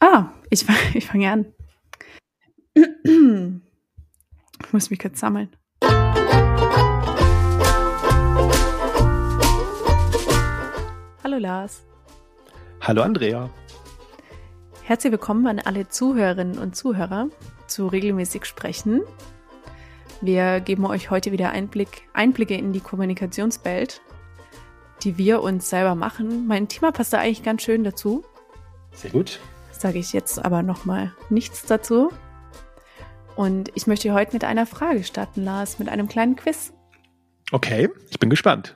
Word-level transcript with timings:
Ah, 0.00 0.26
ich, 0.50 0.66
ich 0.94 1.06
fange 1.06 1.30
an. 1.30 1.46
Ich 2.74 4.72
muss 4.72 4.90
mich 4.90 4.98
kurz 4.98 5.20
sammeln. 5.20 5.48
Hallo 11.24 11.38
Lars. 11.38 11.84
Hallo 12.80 13.02
Andrea. 13.02 13.48
Herzlich 14.82 15.10
willkommen 15.10 15.46
an 15.46 15.58
alle 15.60 15.88
Zuhörerinnen 15.88 16.58
und 16.58 16.76
Zuhörer 16.76 17.28
zu 17.66 17.86
regelmäßig 17.88 18.44
sprechen. 18.44 19.02
Wir 20.20 20.60
geben 20.60 20.86
euch 20.86 21.10
heute 21.10 21.32
wieder 21.32 21.50
Einblick, 21.50 22.08
Einblicke 22.12 22.54
in 22.54 22.72
die 22.72 22.80
Kommunikationswelt, 22.80 24.00
die 25.02 25.18
wir 25.18 25.42
uns 25.42 25.68
selber 25.68 25.94
machen. 25.94 26.46
Mein 26.46 26.68
Thema 26.68 26.92
passt 26.92 27.12
da 27.12 27.18
eigentlich 27.18 27.42
ganz 27.42 27.62
schön 27.62 27.82
dazu. 27.82 28.24
Sehr 28.92 29.10
gut. 29.10 29.40
Sage 29.78 29.98
ich 29.98 30.12
jetzt 30.12 30.42
aber 30.42 30.62
nochmal 30.62 31.12
nichts 31.28 31.66
dazu. 31.66 32.10
Und 33.36 33.70
ich 33.74 33.86
möchte 33.86 34.12
heute 34.14 34.32
mit 34.32 34.44
einer 34.44 34.64
Frage 34.64 35.04
starten, 35.04 35.44
Lars, 35.44 35.78
mit 35.78 35.88
einem 35.88 36.08
kleinen 36.08 36.36
Quiz. 36.36 36.72
Okay, 37.52 37.90
ich 38.08 38.18
bin 38.18 38.30
gespannt. 38.30 38.74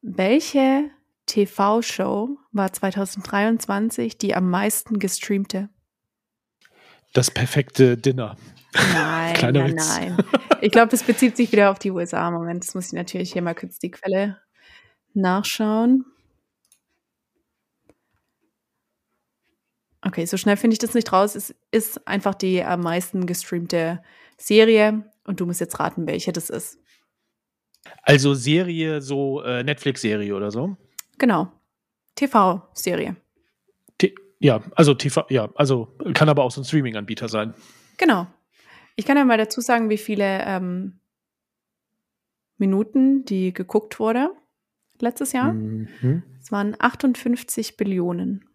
Welche 0.00 0.90
TV-Show 1.26 2.38
war 2.52 2.72
2023 2.72 4.16
die 4.16 4.34
am 4.34 4.48
meisten 4.48 4.98
gestreamte? 4.98 5.68
Das 7.12 7.30
perfekte 7.30 7.98
Dinner. 7.98 8.36
Nein, 8.74 9.36
nein, 9.52 9.74
nein. 9.74 10.16
Ich 10.62 10.72
glaube, 10.72 10.88
das 10.88 11.02
bezieht 11.02 11.36
sich 11.36 11.52
wieder 11.52 11.70
auf 11.70 11.78
die 11.78 11.90
USA. 11.90 12.30
Moment, 12.30 12.66
das 12.66 12.74
muss 12.74 12.86
ich 12.86 12.92
natürlich 12.94 13.32
hier 13.32 13.42
mal 13.42 13.54
kurz 13.54 13.78
die 13.78 13.90
Quelle 13.90 14.38
nachschauen. 15.12 16.06
Okay, 20.08 20.24
so 20.24 20.38
schnell 20.38 20.56
finde 20.56 20.72
ich 20.72 20.78
das 20.78 20.94
nicht 20.94 21.12
raus. 21.12 21.34
Es 21.34 21.54
ist 21.70 22.08
einfach 22.08 22.34
die 22.34 22.64
am 22.64 22.80
meisten 22.80 23.26
gestreamte 23.26 24.02
Serie 24.38 25.04
und 25.24 25.38
du 25.38 25.44
musst 25.44 25.60
jetzt 25.60 25.78
raten, 25.78 26.06
welche 26.06 26.32
das 26.32 26.48
ist. 26.48 26.78
Also 28.02 28.32
Serie, 28.32 29.02
so 29.02 29.42
äh, 29.42 29.62
Netflix-Serie 29.62 30.34
oder 30.34 30.50
so? 30.50 30.78
Genau. 31.18 31.52
TV-Serie. 32.14 33.16
Ja, 34.40 34.62
also 34.76 34.94
TV, 34.94 35.26
ja, 35.28 35.50
also 35.56 35.94
kann 36.14 36.30
aber 36.30 36.44
auch 36.44 36.52
so 36.52 36.62
ein 36.62 36.64
Streaming-Anbieter 36.64 37.28
sein. 37.28 37.52
Genau. 37.98 38.28
Ich 38.96 39.04
kann 39.04 39.18
ja 39.18 39.24
mal 39.26 39.36
dazu 39.36 39.60
sagen, 39.60 39.90
wie 39.90 39.98
viele 39.98 40.42
ähm, 40.46 41.00
Minuten 42.56 43.26
die 43.26 43.52
geguckt 43.52 44.00
wurde 44.00 44.30
letztes 45.00 45.32
Jahr. 45.32 45.52
Mhm. 45.52 46.22
Es 46.40 46.50
waren 46.50 46.76
58 46.78 47.76
Billionen. 47.76 48.47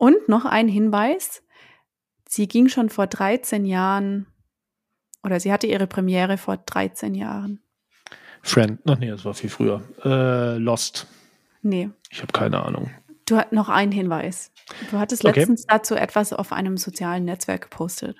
Und 0.00 0.30
noch 0.30 0.46
ein 0.46 0.66
Hinweis. 0.66 1.42
Sie 2.26 2.48
ging 2.48 2.68
schon 2.68 2.88
vor 2.88 3.06
13 3.06 3.66
Jahren 3.66 4.26
oder 5.22 5.38
sie 5.40 5.52
hatte 5.52 5.66
ihre 5.66 5.86
Premiere 5.86 6.38
vor 6.38 6.56
13 6.56 7.14
Jahren. 7.14 7.60
Friend, 8.40 8.84
noch 8.86 8.98
nee, 8.98 9.10
das 9.10 9.26
war 9.26 9.34
viel 9.34 9.50
früher. 9.50 9.82
Äh, 10.02 10.56
Lost. 10.56 11.06
Nee. 11.60 11.90
Ich 12.08 12.22
habe 12.22 12.32
keine 12.32 12.64
Ahnung. 12.64 12.90
Du 13.26 13.36
hast 13.36 13.52
noch 13.52 13.68
einen 13.68 13.92
Hinweis. 13.92 14.52
Du 14.90 14.98
hattest 14.98 15.22
okay. 15.22 15.40
letztens 15.40 15.66
dazu 15.66 15.94
etwas 15.96 16.32
auf 16.32 16.54
einem 16.54 16.78
sozialen 16.78 17.26
Netzwerk 17.26 17.60
gepostet. 17.70 18.16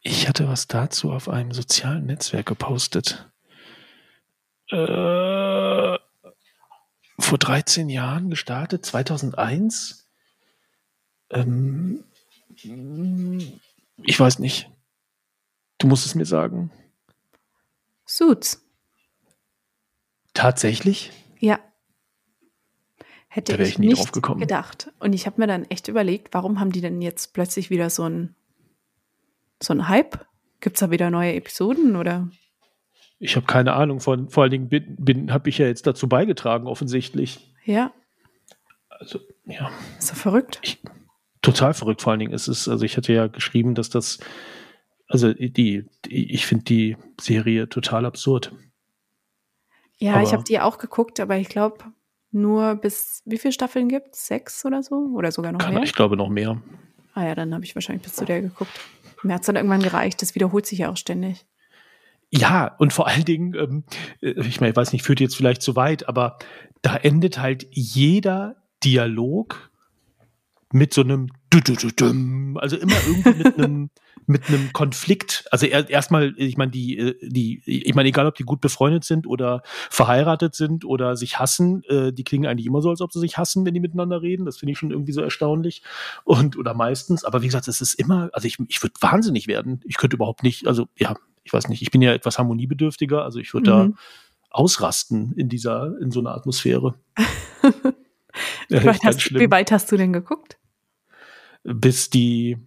Ich 0.00 0.28
hatte 0.28 0.48
was 0.48 0.66
dazu 0.66 1.12
auf 1.12 1.28
einem 1.28 1.52
sozialen 1.52 2.06
Netzwerk 2.06 2.46
gepostet. 2.46 3.30
Äh, 4.68 5.96
vor 7.20 7.38
13 7.38 7.88
Jahren 7.88 8.30
gestartet, 8.30 8.84
2001. 8.84 10.03
Ähm, 11.30 12.04
ich 14.02 14.18
weiß 14.18 14.38
nicht. 14.38 14.70
Du 15.78 15.86
musst 15.86 16.06
es 16.06 16.14
mir 16.14 16.24
sagen. 16.24 16.70
Suits. 18.06 18.64
Tatsächlich? 20.34 21.10
Ja. 21.38 21.58
Hätte 23.28 23.54
ich, 23.54 23.68
ich 23.70 23.78
nie 23.78 23.88
nicht 23.88 23.98
drauf 23.98 24.12
gekommen. 24.12 24.40
gedacht. 24.40 24.92
Und 25.00 25.12
ich 25.12 25.26
habe 25.26 25.40
mir 25.40 25.46
dann 25.46 25.64
echt 25.64 25.88
überlegt, 25.88 26.34
warum 26.34 26.60
haben 26.60 26.70
die 26.70 26.80
denn 26.80 27.02
jetzt 27.02 27.32
plötzlich 27.32 27.70
wieder 27.70 27.90
so 27.90 28.04
ein 28.04 28.34
so 29.62 29.72
ein 29.72 29.88
Hype? 29.88 30.26
Gibt 30.60 30.76
es 30.76 30.80
da 30.80 30.90
wieder 30.90 31.10
neue 31.10 31.34
Episoden 31.34 31.96
oder? 31.96 32.28
Ich 33.18 33.36
habe 33.36 33.46
keine 33.46 33.72
Ahnung. 33.74 34.00
Von, 34.00 34.28
vor 34.28 34.44
allen 34.44 34.50
Dingen 34.50 34.68
bin, 34.68 34.96
bin 34.96 35.32
habe 35.32 35.48
ich 35.48 35.58
ja 35.58 35.66
jetzt 35.66 35.86
dazu 35.86 36.08
beigetragen, 36.08 36.66
offensichtlich. 36.66 37.52
Ja. 37.64 37.92
Also, 38.88 39.20
ja. 39.46 39.70
Ist 39.98 40.10
doch 40.10 40.16
verrückt. 40.16 40.60
Ich, 40.62 40.80
total 41.44 41.74
verrückt. 41.74 42.02
Vor 42.02 42.10
allen 42.10 42.20
Dingen 42.20 42.32
ist 42.32 42.48
es, 42.48 42.68
also 42.68 42.84
ich 42.84 42.96
hatte 42.96 43.12
ja 43.12 43.26
geschrieben, 43.28 43.74
dass 43.74 43.90
das, 43.90 44.18
also 45.08 45.32
die, 45.32 45.50
die 46.04 46.32
ich 46.32 46.46
finde 46.46 46.64
die 46.64 46.96
Serie 47.20 47.68
total 47.68 48.06
absurd. 48.06 48.52
Ja, 49.98 50.14
aber, 50.14 50.22
ich 50.22 50.32
habe 50.32 50.44
die 50.44 50.58
auch 50.60 50.78
geguckt, 50.78 51.20
aber 51.20 51.36
ich 51.36 51.48
glaube 51.48 51.84
nur 52.32 52.74
bis, 52.74 53.22
wie 53.24 53.38
viele 53.38 53.52
Staffeln 53.52 53.88
gibt 53.88 54.16
es? 54.16 54.26
Sechs 54.26 54.64
oder 54.64 54.82
so? 54.82 55.12
Oder 55.14 55.30
sogar 55.30 55.52
noch 55.52 55.60
kann, 55.60 55.74
mehr? 55.74 55.84
Ich 55.84 55.94
glaube 55.94 56.16
noch 56.16 56.28
mehr. 56.28 56.60
Ah 57.14 57.24
ja, 57.24 57.34
dann 57.36 57.54
habe 57.54 57.64
ich 57.64 57.76
wahrscheinlich 57.76 58.02
bis 58.02 58.14
zu 58.14 58.24
der 58.24 58.42
geguckt. 58.42 58.72
Mir 59.22 59.34
hat 59.34 59.42
es 59.42 59.46
dann 59.46 59.56
irgendwann 59.56 59.82
gereicht. 59.82 60.20
Das 60.20 60.34
wiederholt 60.34 60.66
sich 60.66 60.80
ja 60.80 60.90
auch 60.90 60.96
ständig. 60.96 61.46
Ja, 62.30 62.74
und 62.78 62.92
vor 62.92 63.06
allen 63.06 63.24
Dingen, 63.24 63.54
ähm, 63.54 63.84
äh, 64.20 64.32
ich 64.40 64.60
meine, 64.60 64.72
ich 64.72 64.76
weiß 64.76 64.92
nicht, 64.92 65.04
führt 65.04 65.20
jetzt 65.20 65.36
vielleicht 65.36 65.62
zu 65.62 65.76
weit, 65.76 66.08
aber 66.08 66.38
da 66.82 66.96
endet 66.96 67.38
halt 67.38 67.66
jeder 67.70 68.56
Dialog 68.82 69.70
mit 70.74 70.92
so 70.92 71.02
einem 71.02 71.28
also 72.58 72.76
immer 72.76 72.96
irgendwie 73.06 73.44
mit 73.44 73.58
einem 73.58 73.90
mit 74.26 74.48
einem 74.48 74.72
Konflikt. 74.72 75.44
Also 75.50 75.66
erstmal, 75.66 76.34
ich 76.36 76.56
meine, 76.56 76.70
die, 76.70 76.98
äh, 76.98 77.14
die, 77.22 77.62
ich 77.66 77.94
meine, 77.94 78.08
egal 78.08 78.26
ob 78.26 78.34
die 78.34 78.44
gut 78.44 78.60
befreundet 78.60 79.04
sind 79.04 79.26
oder 79.26 79.62
verheiratet 79.90 80.54
sind 80.54 80.84
oder 80.84 81.16
sich 81.16 81.38
hassen, 81.38 81.84
äh, 81.84 82.12
die 82.12 82.24
klingen 82.24 82.46
eigentlich 82.46 82.66
immer 82.66 82.80
so, 82.82 82.90
als 82.90 83.00
ob 83.00 83.12
sie 83.12 83.20
sich 83.20 83.36
hassen, 83.38 83.64
wenn 83.64 83.74
die 83.74 83.80
miteinander 83.80 84.22
reden. 84.22 84.46
Das 84.46 84.56
finde 84.56 84.72
ich 84.72 84.78
schon 84.78 84.90
irgendwie 84.90 85.12
so 85.12 85.20
erstaunlich. 85.20 85.82
Und, 86.24 86.56
oder 86.56 86.74
meistens. 86.74 87.24
Aber 87.24 87.42
wie 87.42 87.46
gesagt, 87.46 87.68
es 87.68 87.80
ist 87.80 87.94
immer, 87.94 88.30
also 88.32 88.46
ich, 88.46 88.58
ich 88.68 88.82
würde 88.82 88.94
wahnsinnig 89.00 89.46
werden. 89.46 89.80
Ich 89.84 89.96
könnte 89.96 90.16
überhaupt 90.16 90.42
nicht, 90.42 90.66
also 90.66 90.88
ja, 90.98 91.14
ich 91.42 91.52
weiß 91.52 91.68
nicht, 91.68 91.82
ich 91.82 91.90
bin 91.90 92.00
ja 92.00 92.14
etwas 92.14 92.38
harmoniebedürftiger, 92.38 93.22
also 93.22 93.38
ich 93.38 93.52
würde 93.52 93.70
mhm. 93.70 93.92
da 93.92 93.98
ausrasten 94.50 95.32
in 95.36 95.48
dieser, 95.48 95.98
in 96.00 96.10
so 96.10 96.20
einer 96.20 96.34
Atmosphäre. 96.34 96.94
wie, 98.68 98.84
weit 98.84 99.04
hast, 99.04 99.34
wie 99.34 99.50
weit 99.50 99.70
hast 99.70 99.92
du 99.92 99.96
denn 99.96 100.12
geguckt? 100.12 100.58
Bis 101.64 102.10
die, 102.10 102.58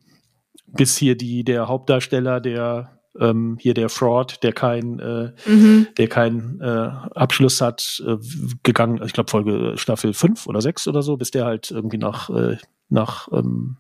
bis 0.66 0.98
hier 0.98 1.16
die, 1.16 1.44
der 1.44 1.68
Hauptdarsteller, 1.68 2.42
der 2.42 3.00
ähm, 3.20 3.58
hier 3.60 3.74
der 3.74 3.90
Fraud, 3.90 4.44
der 4.44 4.54
kein, 4.54 5.00
äh, 5.00 5.32
mhm. 5.46 5.88
der 5.98 6.08
keinen 6.08 6.62
äh, 6.62 6.92
Abschluss 7.16 7.62
hat, 7.62 8.04
äh, 8.06 8.18
gegangen, 8.64 9.02
ich 9.04 9.14
glaube 9.14 9.30
Folge 9.30 9.74
Staffel 9.78 10.14
5 10.14 10.48
oder 10.48 10.62
6 10.62 10.88
oder 10.88 11.02
so, 11.02 11.18
bis 11.18 11.32
der 11.32 11.46
halt 11.46 11.72
irgendwie 11.72 11.98
nach, 11.98 12.30
äh, 12.30 12.58
nach 12.90 13.28
ähm, 13.32 13.78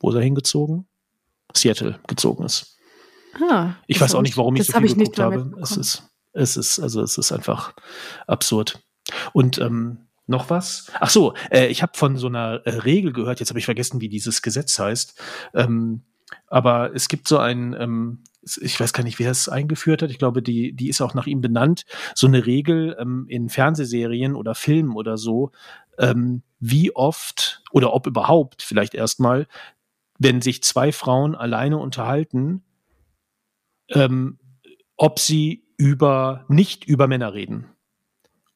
wo 0.00 0.10
ist 0.10 0.16
er 0.16 0.22
hingezogen? 0.22 0.86
Seattle 1.54 1.98
gezogen 2.06 2.44
ist. 2.44 2.78
Ah, 3.40 3.74
ich 3.86 4.00
weiß 4.00 4.14
auch 4.14 4.22
nicht, 4.22 4.36
warum 4.36 4.56
ich 4.56 4.66
so 4.66 4.72
viel 4.72 4.94
geguckt 4.94 5.18
habe. 5.18 5.52
Es 5.60 5.76
ist, 5.76 6.10
es 6.32 6.56
ist, 6.56 6.80
also 6.80 7.02
es 7.02 7.18
ist 7.18 7.32
einfach 7.32 7.74
absurd. 8.26 8.82
Und 9.32 9.58
ähm, 9.58 10.08
noch 10.26 10.50
was? 10.50 10.90
Ach 11.00 11.10
so, 11.10 11.34
äh, 11.50 11.66
ich 11.66 11.82
habe 11.82 11.92
von 11.96 12.16
so 12.16 12.28
einer 12.28 12.62
äh, 12.64 12.70
Regel 12.70 13.12
gehört, 13.12 13.40
jetzt 13.40 13.50
habe 13.50 13.58
ich 13.58 13.64
vergessen, 13.64 14.00
wie 14.00 14.08
dieses 14.08 14.42
Gesetz 14.42 14.78
heißt. 14.78 15.20
Ähm, 15.54 16.02
aber 16.46 16.94
es 16.94 17.08
gibt 17.08 17.28
so 17.28 17.38
ein, 17.38 17.74
ähm, 17.78 18.24
ich 18.60 18.78
weiß 18.78 18.92
gar 18.92 19.04
nicht, 19.04 19.18
wer 19.18 19.30
es 19.30 19.48
eingeführt 19.48 20.02
hat. 20.02 20.10
Ich 20.10 20.18
glaube, 20.18 20.42
die, 20.42 20.72
die 20.72 20.88
ist 20.88 21.00
auch 21.00 21.14
nach 21.14 21.26
ihm 21.26 21.40
benannt. 21.40 21.84
So 22.14 22.26
eine 22.26 22.46
Regel 22.46 22.96
ähm, 22.98 23.26
in 23.28 23.48
Fernsehserien 23.48 24.34
oder 24.34 24.54
Filmen 24.54 24.96
oder 24.96 25.16
so, 25.16 25.52
ähm, 25.98 26.42
wie 26.58 26.94
oft 26.94 27.62
oder 27.70 27.92
ob 27.92 28.06
überhaupt 28.06 28.62
vielleicht 28.62 28.94
erstmal, 28.94 29.46
wenn 30.18 30.40
sich 30.40 30.62
zwei 30.62 30.92
Frauen 30.92 31.34
alleine 31.34 31.78
unterhalten, 31.78 32.62
ähm, 33.88 34.38
ob 34.96 35.18
sie 35.18 35.64
über 35.76 36.44
nicht 36.48 36.84
über 36.84 37.08
Männer 37.08 37.34
reden. 37.34 37.71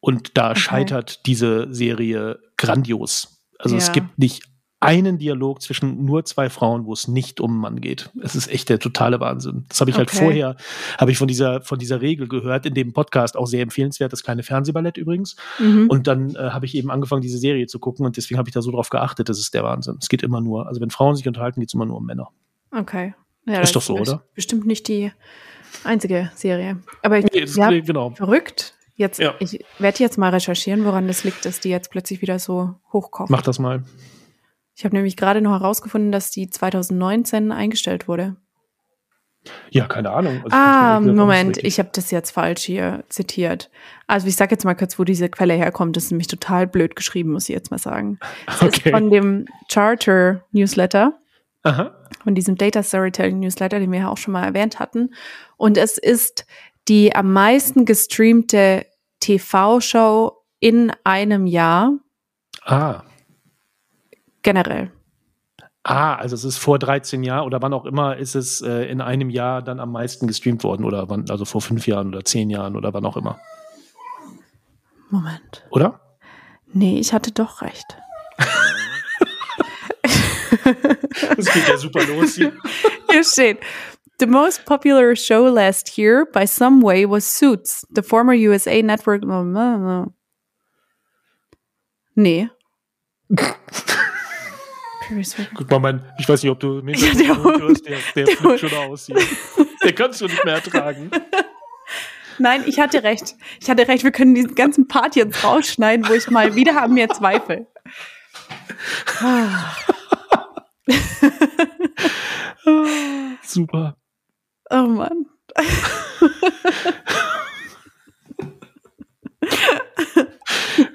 Und 0.07 0.39
da 0.39 0.51
okay. 0.51 0.61
scheitert 0.61 1.27
diese 1.27 1.67
Serie 1.75 2.39
grandios. 2.57 3.43
Also 3.59 3.75
ja. 3.75 3.83
es 3.83 3.91
gibt 3.91 4.21
nicht 4.21 4.45
einen 4.79 5.19
Dialog 5.19 5.61
zwischen 5.61 6.05
nur 6.05 6.25
zwei 6.25 6.49
Frauen, 6.49 6.87
wo 6.87 6.93
es 6.93 7.09
nicht 7.09 7.41
um 7.41 7.51
einen 7.51 7.61
Mann 7.61 7.81
geht. 7.81 8.11
Es 8.23 8.37
ist 8.37 8.47
echt 8.47 8.69
der 8.69 8.79
totale 8.79 9.19
Wahnsinn. 9.19 9.65
Das 9.69 9.81
habe 9.81 9.91
ich 9.91 9.97
halt 9.97 10.09
okay. 10.09 10.19
halt 10.19 10.25
vorher, 10.25 10.57
habe 10.99 11.11
ich 11.11 11.19
von 11.19 11.27
dieser, 11.27 11.61
von 11.61 11.81
dieser 11.81 12.03
Regel 12.03 12.29
gehört, 12.29 12.67
in 12.67 12.75
dem 12.75 12.93
Podcast 12.93 13.37
auch 13.37 13.47
sehr 13.47 13.63
empfehlenswert, 13.63 14.13
das 14.13 14.23
kleine 14.23 14.45
Fernsehballett 14.45 14.97
übrigens. 14.97 15.35
Mhm. 15.59 15.89
Und 15.89 16.07
dann 16.07 16.37
äh, 16.37 16.51
habe 16.51 16.67
ich 16.67 16.77
eben 16.77 16.93
angefangen, 16.93 17.23
diese 17.23 17.39
Serie 17.39 17.67
zu 17.67 17.81
gucken 17.81 18.07
und 18.07 18.17
deswegen 18.17 18.39
habe 18.39 18.49
ich 18.49 18.55
da 18.55 18.63
so 18.63 18.71
drauf 18.71 18.91
geachtet, 18.91 19.29
das 19.29 19.41
ist 19.41 19.55
der 19.55 19.65
Wahnsinn. 19.65 19.97
Es 20.01 20.09
geht 20.09 20.23
immer 20.23 20.41
nur, 20.41 20.69
also 20.69 20.81
wenn 20.81 20.91
Frauen 20.91 21.17
sich 21.17 21.27
unterhalten, 21.27 21.59
geht 21.59 21.71
es 21.71 21.75
immer 21.75 21.87
nur 21.87 21.97
um 21.97 22.07
Männer. 22.07 22.29
Okay. 22.71 23.15
Ja, 23.45 23.59
ist 23.59 23.75
doch 23.75 23.83
so, 23.83 23.99
oder? 23.99 24.23
Bestimmt 24.37 24.67
nicht 24.67 24.87
die 24.87 25.11
einzige 25.83 26.31
Serie. 26.37 26.79
Aber 27.03 27.19
ich, 27.19 27.25
nee, 27.33 27.45
ja, 27.45 27.81
genau. 27.81 28.11
verrückt 28.11 28.76
Jetzt, 28.97 29.21
ja. 29.21 29.35
ich 29.41 29.65
werde 29.79 29.99
jetzt 29.99 30.17
mal 30.17 30.31
recherchieren, 30.31 30.85
woran 30.85 31.07
das 31.07 31.23
liegt, 31.23 31.45
dass 31.45 31.61
die 31.61 31.69
jetzt 31.69 31.91
plötzlich 31.91 32.23
wieder 32.23 32.39
so 32.39 32.75
hochkocht. 32.93 33.31
Mach 33.31 33.43
das 33.43 33.59
mal. 33.59 33.85
Ich 34.75 34.85
habe 34.85 34.97
nämlich 34.97 35.17
gerade 35.17 35.41
noch 35.43 35.53
herausgefunden, 35.53 36.13
dass 36.13 36.31
die 36.31 36.49
2019 36.49 37.53
eingestellt 37.53 38.09
wurde. 38.09 38.37
Ja, 39.71 39.87
keine 39.87 40.11
Ahnung. 40.11 40.43
Also 40.45 40.57
ah, 40.57 41.01
Moment, 41.01 41.59
ich 41.59 41.79
habe 41.79 41.91
das 41.93 42.11
jetzt 42.11 42.31
falsch 42.31 42.63
hier 42.63 43.05
zitiert. 43.09 43.71
Also 44.07 44.27
ich 44.27 44.37
sage 44.37 44.53
jetzt 44.53 44.65
mal 44.65 44.75
kurz, 44.75 44.99
wo 44.99 45.05
diese 45.05 45.29
Quelle 45.29 45.55
herkommt. 45.55 45.97
Das 45.97 46.05
ist 46.05 46.11
nämlich 46.11 46.27
total 46.27 46.67
blöd 46.67 46.97
geschrieben, 46.97 47.33
muss 47.33 47.49
ich 47.49 47.55
jetzt 47.55 47.71
mal 47.71 47.79
sagen. 47.79 48.19
Das 48.47 48.63
okay. 48.63 48.81
ist 48.85 48.91
von 48.91 49.11
dem 49.11 49.47
Charter 49.71 50.45
Newsletter. 50.53 51.19
Aha. 51.63 51.95
Von 52.23 52.35
diesem 52.35 52.57
Data 52.57 52.83
Storytelling 52.83 53.41
Newsletter, 53.41 53.79
den 53.79 53.93
wir 53.93 54.01
ja 54.01 54.09
auch 54.09 54.19
schon 54.19 54.33
mal 54.33 54.45
erwähnt 54.45 54.79
hatten. 54.79 55.15
Und 55.57 55.79
es 55.79 55.99
ist 55.99 56.47
die 56.89 57.15
am 57.15 57.33
meisten 57.33 57.85
gestreamte 57.85 58.87
TV-Show 59.21 60.33
in 60.61 60.93
einem 61.05 61.47
Jahr. 61.47 61.93
Ah. 62.65 63.03
Generell. 64.43 64.93
Ah, 65.83 66.17
also 66.17 66.35
es 66.35 66.45
ist 66.45 66.59
vor 66.59 66.81
13 66.81 67.23
Jahren 67.23 67.47
oder 67.47 67.63
wann 67.63 67.73
auch 67.73 67.85
immer 67.85 68.17
ist 68.17 68.35
es 68.35 68.61
äh, 68.61 68.91
in 68.91 69.01
einem 69.01 69.31
Jahr 69.31 69.63
dann 69.63 69.79
am 69.79 69.93
meisten 69.93 70.27
gestreamt 70.27 70.65
worden 70.65 70.85
oder 70.85 71.09
wann, 71.09 71.31
also 71.31 71.45
vor 71.45 71.61
fünf 71.61 71.87
Jahren 71.87 72.09
oder 72.09 72.25
zehn 72.25 72.51
Jahren 72.51 72.75
oder 72.75 72.93
wann 72.93 73.07
auch 73.07 73.17
immer. 73.17 73.39
Moment. 75.11 75.65
Oder? 75.71 76.01
Nee, 76.73 76.99
ich 76.99 77.13
hatte 77.13 77.31
doch 77.31 77.63
recht. 77.63 77.87
das 81.37 81.53
geht 81.53 81.69
ja 81.69 81.77
super 81.77 82.05
los 82.05 82.35
hier. 82.35 82.53
Hier 83.09 83.23
steht. 83.23 83.61
The 84.19 84.27
most 84.27 84.65
popular 84.65 85.15
show 85.15 85.45
last 85.45 85.99
year 85.99 86.25
by 86.25 86.47
some 86.47 86.81
way 86.81 87.05
was 87.05 87.27
Suits, 87.27 87.85
the 87.91 88.03
former 88.03 88.33
USA 88.33 88.81
Network. 88.81 89.23
Nee. 92.17 92.49
Guck 95.55 95.71
mal, 95.71 95.79
mein, 95.79 96.03
ich 96.19 96.29
weiß 96.29 96.43
nicht, 96.43 96.51
ob 96.51 96.59
du 96.61 96.83
mich 96.83 97.01
ja, 97.01 97.13
der, 97.15 97.43
hörst, 97.43 97.87
der, 97.87 97.99
der, 98.15 98.25
der 98.25 98.37
flippt 98.37 98.61
schon 98.61 98.75
aus 98.75 99.07
hier. 99.07 99.17
Der 99.83 99.93
kannst 99.93 100.21
du 100.21 100.27
nicht 100.27 100.45
mehr 100.45 100.55
ertragen. 100.55 101.11
Nein, 102.39 102.65
ich 102.67 102.81
hatte 102.81 103.03
recht. 103.03 103.35
Ich 103.61 103.71
hatte 103.71 103.87
recht, 103.89 104.05
wir 104.05 104.11
können 104.13 104.35
diesen 104.35 104.55
ganzen 104.55 104.89
Part 104.89 105.17
jetzt 105.17 105.43
rausschneiden, 105.45 106.09
wo 106.09 106.13
ich 106.13 106.29
mal 106.31 106.55
wieder 106.55 106.75
haben 106.75 106.95
mir 106.95 107.09
Zweifel. 107.09 107.67
Super. 113.43 113.97
Oh 114.71 114.87
Mann. 114.87 115.27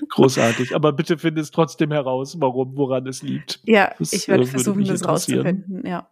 Großartig. 0.09 0.75
Aber 0.75 0.91
bitte 0.93 1.17
finde 1.17 1.41
es 1.41 1.51
trotzdem 1.51 1.91
heraus, 1.91 2.35
warum, 2.39 2.75
woran 2.75 3.07
es 3.07 3.21
liegt. 3.21 3.59
Ja, 3.63 3.93
das, 3.97 4.13
ich 4.13 4.27
werde 4.27 4.43
äh, 4.43 4.47
versuchen, 4.47 4.83
das 4.85 5.07
rauszufinden, 5.07 5.85
ja. 5.85 6.07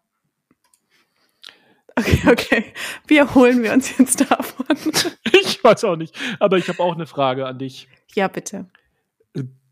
Okay, 1.95 2.21
okay. 2.31 2.73
Wie 3.07 3.17
erholen 3.17 3.61
wir 3.61 3.73
uns 3.73 3.97
jetzt 3.97 4.21
davon? 4.21 4.65
Ich 5.41 5.63
weiß 5.63 5.83
auch 5.83 5.97
nicht. 5.97 6.15
Aber 6.39 6.57
ich 6.57 6.69
habe 6.69 6.81
auch 6.81 6.95
eine 6.95 7.05
Frage 7.05 7.45
an 7.45 7.59
dich. 7.59 7.89
Ja, 8.13 8.29
bitte. 8.29 8.67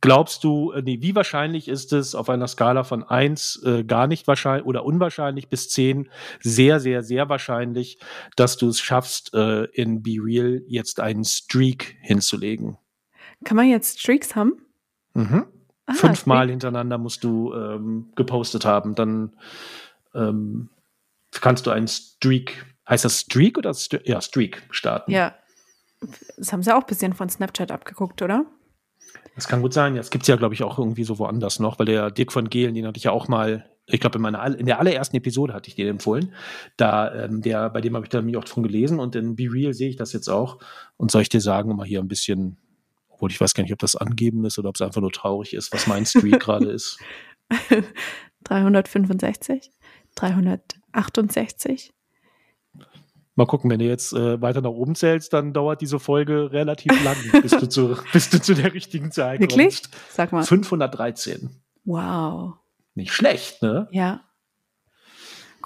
Glaubst 0.02 0.44
du, 0.44 0.72
äh, 0.72 0.82
nee, 0.82 1.02
wie 1.02 1.16
wahrscheinlich 1.16 1.68
ist 1.68 1.92
es 1.92 2.14
auf 2.14 2.30
einer 2.30 2.48
Skala 2.48 2.84
von 2.84 3.04
1 3.04 3.64
äh, 3.64 3.84
gar 3.84 4.08
nicht 4.08 4.28
wahrscheinlich 4.28 4.66
oder 4.68 4.86
unwahrscheinlich 4.86 5.50
bis 5.50 5.70
10 5.70 6.10
sehr, 6.40 6.80
sehr, 6.80 7.04
sehr 7.04 7.30
wahrscheinlich, 7.30 8.00
dass 8.36 8.58
du 8.58 8.70
es 8.70 8.80
schaffst, 8.80 9.34
äh, 9.34 9.64
in 9.66 10.04
Be 10.04 10.18
Real 10.22 10.62
jetzt 10.68 11.00
einen 11.00 11.26
Streak 11.26 11.98
hinzulegen? 12.02 12.78
Kann 13.44 13.58
man 13.58 13.70
jetzt 13.70 14.00
Streaks 14.00 14.36
haben? 14.36 14.54
Mhm. 15.14 15.46
Ah, 15.88 15.94
Fünfmal 15.94 16.40
Streak. 16.40 16.50
hintereinander 16.52 16.98
musst 16.98 17.24
du 17.24 17.54
ähm, 17.54 18.12
gepostet 18.16 18.66
haben. 18.66 18.94
Dann 18.94 19.36
ähm, 20.14 20.70
kannst 21.32 21.66
du 21.66 21.72
einen 21.72 21.88
Streak, 21.88 22.66
heißt 22.88 23.06
das 23.06 23.22
Streak 23.22 23.58
oder 23.58 23.74
St 23.74 24.00
ja, 24.04 24.22
Streak 24.22 24.64
starten? 24.70 25.12
Ja. 25.12 25.34
Das 26.38 26.54
haben 26.54 26.62
sie 26.62 26.76
auch 26.76 26.82
ein 26.82 26.88
bisschen 26.88 27.14
von 27.14 27.30
Snapchat 27.30 27.72
abgeguckt, 27.72 28.22
oder? 28.22 28.46
Das 29.38 29.48
kann 29.48 29.62
gut 29.62 29.74
sein. 29.74 29.96
Das 29.96 30.10
gibt 30.10 30.24
es 30.24 30.28
ja, 30.28 30.36
glaube 30.36 30.56
ich, 30.56 30.64
auch 30.64 30.78
irgendwie 30.78 31.04
so 31.04 31.20
woanders 31.20 31.60
noch, 31.60 31.80
weil 31.80 31.86
der 31.86 32.12
Dirk 32.12 32.34
von 32.34 32.50
Gehlen, 32.50 32.76
den 32.76 32.86
hatte 32.86 32.98
ich 32.98 33.06
ja 33.06 33.12
auch 33.12 33.28
mal, 33.28 33.66
ich 33.86 34.00
glaube, 34.00 34.18
in 34.18 34.54
in 34.56 34.66
der 34.66 34.80
allerersten 34.80 35.16
Episode 35.16 35.54
hatte 35.54 35.70
ich 35.70 35.76
den 35.76 35.88
empfohlen. 35.88 36.34
Da, 36.76 37.14
ähm, 37.14 37.42
der, 37.42 37.70
bei 37.70 37.80
dem 37.80 37.96
habe 37.96 38.06
ich 38.06 38.10
da 38.10 38.22
mich 38.22 38.36
auch 38.36 38.48
von 38.48 38.64
gelesen 38.64 39.00
und 39.00 39.16
in 39.16 39.36
Be 39.36 39.48
Real 39.50 39.74
sehe 39.74 39.90
ich 39.90 39.96
das 39.96 40.12
jetzt 40.12 40.28
auch. 40.28 40.58
Und 40.98 41.12
soll 41.12 41.22
ich 41.22 41.30
dir 41.30 41.40
sagen, 41.40 41.74
mal 41.76 41.86
hier 41.86 42.00
ein 42.00 42.08
bisschen 42.08 42.58
obwohl 43.18 43.32
ich 43.32 43.42
weiß 43.42 43.56
gar 43.56 43.64
nicht, 43.64 43.74
ob 43.74 43.80
das 43.80 43.96
angeben 43.96 44.46
ist 44.46 44.60
oder 44.60 44.70
ob 44.70 44.76
es 44.76 44.82
einfach 44.82 45.02
nur 45.02 45.12
traurig 45.12 45.56
ist, 45.56 45.74
was 45.74 45.88
mein 45.88 46.06
Streak 46.06 46.40
gerade 46.40 46.70
ist. 46.70 47.00
365, 48.44 49.72
368. 50.14 51.94
Mal 53.38 53.46
gucken, 53.46 53.70
wenn 53.70 53.78
du 53.78 53.86
jetzt 53.86 54.14
äh, 54.14 54.42
weiter 54.42 54.62
nach 54.62 54.72
oben 54.72 54.96
zählst, 54.96 55.32
dann 55.32 55.54
dauert 55.54 55.80
diese 55.80 56.00
Folge 56.00 56.52
relativ 56.52 56.92
lang, 57.04 57.16
bis, 57.44 57.52
du 57.52 57.70
zu, 57.70 57.96
bis 58.12 58.32
du 58.32 58.42
zu 58.42 58.56
der 58.56 58.74
richtigen 58.74 59.12
Zahl 59.12 59.38
kommst. 59.38 59.56
Wirklich? 59.56 59.82
Sag 60.10 60.32
mal. 60.32 60.44
513. 60.44 61.52
Wow. 61.86 62.56
Nicht 62.96 63.14
schlecht, 63.14 63.62
ne? 63.62 63.88
Ja. 63.92 64.22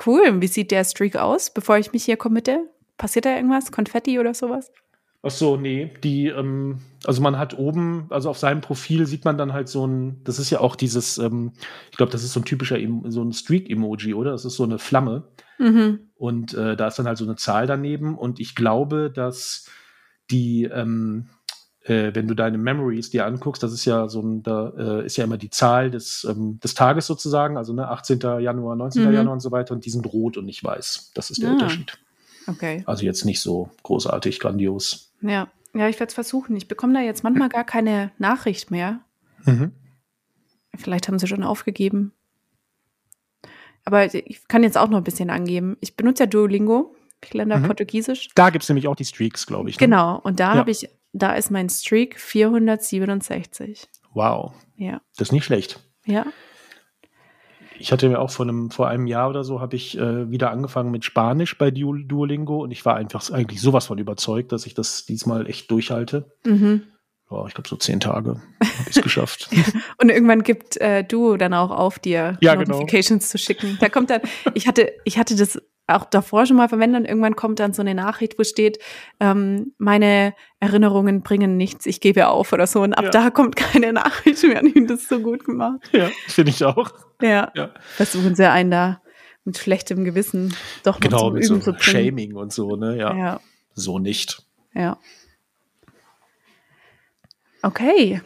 Cool. 0.05 0.41
Wie 0.41 0.47
sieht 0.47 0.71
der 0.71 0.83
Streak 0.83 1.15
aus, 1.15 1.53
bevor 1.53 1.77
ich 1.77 1.93
mich 1.93 2.03
hier 2.03 2.17
committe? 2.17 2.69
Passiert 2.97 3.23
da 3.23 3.33
irgendwas? 3.35 3.71
Konfetti 3.71 4.19
oder 4.19 4.33
sowas? 4.33 4.69
Ach 5.23 5.31
so, 5.31 5.55
nee, 5.55 5.91
die, 6.03 6.27
ähm, 6.27 6.79
also 7.05 7.21
man 7.21 7.37
hat 7.37 7.57
oben, 7.57 8.07
also 8.09 8.29
auf 8.29 8.39
seinem 8.39 8.61
Profil 8.61 9.05
sieht 9.05 9.23
man 9.23 9.37
dann 9.37 9.53
halt 9.53 9.69
so 9.69 9.85
ein, 9.85 10.23
das 10.23 10.39
ist 10.39 10.49
ja 10.49 10.59
auch 10.59 10.75
dieses, 10.75 11.19
ähm, 11.19 11.51
ich 11.91 11.97
glaube, 11.97 12.11
das 12.11 12.23
ist 12.23 12.33
so 12.33 12.39
ein 12.39 12.45
typischer, 12.45 12.77
so 13.05 13.23
ein 13.23 13.31
Streak-Emoji, 13.31 14.15
oder? 14.15 14.31
Das 14.31 14.45
ist 14.45 14.55
so 14.55 14.63
eine 14.63 14.79
Flamme. 14.79 15.23
Mhm. 15.59 15.99
Und 16.15 16.55
äh, 16.55 16.75
da 16.75 16.87
ist 16.87 16.97
dann 16.97 17.05
halt 17.05 17.19
so 17.19 17.25
eine 17.25 17.35
Zahl 17.35 17.67
daneben. 17.67 18.17
Und 18.17 18.39
ich 18.39 18.55
glaube, 18.55 19.11
dass 19.13 19.69
die, 20.31 20.63
ähm, 20.63 21.27
äh, 21.83 22.15
wenn 22.15 22.27
du 22.27 22.33
deine 22.33 22.57
Memories 22.57 23.11
dir 23.11 23.27
anguckst, 23.27 23.61
das 23.61 23.73
ist 23.73 23.85
ja 23.85 24.09
so 24.09 24.21
ein, 24.21 24.41
da 24.41 24.69
äh, 24.75 25.05
ist 25.05 25.17
ja 25.17 25.23
immer 25.23 25.37
die 25.37 25.51
Zahl 25.51 25.91
des, 25.91 26.25
ähm, 26.27 26.59
des 26.63 26.73
Tages 26.73 27.05
sozusagen, 27.05 27.57
also 27.57 27.73
ne, 27.73 27.87
18. 27.89 28.19
Januar, 28.39 28.75
19. 28.75 29.05
Mhm. 29.05 29.13
Januar 29.13 29.33
und 29.33 29.41
so 29.41 29.51
weiter, 29.51 29.75
und 29.75 29.85
die 29.85 29.91
sind 29.91 30.11
rot 30.11 30.37
und 30.37 30.45
nicht 30.45 30.63
weiß. 30.63 31.11
Das 31.13 31.29
ist 31.29 31.43
der 31.43 31.49
ah. 31.49 31.53
Unterschied. 31.53 31.95
Okay. 32.47 32.81
Also 32.87 33.05
jetzt 33.05 33.23
nicht 33.23 33.39
so 33.39 33.69
großartig 33.83 34.39
grandios. 34.39 35.10
Ja, 35.21 35.49
ja, 35.73 35.87
ich 35.87 35.99
werde 35.99 36.09
es 36.09 36.13
versuchen. 36.13 36.55
Ich 36.55 36.67
bekomme 36.67 36.93
da 36.93 36.99
jetzt 36.99 37.23
manchmal 37.23 37.49
gar 37.49 37.63
keine 37.63 38.11
Nachricht 38.17 38.71
mehr. 38.71 39.01
Mhm. 39.45 39.71
Vielleicht 40.75 41.07
haben 41.07 41.19
sie 41.19 41.27
schon 41.27 41.43
aufgegeben. 41.43 42.13
Aber 43.85 44.13
ich 44.13 44.47
kann 44.47 44.63
jetzt 44.63 44.77
auch 44.77 44.89
noch 44.89 44.97
ein 44.97 45.03
bisschen 45.03 45.29
angeben. 45.29 45.77
Ich 45.79 45.95
benutze 45.95 46.23
ja 46.23 46.27
Duolingo. 46.27 46.95
Ich 47.23 47.33
lerne 47.33 47.57
mhm. 47.57 47.67
Portugiesisch. 47.67 48.29
Da 48.35 48.49
gibt 48.49 48.63
es 48.63 48.69
nämlich 48.69 48.87
auch 48.87 48.95
die 48.95 49.05
Streaks, 49.05 49.45
glaube 49.45 49.69
ich. 49.69 49.79
Ne? 49.79 49.85
Genau. 49.85 50.19
Und 50.19 50.39
da 50.39 50.53
ja. 50.53 50.59
habe 50.59 50.71
ich, 50.71 50.89
da 51.13 51.33
ist 51.33 51.51
mein 51.51 51.69
Streak 51.69 52.19
467. 52.19 53.87
Wow. 54.13 54.53
Ja. 54.75 55.01
Das 55.17 55.29
ist 55.29 55.31
nicht 55.31 55.45
schlecht. 55.45 55.79
Ja. 56.05 56.25
Ich 57.81 57.91
hatte 57.91 58.07
mir 58.07 58.19
auch 58.19 58.29
vor 58.29 58.45
einem, 58.45 58.69
vor 58.69 58.87
einem 58.87 59.07
Jahr 59.07 59.29
oder 59.29 59.43
so 59.43 59.59
habe 59.59 59.75
ich 59.75 59.97
äh, 59.97 60.29
wieder 60.29 60.51
angefangen 60.51 60.91
mit 60.91 61.03
Spanisch 61.03 61.57
bei 61.57 61.71
Duolingo 61.71 62.61
und 62.63 62.71
ich 62.71 62.85
war 62.85 62.95
einfach 62.95 63.27
eigentlich 63.31 63.59
sowas 63.59 63.87
von 63.87 63.97
überzeugt, 63.97 64.51
dass 64.51 64.65
ich 64.65 64.73
das 64.73 65.05
diesmal 65.05 65.47
echt 65.47 65.71
durchhalte. 65.71 66.31
Mhm. 66.45 66.83
Ja, 67.31 67.45
ich 67.47 67.53
glaube 67.53 67.69
so 67.69 67.77
zehn 67.77 67.99
Tage 67.99 68.41
habe 68.59 68.89
ich 68.89 68.97
es 68.97 69.01
geschafft. 69.01 69.49
und 70.01 70.09
irgendwann 70.09 70.43
gibt 70.43 70.77
äh, 70.77 71.03
Duo 71.03 71.37
dann 71.37 71.53
auch 71.53 71.71
auf, 71.71 71.97
dir 71.97 72.37
ja, 72.41 72.55
genau. 72.55 72.77
Notifications 72.77 73.23
genau. 73.23 73.31
zu 73.31 73.37
schicken. 73.37 73.77
Da 73.79 73.89
kommt 73.89 74.09
dann, 74.09 74.21
ich 74.53 74.67
hatte, 74.67 74.91
ich 75.05 75.17
hatte 75.17 75.35
das 75.35 75.59
auch 75.87 76.05
davor 76.05 76.45
schon 76.45 76.57
mal 76.57 76.69
verwendet 76.69 77.01
und 77.01 77.05
irgendwann 77.07 77.35
kommt 77.35 77.59
dann 77.59 77.73
so 77.73 77.81
eine 77.81 77.95
Nachricht, 77.95 78.39
wo 78.39 78.43
steht, 78.43 78.79
ähm, 79.19 79.73
meine 79.77 80.33
Erinnerungen 80.59 81.21
bringen 81.21 81.57
nichts, 81.57 81.85
ich 81.85 81.99
gebe 81.99 82.27
auf 82.27 82.53
oder 82.53 82.67
so. 82.67 82.81
Und 82.81 82.93
ab 82.93 83.05
ja. 83.05 83.09
da 83.11 83.29
kommt 83.29 83.55
keine 83.55 83.93
Nachricht 83.93 84.43
mehr. 84.43 84.61
Und 84.75 84.87
das 84.87 85.07
so 85.07 85.19
gut 85.19 85.43
gemacht. 85.43 85.81
Ja, 85.91 86.09
finde 86.27 86.51
ich 86.51 86.63
auch. 86.63 86.91
Ja. 87.21 87.51
ja. 87.55 87.71
Versuchen 87.95 88.35
sie 88.35 88.49
einen 88.49 88.71
da 88.71 89.01
mit 89.43 89.57
schlechtem 89.57 90.03
Gewissen 90.03 90.55
doch 90.83 90.95
noch 90.95 91.01
genau, 91.01 91.19
zum 91.19 91.33
mit 91.33 91.45
Üben 91.45 91.61
so 91.61 91.71
zu 91.71 91.77
bringen. 91.77 92.07
Shaming 92.07 92.35
und 92.35 92.53
so, 92.53 92.75
ne? 92.75 92.97
Ja. 92.97 93.15
ja. 93.15 93.41
So 93.73 93.99
nicht. 93.99 94.45
Ja. 94.73 94.97
Okay. 97.63 98.21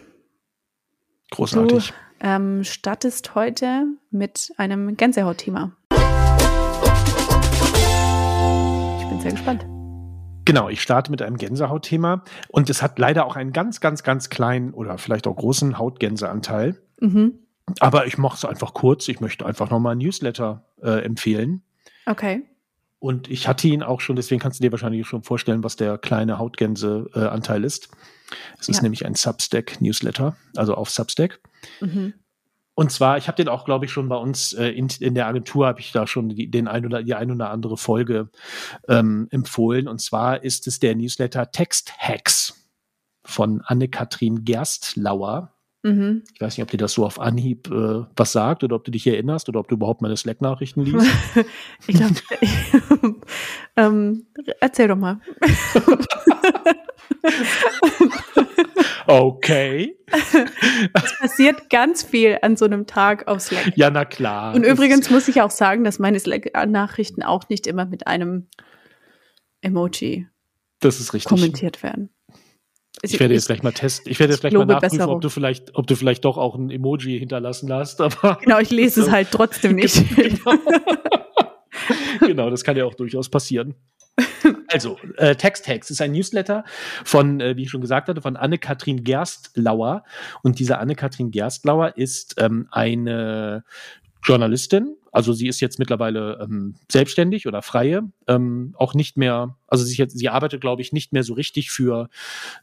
Großartig. 1.31 1.89
Du 1.89 1.93
ähm, 2.21 2.63
startest 2.63 3.35
heute 3.35 3.85
mit 4.11 4.53
einem 4.57 4.95
Gänsehautthema. 4.95 5.71
Sehr 9.25 9.31
gespannt. 9.31 9.65
Genau, 10.45 10.69
ich 10.69 10.83
starte 10.83 11.09
mit 11.09 11.23
einem 11.23 11.37
Gänsehautthema 11.37 12.23
und 12.49 12.69
es 12.69 12.83
hat 12.83 12.99
leider 12.99 13.25
auch 13.25 13.35
einen 13.35 13.53
ganz, 13.53 13.81
ganz, 13.81 14.03
ganz 14.03 14.29
kleinen 14.29 14.71
oder 14.71 14.99
vielleicht 14.99 15.25
auch 15.25 15.35
großen 15.35 15.79
Hautgänseanteil. 15.79 16.79
Mhm. 16.99 17.39
Aber 17.79 18.05
ich 18.05 18.19
mache 18.19 18.35
es 18.35 18.45
einfach 18.45 18.75
kurz. 18.75 19.07
Ich 19.07 19.21
möchte 19.21 19.43
einfach 19.43 19.71
nochmal 19.71 19.95
ein 19.95 19.97
Newsletter 19.97 20.63
äh, 20.83 21.03
empfehlen. 21.03 21.63
Okay. 22.05 22.43
und 22.99 23.31
ich 23.31 23.47
hatte 23.47 23.67
ihn 23.67 23.81
auch 23.81 23.99
schon, 23.99 24.15
deswegen 24.15 24.39
kannst 24.39 24.59
du 24.59 24.63
dir 24.63 24.71
wahrscheinlich 24.71 25.07
schon 25.07 25.23
vorstellen, 25.23 25.63
was 25.63 25.75
der 25.75 25.97
kleine 25.97 26.37
Hautgänse-Anteil 26.37 27.63
äh, 27.63 27.65
ist. 27.65 27.89
Es 28.59 28.69
ist 28.69 28.83
nämlich 28.83 29.07
ein 29.07 29.15
Substack-Newsletter, 29.15 30.35
also 30.55 30.75
auf 30.75 30.91
Substack. 30.91 31.39
Mhm. 31.81 32.13
Und 32.75 32.91
zwar, 32.91 33.17
ich 33.17 33.27
habe 33.27 33.37
den 33.37 33.47
auch, 33.47 33.63
glaube 33.63 33.85
ich, 33.85 33.91
schon 33.91 34.09
bei 34.09 34.17
uns 34.17 34.53
äh, 34.53 34.67
in, 34.67 34.89
in 34.99 35.15
der 35.15 35.27
Agentur 35.27 35.65
habe 35.65 35.79
ich 35.79 35.93
da 35.93 36.05
schon 36.05 36.29
die, 36.29 36.51
den 36.51 36.67
ein 36.67 36.85
oder 36.85 37.01
die 37.01 37.15
ein 37.15 37.31
oder 37.31 37.49
andere 37.49 37.77
Folge 37.77 38.29
ähm, 38.89 39.27
empfohlen. 39.31 39.87
Und 39.87 40.01
zwar 40.01 40.43
ist 40.43 40.67
es 40.67 40.79
der 40.79 40.95
Newsletter 40.95 41.51
Text 41.51 41.93
Hacks 41.97 42.67
von 43.23 43.61
Anne-Kathrin 43.65 44.43
Gerstlauer. 44.43 45.53
Mhm. 45.83 46.23
Ich 46.33 46.41
weiß 46.41 46.57
nicht, 46.57 46.63
ob 46.63 46.71
dir 46.71 46.77
das 46.77 46.93
so 46.93 47.05
auf 47.05 47.19
Anhieb 47.19 47.71
äh, 47.71 48.03
was 48.15 48.33
sagt 48.33 48.63
oder 48.63 48.75
ob 48.75 48.83
du 48.83 48.91
dich 48.91 49.07
erinnerst 49.07 49.47
oder 49.47 49.61
ob 49.61 49.69
du 49.69 49.75
überhaupt 49.75 50.01
meine 50.01 50.17
Slack-Nachrichten 50.17 50.81
liest. 50.81 51.07
ich 51.87 51.95
glaube, 51.95 52.15
ähm, 53.77 54.25
erzähl 54.59 54.89
doch 54.89 54.97
mal. 54.97 55.21
Okay. 59.07 59.97
Es 60.93 61.17
passiert 61.19 61.69
ganz 61.69 62.03
viel 62.03 62.37
an 62.41 62.57
so 62.57 62.65
einem 62.65 62.85
Tag 62.85 63.27
auf 63.27 63.41
Slack. 63.41 63.73
Ja, 63.75 63.89
na 63.89 64.05
klar. 64.05 64.53
Und 64.53 64.63
übrigens 64.63 65.09
muss 65.09 65.27
ich 65.27 65.41
auch 65.41 65.51
sagen, 65.51 65.83
dass 65.83 65.99
meine 65.99 66.19
Slack-Nachrichten 66.19 67.23
auch 67.23 67.49
nicht 67.49 67.67
immer 67.67 67.85
mit 67.85 68.07
einem 68.07 68.47
Emoji 69.61 70.27
das 70.79 70.99
ist 70.99 71.13
richtig. 71.13 71.29
kommentiert 71.29 71.81
werden. 71.83 72.09
Ich, 73.01 73.19
werde 73.19 73.33
jetzt 73.33 73.47
gleich 73.47 73.61
mal 73.61 73.71
testen. 73.71 74.11
Ich 74.11 74.19
werde 74.19 74.33
jetzt 74.33 74.41
gleich 74.41 74.53
mal 74.53 74.65
nachprüfen, 74.65 75.01
ob 75.01 75.21
du 75.21 75.29
vielleicht, 75.29 75.75
ob 75.75 75.85
du 75.85 75.95
vielleicht 75.95 76.23
doch 76.25 76.37
auch 76.37 76.55
ein 76.55 76.69
Emoji 76.71 77.19
hinterlassen 77.19 77.71
hast. 77.71 78.01
Aber 78.01 78.37
genau, 78.41 78.59
ich 78.59 78.71
lese 78.71 79.01
es 79.03 79.11
halt 79.11 79.29
trotzdem 79.31 79.75
nicht. 79.75 80.03
genau. 80.15 80.53
genau, 82.19 82.49
das 82.49 82.63
kann 82.63 82.77
ja 82.77 82.85
auch 82.85 82.95
durchaus 82.95 83.29
passieren. 83.29 83.75
Also, 84.67 84.97
äh, 85.17 85.35
Text 85.35 85.67
Hacks 85.67 85.89
ist 85.89 86.01
ein 86.01 86.11
Newsletter 86.11 86.63
von, 87.03 87.41
äh, 87.41 87.57
wie 87.57 87.63
ich 87.63 87.69
schon 87.69 87.81
gesagt 87.81 88.07
hatte, 88.07 88.21
von 88.21 88.37
Anne-Kathrin 88.37 89.03
Gerstlauer. 89.03 90.03
Und 90.43 90.59
diese 90.59 90.77
Anne-Kathrin 90.77 91.31
Gerstlauer 91.31 91.97
ist 91.97 92.35
ähm, 92.39 92.67
eine 92.71 93.63
Journalistin. 94.23 94.97
Also 95.15 95.31
sie 95.31 95.47
ist 95.47 95.61
jetzt 95.61 95.79
mittlerweile 95.79 96.39
ähm, 96.41 96.75
selbstständig 96.91 97.47
oder 97.47 97.61
freie, 97.61 98.03
ähm, 98.27 98.75
auch 98.77 98.93
nicht 98.93 99.15
mehr, 99.15 99.55
also 99.65 99.85
sie, 99.85 100.05
sie 100.09 100.27
arbeitet, 100.27 100.59
glaube 100.59 100.81
ich, 100.81 100.91
nicht 100.91 101.13
mehr 101.13 101.23
so 101.23 101.35
richtig 101.35 101.71
für, 101.71 102.09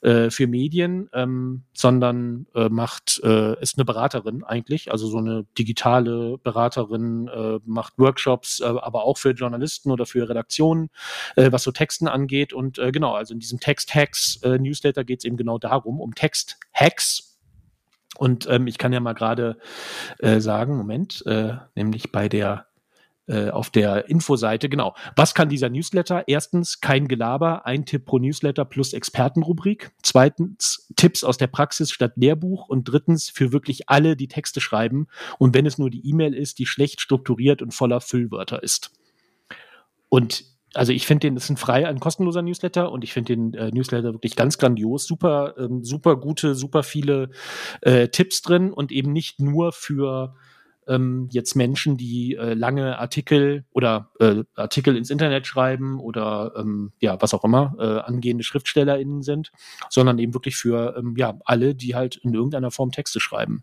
äh, 0.03 0.29
für 0.29 0.47
Medien, 0.47 1.09
ähm, 1.15 1.63
sondern 1.73 2.47
äh, 2.55 2.69
macht, 2.69 3.23
äh, 3.25 3.59
ist 3.63 3.79
eine 3.79 3.87
Beraterin 3.87 4.45
eigentlich, 4.45 4.93
also 4.93 5.07
so 5.07 5.17
eine 5.17 5.47
digitale 5.57 6.37
Beraterin, 6.37 7.29
äh, 7.29 7.59
macht 7.65 7.95
Workshops, 7.97 8.61
äh, 8.61 8.65
aber 8.65 9.05
auch 9.05 9.17
für 9.17 9.31
Journalisten 9.31 9.91
oder 9.91 10.05
für 10.05 10.29
Redaktionen, 10.29 10.91
äh, 11.37 11.51
was 11.51 11.63
so 11.63 11.73
Texten 11.73 12.07
angeht. 12.07 12.53
Und 12.53 12.79
äh, 12.79 12.93
genau, 12.93 13.15
also 13.15 13.33
in 13.33 13.41
diesem 13.41 13.61
Text-Hacks-Newsletter 13.61 15.01
äh, 15.01 15.05
geht 15.07 15.21
es 15.21 15.25
eben 15.25 15.39
genau 15.39 15.57
darum, 15.57 16.03
um 16.03 16.15
Text-Hacks 16.15 17.32
und 18.19 18.47
ähm, 18.49 18.67
ich 18.67 18.79
kann 18.79 18.93
ja 18.93 19.01
mal 19.01 19.15
gerade 19.15 19.59
äh, 20.19 20.41
sagen, 20.41 20.77
Moment, 20.77 21.25
äh, 21.27 21.55
nämlich 21.75 22.13
bei 22.13 22.29
der 22.29 22.67
äh, 23.29 23.51
auf 23.51 23.71
der 23.71 24.09
Infoseite, 24.09 24.69
genau. 24.69 24.97
Was 25.15 25.35
kann 25.35 25.49
dieser 25.49 25.71
Newsletter? 25.71 26.25
Erstens, 26.27 26.81
kein 26.81 27.07
Gelaber, 27.07 27.67
ein 27.67 27.87
Tipp 27.87 28.05
pro 28.05 28.19
Newsletter 28.19 28.65
plus 28.65 28.93
Expertenrubrik. 28.93 29.93
Zweitens, 30.03 30.93
Tipps 30.97 31.23
aus 31.23 31.39
der 31.39 31.47
Praxis 31.47 31.93
statt 31.93 32.15
Lehrbuch. 32.17 32.69
Und 32.69 32.85
drittens, 32.85 33.31
für 33.31 33.53
wirklich 33.53 33.89
alle, 33.89 34.17
die 34.17 34.27
Texte 34.27 34.61
schreiben. 34.61 35.07
Und 35.39 35.55
wenn 35.55 35.67
es 35.67 35.79
nur 35.79 35.89
die 35.89 36.05
E-Mail 36.07 36.35
ist, 36.35 36.59
die 36.59 36.67
schlecht 36.67 37.01
strukturiert 37.01 37.63
und 37.63 37.73
voller 37.73 38.01
Füllwörter 38.01 38.63
ist. 38.63 38.91
Und 40.09 40.45
also 40.75 40.93
ich 40.93 41.07
finde 41.07 41.27
den, 41.27 41.35
das 41.35 41.45
ist 41.45 41.51
ein 41.51 41.57
frei, 41.57 41.87
ein 41.87 42.01
kostenloser 42.01 42.43
Newsletter 42.43 42.91
und 42.91 43.05
ich 43.05 43.13
finde 43.13 43.37
den 43.37 43.55
äh, 43.55 43.71
Newsletter 43.71 44.13
wirklich 44.13 44.37
ganz 44.37 44.59
grandios, 44.59 45.07
super, 45.07 45.55
ähm, 45.59 45.85
super 45.85 46.17
gute, 46.17 46.55
super 46.55 46.83
viele 46.83 47.31
äh, 47.83 48.09
Tipps 48.09 48.43
drin 48.43 48.73
und 48.73 48.93
eben 48.93 49.13
nicht 49.13 49.41
nur 49.41 49.73
für 49.73 50.35
ähm, 50.89 51.29
jetzt 51.31 51.55
Menschen, 51.55 51.97
die 51.97 52.35
äh, 52.35 52.55
lange 52.55 52.99
Artikel 52.99 53.65
oder 53.73 54.11
äh, 54.19 54.43
Artikel 54.55 54.97
ins 54.97 55.11
Internet 55.11 55.47
schreiben 55.47 56.01
oder 56.01 56.53
ähm, 56.57 56.93
ja, 57.01 57.21
was 57.21 57.35
auch 57.35 57.45
immer, 57.45 57.75
äh, 57.79 58.01
angehende 58.09 58.45
SchriftstellerInnen 58.45 59.23
sind, 59.23 59.53
sondern 59.89 60.19
eben 60.19 60.35
wirklich 60.35 60.57
für 60.57 60.97
ähm, 60.99 61.15
ja, 61.17 61.39
alle, 61.45 61.75
die 61.75 61.95
halt 61.95 62.17
in 62.17 62.35
irgendeiner 62.35 62.71
Form 62.71 62.91
Texte 62.91 63.21
schreiben. 63.21 63.63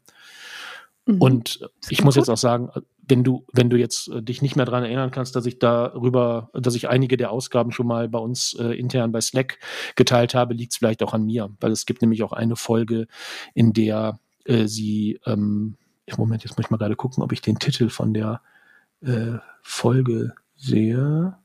Mhm. 1.09 1.21
Und 1.21 1.69
ich 1.89 2.03
muss 2.03 2.15
gut. 2.15 2.21
jetzt 2.21 2.29
auch 2.29 2.37
sagen, 2.37 2.69
wenn 3.07 3.23
du, 3.23 3.45
wenn 3.51 3.69
du 3.69 3.77
jetzt 3.77 4.09
äh, 4.09 4.21
dich 4.21 4.43
nicht 4.43 4.55
mehr 4.55 4.65
daran 4.65 4.83
erinnern 4.83 5.09
kannst, 5.09 5.35
dass 5.35 5.47
ich 5.47 5.57
darüber, 5.57 6.51
dass 6.53 6.75
ich 6.75 6.87
einige 6.87 7.17
der 7.17 7.31
Ausgaben 7.31 7.71
schon 7.71 7.87
mal 7.87 8.07
bei 8.07 8.19
uns 8.19 8.53
äh, 8.53 8.77
intern 8.77 9.11
bei 9.11 9.19
Slack 9.19 9.57
geteilt 9.95 10.35
habe, 10.35 10.53
liegt 10.53 10.73
es 10.73 10.77
vielleicht 10.77 11.01
auch 11.01 11.13
an 11.13 11.25
mir, 11.25 11.49
weil 11.59 11.71
es 11.71 11.87
gibt 11.87 12.01
nämlich 12.01 12.21
auch 12.21 12.31
eine 12.31 12.55
Folge, 12.55 13.07
in 13.55 13.73
der 13.73 14.19
äh, 14.45 14.67
sie, 14.67 15.19
ähm, 15.25 15.77
Moment, 16.17 16.43
jetzt 16.43 16.57
muss 16.57 16.65
ich 16.65 16.71
mal 16.71 16.77
gerade 16.77 16.95
gucken, 16.95 17.23
ob 17.23 17.31
ich 17.31 17.41
den 17.41 17.59
Titel 17.59 17.89
von 17.89 18.13
der 18.13 18.41
äh, 19.01 19.37
Folge 19.61 20.33
sehe. 20.55 21.37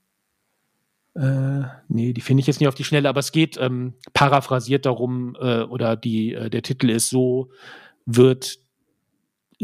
Äh, 1.14 1.62
nee, 1.88 2.12
die 2.12 2.21
finde 2.21 2.40
ich 2.40 2.47
jetzt 2.47 2.61
nicht 2.61 2.68
auf 2.68 2.75
die 2.75 2.85
Schnelle, 2.85 3.09
aber 3.09 3.21
es 3.21 3.33
geht 3.33 3.56
ähm, 3.59 3.94
paraphrasiert 4.12 4.85
darum, 4.85 5.37
äh, 5.40 5.62
oder 5.62 5.97
die, 5.97 6.35
äh, 6.35 6.50
der 6.50 6.62
Titel 6.62 6.90
ist 6.90 7.09
so, 7.09 7.50
wird 8.06 8.63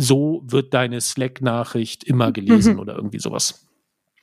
so 0.01 0.43
wird 0.47 0.73
deine 0.73 1.01
Slack-Nachricht 1.01 2.05
immer 2.05 2.29
mhm. 2.29 2.33
gelesen 2.33 2.75
mhm. 2.75 2.81
oder 2.81 2.97
irgendwie 2.97 3.19
sowas. 3.19 3.67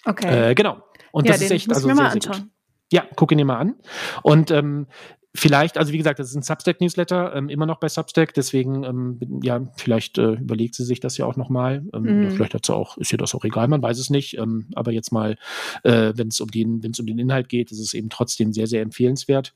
Okay. 0.06 0.52
Äh, 0.52 0.56
genau. 0.56 0.84
Und 1.12 1.26
ja, 1.26 1.34
das 1.34 1.42
ist 1.42 1.52
echt 1.52 1.70
also 1.70 1.88
sehr, 1.88 1.96
sehr 1.96 2.12
gut. 2.14 2.44
Ja, 2.92 3.06
guck 3.16 3.32
ihn 3.32 3.38
dir 3.38 3.46
mal 3.46 3.58
an. 3.58 3.76
Und 4.24 4.50
ähm, 4.50 4.88
vielleicht, 5.36 5.78
also 5.78 5.92
wie 5.94 5.98
gesagt, 5.98 6.20
das 6.20 6.30
ist 6.30 6.36
ein 6.36 6.42
Substack-Newsletter, 6.42 7.36
ähm, 7.36 7.50
immer 7.50 7.66
noch 7.66 7.80
bei 7.80 7.90
Substack, 7.90 8.34
deswegen, 8.34 8.84
ähm, 8.84 9.20
ja, 9.44 9.62
vielleicht 9.76 10.18
äh, 10.18 10.34
überlegt 10.34 10.74
sie 10.76 10.86
sich 10.86 11.00
das 11.00 11.18
ja 11.18 11.26
auch 11.26 11.36
nochmal. 11.36 11.86
Ähm, 11.94 12.04
mhm. 12.04 12.32
Vielleicht 12.32 12.54
hat 12.54 12.66
sie 12.66 12.74
auch, 12.74 12.98
ist 12.98 13.12
ihr 13.12 13.18
das 13.18 13.36
auch 13.36 13.44
egal, 13.44 13.68
man 13.68 13.82
weiß 13.82 14.00
es 14.00 14.10
nicht. 14.10 14.38
Ähm, 14.38 14.68
aber 14.74 14.92
jetzt 14.92 15.12
mal, 15.12 15.38
äh, 15.84 16.14
wenn 16.16 16.30
es 16.30 16.40
um 16.40 16.50
den, 16.50 16.82
wenn 16.82 16.92
es 16.92 17.00
um 17.00 17.06
den 17.06 17.20
Inhalt 17.20 17.50
geht, 17.50 17.72
ist 17.72 17.80
es 17.80 17.94
eben 17.94 18.10
trotzdem 18.10 18.54
sehr, 18.54 18.68
sehr 18.68 18.82
empfehlenswert. 18.82 19.54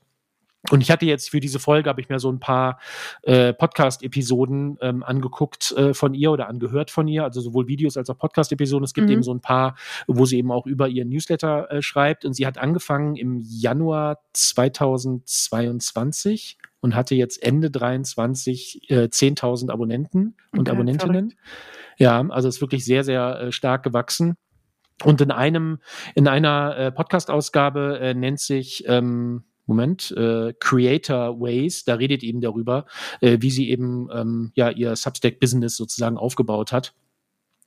Und 0.70 0.80
ich 0.80 0.92
hatte 0.92 1.06
jetzt 1.06 1.30
für 1.30 1.40
diese 1.40 1.58
Folge, 1.58 1.90
habe 1.90 2.00
ich 2.00 2.08
mir 2.08 2.20
so 2.20 2.30
ein 2.30 2.38
paar 2.38 2.78
äh, 3.22 3.52
Podcast-Episoden 3.52 4.78
ähm, 4.80 5.02
angeguckt 5.02 5.72
äh, 5.72 5.92
von 5.92 6.14
ihr 6.14 6.30
oder 6.30 6.46
angehört 6.48 6.92
von 6.92 7.08
ihr, 7.08 7.24
also 7.24 7.40
sowohl 7.40 7.66
Videos 7.66 7.96
als 7.96 8.08
auch 8.10 8.18
Podcast-Episoden. 8.18 8.84
Es 8.84 8.94
gibt 8.94 9.08
mhm. 9.08 9.14
eben 9.14 9.24
so 9.24 9.34
ein 9.34 9.40
paar, 9.40 9.74
wo 10.06 10.24
sie 10.24 10.38
eben 10.38 10.52
auch 10.52 10.66
über 10.66 10.86
ihren 10.88 11.08
Newsletter 11.08 11.68
äh, 11.70 11.82
schreibt. 11.82 12.24
Und 12.24 12.34
sie 12.34 12.46
hat 12.46 12.58
angefangen 12.58 13.16
im 13.16 13.40
Januar 13.40 14.20
2022 14.34 16.58
und 16.80 16.94
hatte 16.94 17.16
jetzt 17.16 17.42
Ende 17.42 17.68
23 17.70 18.90
äh, 18.90 19.04
10.000 19.04 19.70
Abonnenten 19.70 20.36
und 20.52 20.60
okay, 20.60 20.70
Abonnentinnen. 20.70 21.30
Verrückt. 21.30 21.36
Ja, 21.98 22.24
also 22.28 22.48
ist 22.48 22.60
wirklich 22.60 22.84
sehr, 22.84 23.02
sehr 23.02 23.40
äh, 23.40 23.50
stark 23.52 23.82
gewachsen. 23.82 24.36
Und 25.04 25.20
in 25.20 25.32
einem, 25.32 25.80
in 26.14 26.28
einer 26.28 26.76
äh, 26.76 26.92
Podcast-Ausgabe 26.92 27.98
äh, 28.00 28.14
nennt 28.14 28.38
sich 28.38 28.84
ähm, 28.86 29.42
Moment, 29.66 30.10
äh, 30.16 30.52
Creator 30.58 31.40
Ways, 31.40 31.84
da 31.84 31.94
redet 31.94 32.22
eben 32.22 32.40
darüber, 32.40 32.86
äh, 33.20 33.38
wie 33.40 33.50
sie 33.50 33.70
eben 33.70 34.08
ähm, 34.12 34.52
ja 34.54 34.70
ihr 34.70 34.96
Substack-Business 34.96 35.76
sozusagen 35.76 36.16
aufgebaut 36.16 36.72
hat. 36.72 36.94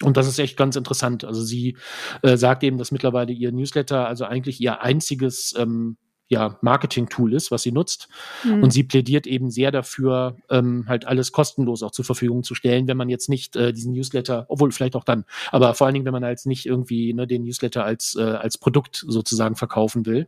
Und 0.04 0.18
das 0.18 0.28
ist 0.28 0.40
echt 0.40 0.58
ganz 0.58 0.76
interessant. 0.76 1.24
Also 1.24 1.42
sie 1.42 1.78
äh, 2.22 2.36
sagt 2.36 2.64
eben, 2.64 2.78
dass 2.78 2.92
mittlerweile 2.92 3.32
ihr 3.32 3.52
Newsletter 3.52 4.08
also 4.08 4.26
eigentlich 4.26 4.60
ihr 4.60 4.82
einziges 4.82 5.54
ähm, 5.58 5.98
ja, 6.28 6.58
Marketing-Tool 6.62 7.34
ist, 7.34 7.52
was 7.52 7.64
sie 7.64 7.72
nutzt. 7.72 8.08
Mhm. 8.44 8.64
Und 8.64 8.72
sie 8.72 8.84
plädiert 8.84 9.28
eben 9.28 9.52
sehr 9.52 9.72
dafür, 9.72 10.38
ähm, 10.50 10.86
halt 10.88 11.06
alles 11.06 11.32
kostenlos 11.32 11.84
auch 11.84 11.92
zur 11.92 12.06
Verfügung 12.06 12.44
zu 12.44 12.56
stellen, 12.56 12.88
wenn 12.88 12.98
man 12.98 13.10
jetzt 13.10 13.30
nicht 13.30 13.56
äh, 13.56 13.74
diesen 13.74 13.94
Newsletter, 13.94 14.46
obwohl 14.50 14.72
vielleicht 14.72 14.96
auch 14.96 15.04
dann, 15.04 15.26
aber 15.52 15.74
vor 15.76 15.86
allen 15.86 15.94
Dingen, 15.94 16.06
wenn 16.06 16.14
man 16.14 16.26
halt 16.26 16.46
nicht 16.46 16.66
irgendwie 16.66 17.14
ne, 17.14 17.28
den 17.28 17.44
Newsletter 17.44 17.86
als, 17.86 18.16
äh, 18.16 18.24
als 18.24 18.58
Produkt 18.58 19.06
sozusagen 19.08 19.56
verkaufen 19.56 20.06
will. 20.06 20.28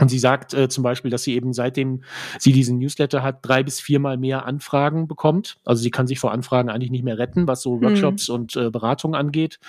Und 0.00 0.08
sie 0.08 0.18
sagt 0.18 0.54
äh, 0.54 0.68
zum 0.68 0.82
Beispiel, 0.82 1.10
dass 1.10 1.22
sie 1.22 1.34
eben 1.34 1.52
seitdem 1.52 2.02
sie 2.40 2.52
diesen 2.52 2.78
Newsletter 2.78 3.22
hat, 3.22 3.38
drei 3.42 3.62
bis 3.62 3.78
viermal 3.78 4.16
mehr 4.16 4.44
Anfragen 4.44 5.06
bekommt. 5.06 5.56
Also 5.64 5.84
sie 5.84 5.92
kann 5.92 6.08
sich 6.08 6.18
vor 6.18 6.32
Anfragen 6.32 6.68
eigentlich 6.68 6.90
nicht 6.90 7.04
mehr 7.04 7.16
retten, 7.16 7.46
was 7.46 7.62
so 7.62 7.74
hm. 7.74 7.82
Workshops 7.82 8.28
mhm. 8.28 8.34
und 8.34 8.56
äh, 8.56 8.70
Beratungen 8.70 9.14
angeht. 9.14 9.60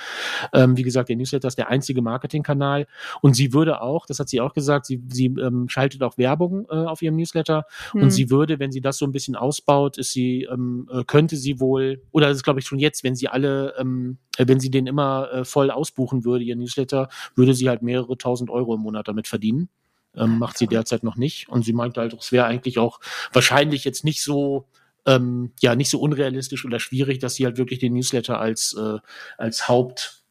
Ähm, 0.52 0.78
wie 0.78 0.84
gesagt, 0.84 1.10
der 1.10 1.16
Newsletter 1.16 1.48
ist 1.48 1.60
der 1.60 1.70
einzige 1.70 2.02
Marketingkanal. 2.02 2.88
Und 3.22 3.36
sie 3.36 3.54
würde 3.54 3.82
auch, 3.82 4.08
das 4.08 4.20
hat 4.20 4.28
sie 4.28 4.42
auch 4.42 4.56
gesagt, 4.56 4.88
sie, 4.88 5.04
sie 5.10 5.28
ähm, 5.28 5.70
schaltet 5.70 6.02
auch 6.02 6.18
Werbung 6.18 6.66
äh, 6.72 6.74
auf 6.74 7.04
ihrem 7.04 7.18
Newsletter. 7.18 7.66
Mhm. 7.94 8.04
Und 8.04 8.10
sie 8.10 8.32
würde, 8.32 8.58
wenn 8.58 8.72
sie 8.72 8.82
das 8.82 8.98
so 8.98 9.06
ein 9.06 9.12
bisschen 9.12 9.36
ausbaut, 9.36 10.00
ist 10.00 10.12
sie, 10.12 10.48
ähm, 10.52 10.90
äh, 10.92 11.04
könnte 11.04 11.38
sie 11.38 11.60
wohl, 11.60 12.02
oder 12.12 12.30
das 12.30 12.38
ist 12.38 12.44
glaube 12.44 12.60
ich 12.60 12.66
schon 12.66 12.80
jetzt, 12.80 13.04
wenn 13.04 13.16
sie 13.16 13.28
alle, 13.28 13.76
ähm, 13.78 14.18
äh, 14.38 14.48
wenn 14.48 14.60
sie 14.60 14.72
den 14.72 14.88
immer 14.88 15.32
äh, 15.32 15.46
voll 15.46 15.70
ausbuchen 15.70 16.26
würde, 16.26 16.44
ihr 16.44 16.56
Newsletter, 16.56 17.10
würde 17.36 17.54
sie 17.54 17.70
halt 17.70 17.84
mehrere 17.84 18.18
tausend 18.18 18.50
Euro 18.50 18.74
im 18.74 18.82
Monat 18.82 19.08
damit 19.08 19.28
verdienen 19.28 19.70
ähm, 20.18 20.40
macht 20.40 20.58
sie 20.58 20.68
derzeit 20.68 21.04
noch 21.04 21.16
nicht. 21.16 21.50
Und 21.50 21.64
sie 21.64 21.74
meinte 21.74 22.02
halt, 22.02 22.14
es 22.14 22.32
wäre 22.32 22.46
eigentlich 22.46 22.80
auch 22.80 23.00
wahrscheinlich 23.34 23.84
jetzt 23.84 24.04
nicht 24.04 24.24
so, 24.24 24.68
ähm, 25.06 25.52
ja, 25.60 25.76
nicht 25.76 25.90
so 25.90 26.00
unrealistisch 26.00 26.66
oder 26.66 26.80
schwierig, 26.80 27.20
dass 27.20 27.36
sie 27.36 27.46
halt 27.46 27.58
wirklich 27.58 27.80
den 27.80 27.94
Newsletter 27.94 28.40
als, 28.40 28.76
äh, 28.78 28.98
als 29.38 29.68
Haupt, 29.68 30.25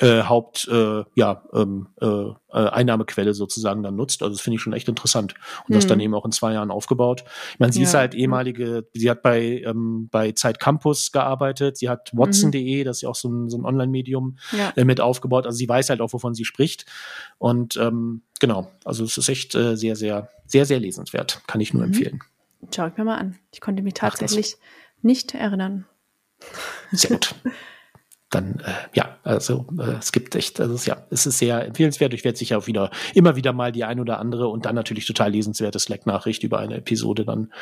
äh, 0.00 0.22
Haupt 0.24 0.68
äh, 0.68 1.04
ja, 1.14 1.44
ähm, 1.54 1.88
äh, 2.00 2.06
äh, 2.06 2.34
Einnahmequelle 2.50 3.34
sozusagen 3.34 3.82
dann 3.82 3.94
nutzt. 3.94 4.22
Also 4.22 4.34
das 4.34 4.40
finde 4.40 4.56
ich 4.56 4.62
schon 4.62 4.72
echt 4.72 4.88
interessant. 4.88 5.34
Und 5.60 5.70
mhm. 5.70 5.74
das 5.74 5.86
dann 5.86 6.00
eben 6.00 6.14
auch 6.14 6.24
in 6.24 6.32
zwei 6.32 6.54
Jahren 6.54 6.70
aufgebaut. 6.70 7.24
Ich 7.52 7.60
meine, 7.60 7.72
sie 7.72 7.80
ja. 7.80 7.88
ist 7.88 7.94
halt 7.94 8.14
ehemalige, 8.14 8.88
sie 8.94 9.08
hat 9.08 9.22
bei, 9.22 9.62
ähm, 9.64 10.08
bei 10.10 10.32
Zeit 10.32 10.58
Campus 10.58 11.12
gearbeitet, 11.12 11.76
sie 11.76 11.88
hat 11.88 12.10
watson.de, 12.12 12.80
mhm. 12.80 12.84
das 12.84 12.98
ist 12.98 13.02
ja 13.02 13.08
auch 13.08 13.14
so 13.14 13.28
ein, 13.28 13.48
so 13.48 13.58
ein 13.58 13.64
Online-Medium, 13.64 14.38
ja. 14.52 14.72
äh, 14.74 14.84
mit 14.84 15.00
aufgebaut. 15.00 15.46
Also 15.46 15.56
sie 15.56 15.68
weiß 15.68 15.90
halt 15.90 16.00
auch, 16.00 16.12
wovon 16.12 16.34
sie 16.34 16.44
spricht. 16.44 16.84
Und 17.38 17.76
ähm, 17.76 18.22
genau, 18.40 18.68
also 18.84 19.04
es 19.04 19.16
ist 19.16 19.28
echt 19.28 19.54
äh, 19.54 19.76
sehr, 19.76 19.94
sehr, 19.94 20.30
sehr, 20.46 20.66
sehr 20.66 20.80
lesenswert. 20.80 21.42
Kann 21.46 21.60
ich 21.60 21.72
nur 21.72 21.84
mhm. 21.84 21.92
empfehlen. 21.92 22.20
Schau 22.74 22.88
ich 22.88 22.96
mir 22.96 23.04
mal 23.04 23.18
an. 23.18 23.38
Ich 23.52 23.60
konnte 23.60 23.82
mich 23.82 23.94
tatsächlich 23.94 24.56
nicht 25.00 25.34
erinnern. 25.34 25.86
Sehr 26.90 27.10
gut. 27.10 27.34
dann 28.36 28.60
äh, 28.60 28.72
ja, 28.94 29.16
also 29.24 29.66
äh, 29.78 29.96
es 29.98 30.12
gibt 30.12 30.34
echt, 30.34 30.60
also 30.60 30.76
ja, 30.88 30.98
es 31.10 31.26
ist 31.26 31.38
sehr 31.38 31.64
empfehlenswert. 31.64 32.14
Ich 32.14 32.24
werde 32.24 32.38
sicher 32.38 32.58
auch 32.58 32.66
wieder 32.66 32.90
immer 33.14 33.36
wieder 33.36 33.52
mal 33.52 33.72
die 33.72 33.84
ein 33.84 33.98
oder 33.98 34.20
andere 34.20 34.48
und 34.48 34.66
dann 34.66 34.74
natürlich 34.74 35.06
total 35.06 35.32
lesenswerte 35.32 35.78
Slack-Nachricht 35.78 36.42
über 36.42 36.58
eine 36.58 36.76
Episode 36.76 37.24
dann 37.24 37.52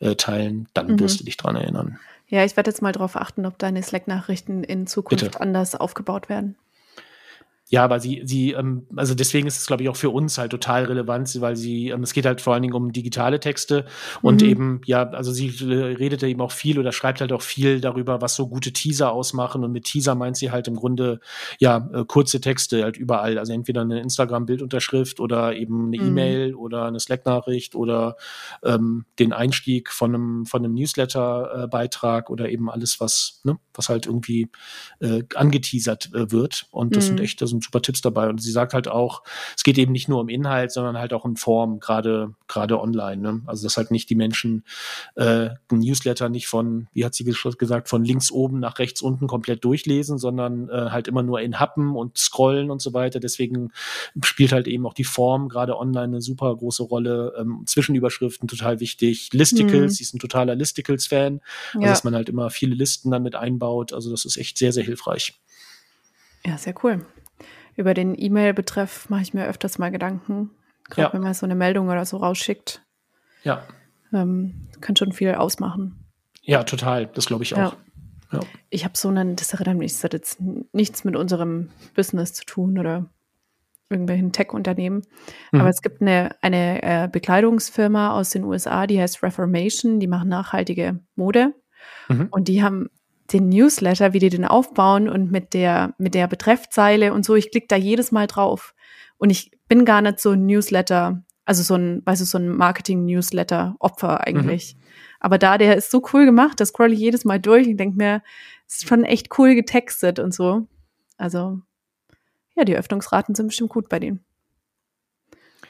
äh, 0.00 0.16
teilen. 0.16 0.68
Dann 0.74 0.88
mhm. 0.88 1.00
wirst 1.00 1.20
du 1.20 1.24
dich 1.24 1.36
dran 1.36 1.56
erinnern. 1.56 1.98
Ja, 2.28 2.44
ich 2.44 2.56
werde 2.56 2.70
jetzt 2.70 2.80
mal 2.80 2.92
darauf 2.92 3.16
achten, 3.16 3.44
ob 3.44 3.58
deine 3.58 3.82
Slack-Nachrichten 3.82 4.64
in 4.64 4.86
Zukunft 4.86 5.24
Bitte. 5.24 5.40
anders 5.40 5.74
aufgebaut 5.74 6.28
werden. 6.28 6.56
Ja, 7.72 7.88
weil 7.88 8.02
sie, 8.02 8.20
sie, 8.26 8.52
ähm, 8.52 8.86
also 8.96 9.14
deswegen 9.14 9.46
ist 9.46 9.56
es, 9.56 9.66
glaube 9.66 9.82
ich, 9.82 9.88
auch 9.88 9.96
für 9.96 10.10
uns 10.10 10.36
halt 10.36 10.50
total 10.50 10.84
relevant, 10.84 11.40
weil 11.40 11.56
sie, 11.56 11.88
ähm, 11.88 12.02
es 12.02 12.12
geht 12.12 12.26
halt 12.26 12.42
vor 12.42 12.52
allen 12.52 12.60
Dingen 12.60 12.74
um 12.74 12.92
digitale 12.92 13.40
Texte 13.40 13.86
und 14.20 14.42
mhm. 14.42 14.48
eben, 14.48 14.80
ja, 14.84 15.08
also 15.08 15.32
sie 15.32 15.48
redet 15.48 16.20
ja 16.20 16.28
eben 16.28 16.42
auch 16.42 16.52
viel 16.52 16.78
oder 16.78 16.92
schreibt 16.92 17.22
halt 17.22 17.32
auch 17.32 17.40
viel 17.40 17.80
darüber, 17.80 18.20
was 18.20 18.36
so 18.36 18.46
gute 18.46 18.74
Teaser 18.74 19.10
ausmachen 19.10 19.64
und 19.64 19.72
mit 19.72 19.84
Teaser 19.84 20.14
meint 20.14 20.36
sie 20.36 20.50
halt 20.50 20.68
im 20.68 20.76
Grunde, 20.76 21.20
ja, 21.60 21.88
äh, 21.94 22.04
kurze 22.04 22.42
Texte 22.42 22.82
halt 22.82 22.98
überall, 22.98 23.38
also 23.38 23.54
entweder 23.54 23.80
eine 23.80 24.00
Instagram-Bildunterschrift 24.00 25.18
oder 25.18 25.56
eben 25.56 25.86
eine 25.86 25.96
mhm. 25.96 26.08
E-Mail 26.08 26.54
oder 26.54 26.84
eine 26.84 27.00
Slack-Nachricht 27.00 27.74
oder 27.74 28.16
ähm, 28.62 29.06
den 29.18 29.32
Einstieg 29.32 29.90
von 29.90 30.14
einem, 30.14 30.44
von 30.44 30.62
einem 30.62 30.74
Newsletter-Beitrag 30.74 32.28
oder 32.28 32.50
eben 32.50 32.68
alles, 32.68 33.00
was, 33.00 33.40
ne, 33.44 33.56
was 33.72 33.88
halt 33.88 34.04
irgendwie 34.04 34.50
äh, 35.00 35.22
angeteasert 35.34 36.10
äh, 36.12 36.30
wird 36.30 36.66
und 36.70 36.96
das 36.96 37.04
mhm. 37.04 37.08
sind 37.08 37.20
echt, 37.20 37.40
das 37.40 37.48
sind 37.48 37.61
super 37.62 37.82
Tipps 37.82 38.00
dabei. 38.00 38.28
Und 38.28 38.42
sie 38.42 38.52
sagt 38.52 38.74
halt 38.74 38.88
auch, 38.88 39.22
es 39.56 39.62
geht 39.62 39.78
eben 39.78 39.92
nicht 39.92 40.08
nur 40.08 40.20
um 40.20 40.28
Inhalt, 40.28 40.72
sondern 40.72 40.98
halt 40.98 41.12
auch 41.12 41.24
um 41.24 41.36
Form, 41.36 41.80
gerade 41.80 42.34
gerade 42.52 42.80
online. 42.80 43.22
Ne? 43.22 43.42
Also 43.46 43.64
dass 43.64 43.76
halt 43.76 43.90
nicht 43.90 44.10
die 44.10 44.14
Menschen 44.14 44.64
äh, 45.14 45.50
ein 45.70 45.78
Newsletter 45.78 46.28
nicht 46.28 46.46
von, 46.46 46.88
wie 46.92 47.04
hat 47.04 47.14
sie 47.14 47.24
gesagt, 47.24 47.88
von 47.88 48.04
links 48.04 48.30
oben 48.30 48.60
nach 48.60 48.78
rechts 48.78 49.02
unten 49.02 49.26
komplett 49.26 49.64
durchlesen, 49.64 50.18
sondern 50.18 50.68
äh, 50.68 50.90
halt 50.90 51.08
immer 51.08 51.22
nur 51.22 51.40
in 51.40 51.58
Happen 51.58 51.96
und 51.96 52.18
scrollen 52.18 52.70
und 52.70 52.82
so 52.82 52.92
weiter. 52.92 53.20
Deswegen 53.20 53.72
spielt 54.22 54.52
halt 54.52 54.68
eben 54.68 54.86
auch 54.86 54.94
die 54.94 55.04
Form 55.04 55.48
gerade 55.48 55.78
online 55.78 56.04
eine 56.04 56.20
super 56.22 56.54
große 56.54 56.82
Rolle. 56.82 57.34
Ähm, 57.38 57.64
Zwischenüberschriften 57.66 58.48
total 58.48 58.80
wichtig. 58.80 59.30
Listicles, 59.32 59.92
mhm. 59.92 59.94
sie 59.96 60.02
ist 60.02 60.14
ein 60.14 60.18
totaler 60.18 60.54
Listicles-Fan. 60.54 61.40
Also 61.74 61.86
dass 61.86 62.04
man 62.04 62.14
halt 62.14 62.28
immer 62.28 62.50
viele 62.50 62.74
Listen 62.74 63.10
dann 63.10 63.22
mit 63.22 63.34
einbaut. 63.34 63.92
Also 63.92 64.10
das 64.10 64.24
ist 64.24 64.36
echt 64.36 64.58
sehr, 64.58 64.72
sehr 64.72 64.84
hilfreich. 64.84 65.34
Ja, 66.44 66.58
sehr 66.58 66.74
cool 66.82 67.04
über 67.76 67.94
den 67.94 68.14
E-Mail-Betreff 68.18 69.08
mache 69.08 69.22
ich 69.22 69.34
mir 69.34 69.46
öfters 69.46 69.78
mal 69.78 69.90
Gedanken. 69.90 70.50
Gerade 70.84 71.08
ja. 71.08 71.14
wenn 71.14 71.22
man 71.22 71.34
so 71.34 71.46
eine 71.46 71.54
Meldung 71.54 71.88
oder 71.88 72.04
so 72.04 72.18
rausschickt. 72.18 72.82
Ja. 73.44 73.62
Ähm, 74.12 74.68
kann 74.80 74.96
schon 74.96 75.12
viel 75.12 75.34
ausmachen. 75.34 76.04
Ja, 76.42 76.64
total. 76.64 77.06
Das 77.06 77.26
glaube 77.26 77.44
ich 77.44 77.54
auch. 77.54 77.76
Ja. 78.32 78.40
Ich 78.70 78.84
habe 78.84 78.96
so 78.96 79.08
einen, 79.08 79.36
das 79.36 79.52
hat 79.52 80.12
jetzt 80.12 80.38
nichts 80.72 81.04
mit 81.04 81.16
unserem 81.16 81.70
Business 81.94 82.32
zu 82.32 82.44
tun 82.44 82.78
oder 82.78 83.10
irgendwelchen 83.90 84.32
Tech-Unternehmen. 84.32 85.02
Mhm. 85.52 85.60
Aber 85.60 85.68
es 85.68 85.82
gibt 85.82 86.00
eine, 86.00 86.34
eine 86.40 86.82
äh, 86.82 87.08
Bekleidungsfirma 87.08 88.18
aus 88.18 88.30
den 88.30 88.44
USA, 88.44 88.86
die 88.86 89.00
heißt 89.00 89.22
Reformation, 89.22 90.00
die 90.00 90.06
machen 90.06 90.30
nachhaltige 90.30 90.98
Mode. 91.14 91.54
Mhm. 92.08 92.28
Und 92.30 92.48
die 92.48 92.62
haben 92.62 92.88
den 93.32 93.48
Newsletter, 93.48 94.12
wie 94.12 94.18
die 94.18 94.28
den 94.28 94.44
aufbauen 94.44 95.08
und 95.08 95.30
mit 95.30 95.54
der, 95.54 95.94
mit 95.98 96.14
der 96.14 96.26
Betreffzeile 96.26 97.12
und 97.12 97.24
so, 97.24 97.34
ich 97.34 97.50
klicke 97.50 97.68
da 97.68 97.76
jedes 97.76 98.12
Mal 98.12 98.26
drauf. 98.26 98.74
Und 99.16 99.30
ich 99.30 99.52
bin 99.68 99.84
gar 99.84 100.02
nicht 100.02 100.20
so 100.20 100.32
ein 100.32 100.46
Newsletter, 100.46 101.22
also 101.44 101.62
so 101.62 101.74
ein, 101.74 102.02
weißt 102.04 102.20
du, 102.20 102.24
so 102.24 102.38
ein 102.38 102.48
Marketing-Newsletter-Opfer 102.48 104.26
eigentlich. 104.26 104.74
Mhm. 104.74 104.82
Aber 105.20 105.38
da, 105.38 105.56
der 105.56 105.76
ist 105.76 105.90
so 105.90 106.02
cool 106.12 106.24
gemacht, 106.24 106.60
da 106.60 106.66
scroll 106.66 106.92
ich 106.92 106.98
jedes 106.98 107.24
Mal 107.24 107.38
durch 107.38 107.68
und 107.68 107.76
denke 107.76 107.96
mir, 107.96 108.22
es 108.66 108.78
ist 108.78 108.88
schon 108.88 109.04
echt 109.04 109.38
cool 109.38 109.54
getextet 109.54 110.18
und 110.18 110.34
so. 110.34 110.66
Also, 111.16 111.60
ja, 112.56 112.64
die 112.64 112.76
Öffnungsraten 112.76 113.34
sind 113.34 113.46
bestimmt 113.46 113.70
gut 113.70 113.88
bei 113.88 114.00
denen. 114.00 114.24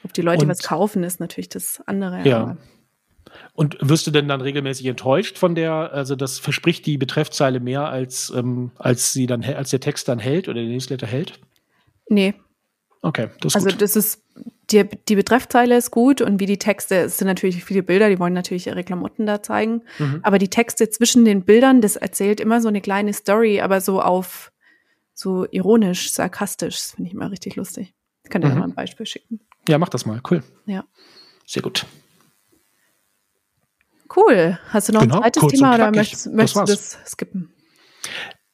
Ob 0.03 0.13
die 0.13 0.21
Leute 0.21 0.43
und, 0.43 0.49
was 0.49 0.63
kaufen, 0.63 1.03
ist 1.03 1.19
natürlich 1.19 1.49
das 1.49 1.81
andere. 1.85 2.27
Ja. 2.27 2.41
Aber. 2.41 2.57
Und 3.53 3.77
wirst 3.81 4.07
du 4.07 4.11
denn 4.11 4.27
dann 4.27 4.41
regelmäßig 4.41 4.85
enttäuscht 4.87 5.37
von 5.37 5.55
der, 5.55 5.93
also 5.93 6.15
das 6.15 6.39
verspricht 6.39 6.85
die 6.85 6.97
Betreffzeile 6.97 7.59
mehr 7.59 7.87
als, 7.87 8.31
ähm, 8.35 8.71
als 8.77 9.13
sie 9.13 9.27
dann, 9.27 9.43
als 9.43 9.69
der 9.69 9.79
Text 9.79 10.07
dann 10.07 10.19
hält 10.19 10.47
oder 10.47 10.61
der 10.61 10.69
Newsletter 10.69 11.05
hält? 11.05 11.39
Nee. 12.09 12.33
Okay, 13.01 13.29
das 13.41 13.51
ist 13.51 13.55
Also 13.55 13.69
gut. 13.69 13.81
das 13.81 13.95
ist, 13.95 14.23
die, 14.71 14.83
die 15.07 15.15
Betreffzeile 15.15 15.77
ist 15.77 15.91
gut 15.91 16.21
und 16.21 16.39
wie 16.39 16.45
die 16.45 16.57
Texte, 16.57 16.95
es 16.95 17.17
sind 17.17 17.27
natürlich 17.27 17.63
viele 17.63 17.83
Bilder, 17.83 18.09
die 18.09 18.17
wollen 18.17 18.33
natürlich 18.33 18.67
ihre 18.67 18.83
Klamotten 18.83 19.25
da 19.25 19.43
zeigen. 19.43 19.81
Mhm. 19.99 20.21
Aber 20.23 20.39
die 20.39 20.49
Texte 20.49 20.89
zwischen 20.89 21.25
den 21.25 21.43
Bildern, 21.43 21.81
das 21.81 21.95
erzählt 21.95 22.39
immer 22.39 22.61
so 22.61 22.69
eine 22.69 22.81
kleine 22.81 23.13
Story, 23.13 23.61
aber 23.61 23.81
so 23.81 24.01
auf 24.01 24.51
so 25.13 25.45
ironisch, 25.51 26.11
sarkastisch, 26.11 26.75
das 26.75 26.91
finde 26.91 27.09
ich 27.09 27.13
immer 27.13 27.29
richtig 27.29 27.55
lustig. 27.55 27.93
Ich 28.23 28.29
kann 28.29 28.41
dir 28.41 28.49
mhm. 28.49 28.59
mal 28.59 28.63
ein 28.63 28.73
Beispiel 28.73 29.05
schicken. 29.05 29.41
Ja, 29.67 29.77
mach 29.77 29.89
das 29.89 30.05
mal, 30.05 30.21
cool. 30.31 30.41
Ja. 30.65 30.85
Sehr 31.45 31.61
gut. 31.61 31.85
Cool. 34.15 34.59
Hast 34.69 34.89
du 34.89 34.93
noch 34.93 35.01
genau, 35.01 35.21
ein 35.21 35.33
zweites 35.33 35.47
Thema 35.47 35.75
oder 35.75 35.91
möchtest, 35.91 36.31
möchtest 36.31 36.55
du 36.55 36.71
das 36.73 36.97
skippen? 37.05 37.53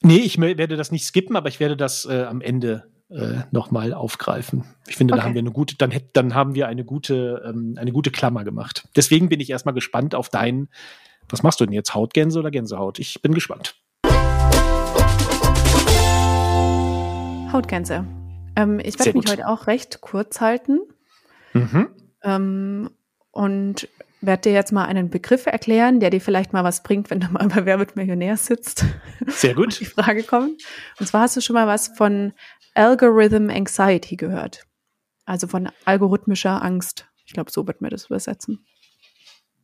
Nee, 0.02 0.18
ich 0.18 0.40
werde 0.40 0.78
das 0.78 0.92
nicht 0.92 1.06
skippen, 1.06 1.36
aber 1.36 1.50
ich 1.50 1.60
werde 1.60 1.76
das 1.76 2.06
äh, 2.06 2.24
am 2.24 2.42
Ende 2.42 2.90
äh, 3.10 3.42
nochmal 3.52 3.94
aufgreifen. 3.94 4.64
Ich 4.88 4.96
finde, 4.96 5.14
okay. 5.14 5.22
da 5.22 5.26
haben 5.26 5.34
wir 5.34 5.40
eine 5.40 5.52
gute, 5.52 5.76
dann, 5.76 5.94
dann 6.14 6.36
haben 6.36 6.56
wir 6.56 6.68
eine 6.68 6.86
gute, 6.86 7.44
ähm, 7.46 7.76
eine 7.78 7.92
gute 7.92 8.12
Klammer 8.12 8.44
gemacht. 8.44 8.88
Deswegen 8.96 9.30
bin 9.30 9.40
ich 9.40 9.50
erstmal 9.50 9.74
gespannt 9.74 10.16
auf 10.16 10.30
deinen, 10.30 10.70
was 11.28 11.44
machst 11.44 11.60
du 11.60 11.66
denn 11.66 11.74
jetzt? 11.74 11.94
Hautgänse 11.94 12.40
oder 12.40 12.52
Gänsehaut? 12.52 13.00
Ich 13.00 13.22
bin 13.22 13.34
gespannt. 13.34 13.76
Hautgänse. 17.52 18.06
Ähm, 18.56 18.80
ich 18.80 18.98
werde 19.00 19.18
mich 19.18 19.30
heute 19.30 19.48
auch 19.48 19.68
recht 19.68 20.02
kurz 20.02 20.40
halten. 20.40 20.80
Mhm. 21.54 21.90
Ähm, 22.24 22.90
und 23.32 23.88
werde 24.22 24.42
dir 24.44 24.54
jetzt 24.54 24.72
mal 24.72 24.86
einen 24.86 25.10
Begriff 25.10 25.46
erklären, 25.46 26.00
der 26.00 26.10
dir 26.10 26.22
vielleicht 26.22 26.54
mal 26.54 26.64
was 26.64 26.84
bringt, 26.84 27.10
wenn 27.10 27.20
du 27.20 27.28
mal 27.28 27.48
bei 27.48 27.66
Wer 27.66 27.80
wird 27.80 27.96
Millionär 27.96 28.38
sitzt. 28.38 28.86
Sehr 29.28 29.56
gut. 29.56 29.80
die 29.80 29.86
Frage 29.86 30.24
kommt. 30.24 30.62
Und 31.00 31.08
zwar 31.08 31.22
hast 31.22 31.38
du 31.38 31.42
schon 31.42 31.54
mal 31.54 31.68
was 31.68 31.90
von 31.96 32.34
Algorithm 32.74 33.50
Anxiety 33.50 34.16
gehört. 34.16 34.64
Also 35.26 35.48
von 35.48 35.70
algorithmischer 35.86 36.62
Angst. 36.64 37.08
Ich 37.26 37.34
glaube, 37.34 37.52
so 37.52 37.68
wird 37.68 37.82
man 37.82 37.92
das 37.92 38.06
übersetzen. 38.06 38.66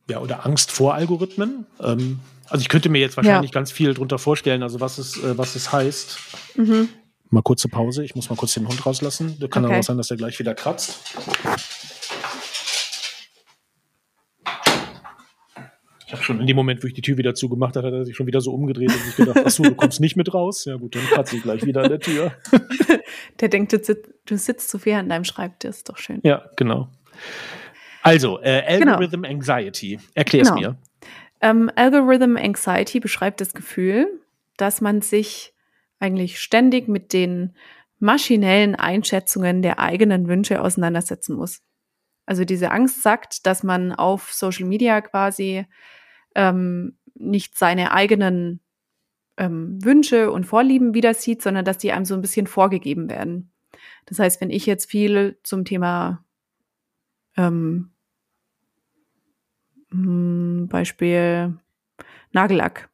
Ja, 0.08 0.20
oder 0.20 0.46
Angst 0.46 0.70
vor 0.70 0.94
Algorithmen. 0.94 1.66
Ähm, 1.80 2.20
also 2.48 2.62
ich 2.62 2.68
könnte 2.68 2.88
mir 2.88 3.00
jetzt 3.00 3.16
wahrscheinlich 3.16 3.50
ja. 3.50 3.54
ganz 3.54 3.72
viel 3.72 3.92
drunter 3.92 4.18
vorstellen, 4.18 4.62
also 4.62 4.80
was 4.80 4.98
es, 4.98 5.16
äh, 5.22 5.36
was 5.36 5.56
es 5.56 5.72
heißt. 5.72 6.18
Mhm. 6.54 6.88
Mal 7.30 7.42
kurze 7.42 7.68
Pause, 7.68 8.04
ich 8.04 8.14
muss 8.14 8.30
mal 8.30 8.36
kurz 8.36 8.54
den 8.54 8.68
Hund 8.68 8.86
rauslassen. 8.86 9.36
Da 9.40 9.48
kann 9.48 9.64
okay. 9.64 9.72
aber 9.72 9.80
auch 9.80 9.84
sein, 9.84 9.96
dass 9.96 10.10
er 10.12 10.16
gleich 10.16 10.38
wieder 10.38 10.54
kratzt. 10.54 11.00
Ich 16.06 16.12
habe 16.12 16.22
schon 16.22 16.40
in 16.40 16.46
dem 16.46 16.54
Moment, 16.54 16.84
wo 16.84 16.86
ich 16.86 16.94
die 16.94 17.02
Tür 17.02 17.18
wieder 17.18 17.34
zugemacht 17.34 17.74
habe, 17.74 17.88
hat 17.88 17.94
er 17.94 18.04
sich 18.04 18.14
schon 18.14 18.28
wieder 18.28 18.40
so 18.40 18.52
umgedreht 18.52 18.92
und 18.92 19.00
sich 19.00 19.16
gedacht, 19.16 19.44
achso, 19.44 19.64
du 19.64 19.74
kommst 19.74 20.00
nicht 20.00 20.14
mit 20.14 20.32
raus. 20.32 20.64
Ja 20.64 20.76
gut, 20.76 20.94
dann 20.94 21.02
kratze 21.02 21.36
ich 21.36 21.42
gleich 21.42 21.66
wieder 21.66 21.82
an 21.82 21.88
der 21.88 21.98
Tür. 21.98 22.32
der 23.40 23.48
denkt, 23.48 23.72
du, 23.72 23.82
sitzt, 23.82 24.08
du 24.24 24.38
sitzt 24.38 24.70
zu 24.70 24.78
viel 24.78 24.92
an 24.92 25.08
deinem 25.08 25.24
Schreibtisch, 25.24 25.70
ist 25.70 25.88
doch 25.88 25.98
schön. 25.98 26.20
Ja, 26.22 26.48
genau. 26.56 26.88
Also, 28.02 28.40
äh, 28.40 28.62
Algorithm 28.64 29.22
genau. 29.22 29.34
Anxiety. 29.34 29.98
Erklär's 30.14 30.48
genau. 30.48 30.60
mir. 30.60 30.78
Ähm, 31.40 31.72
Algorithm 31.74 32.36
Anxiety 32.36 33.00
beschreibt 33.00 33.40
das 33.40 33.52
Gefühl, 33.52 34.06
dass 34.56 34.80
man 34.80 35.02
sich 35.02 35.54
eigentlich 35.98 36.38
ständig 36.38 36.86
mit 36.86 37.12
den 37.12 37.56
maschinellen 37.98 38.76
Einschätzungen 38.76 39.60
der 39.60 39.80
eigenen 39.80 40.28
Wünsche 40.28 40.60
auseinandersetzen 40.60 41.34
muss. 41.34 41.62
Also 42.26 42.44
diese 42.44 42.72
Angst 42.72 43.02
sagt, 43.02 43.46
dass 43.46 43.62
man 43.62 43.92
auf 43.92 44.32
Social 44.32 44.66
Media 44.66 45.00
quasi 45.00 45.64
ähm, 46.34 46.98
nicht 47.14 47.56
seine 47.56 47.92
eigenen 47.92 48.60
ähm, 49.36 49.82
Wünsche 49.82 50.30
und 50.30 50.44
Vorlieben 50.44 50.94
wieder 50.94 51.14
sieht, 51.14 51.42
sondern 51.42 51.64
dass 51.64 51.78
die 51.78 51.92
einem 51.92 52.04
so 52.04 52.14
ein 52.14 52.20
bisschen 52.20 52.46
vorgegeben 52.46 53.08
werden. 53.08 53.52
Das 54.06 54.18
heißt, 54.18 54.40
wenn 54.40 54.50
ich 54.50 54.66
jetzt 54.66 54.90
viel 54.90 55.38
zum 55.42 55.64
Thema 55.64 56.24
ähm, 57.36 57.92
hm, 59.90 60.68
Beispiel 60.68 61.58
Nagellack 62.32 62.88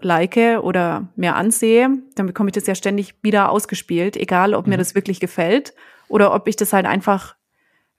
like 0.00 0.36
oder 0.62 1.12
mir 1.14 1.36
ansehe, 1.36 1.90
dann 2.14 2.26
bekomme 2.26 2.48
ich 2.48 2.54
das 2.54 2.66
ja 2.66 2.74
ständig 2.74 3.14
wieder 3.22 3.50
ausgespielt, 3.50 4.16
egal 4.16 4.54
ob 4.54 4.66
mir 4.66 4.76
mhm. 4.76 4.78
das 4.78 4.94
wirklich 4.94 5.20
gefällt 5.20 5.74
oder 6.08 6.34
ob 6.34 6.48
ich 6.48 6.56
das 6.56 6.72
halt 6.72 6.86
einfach 6.86 7.36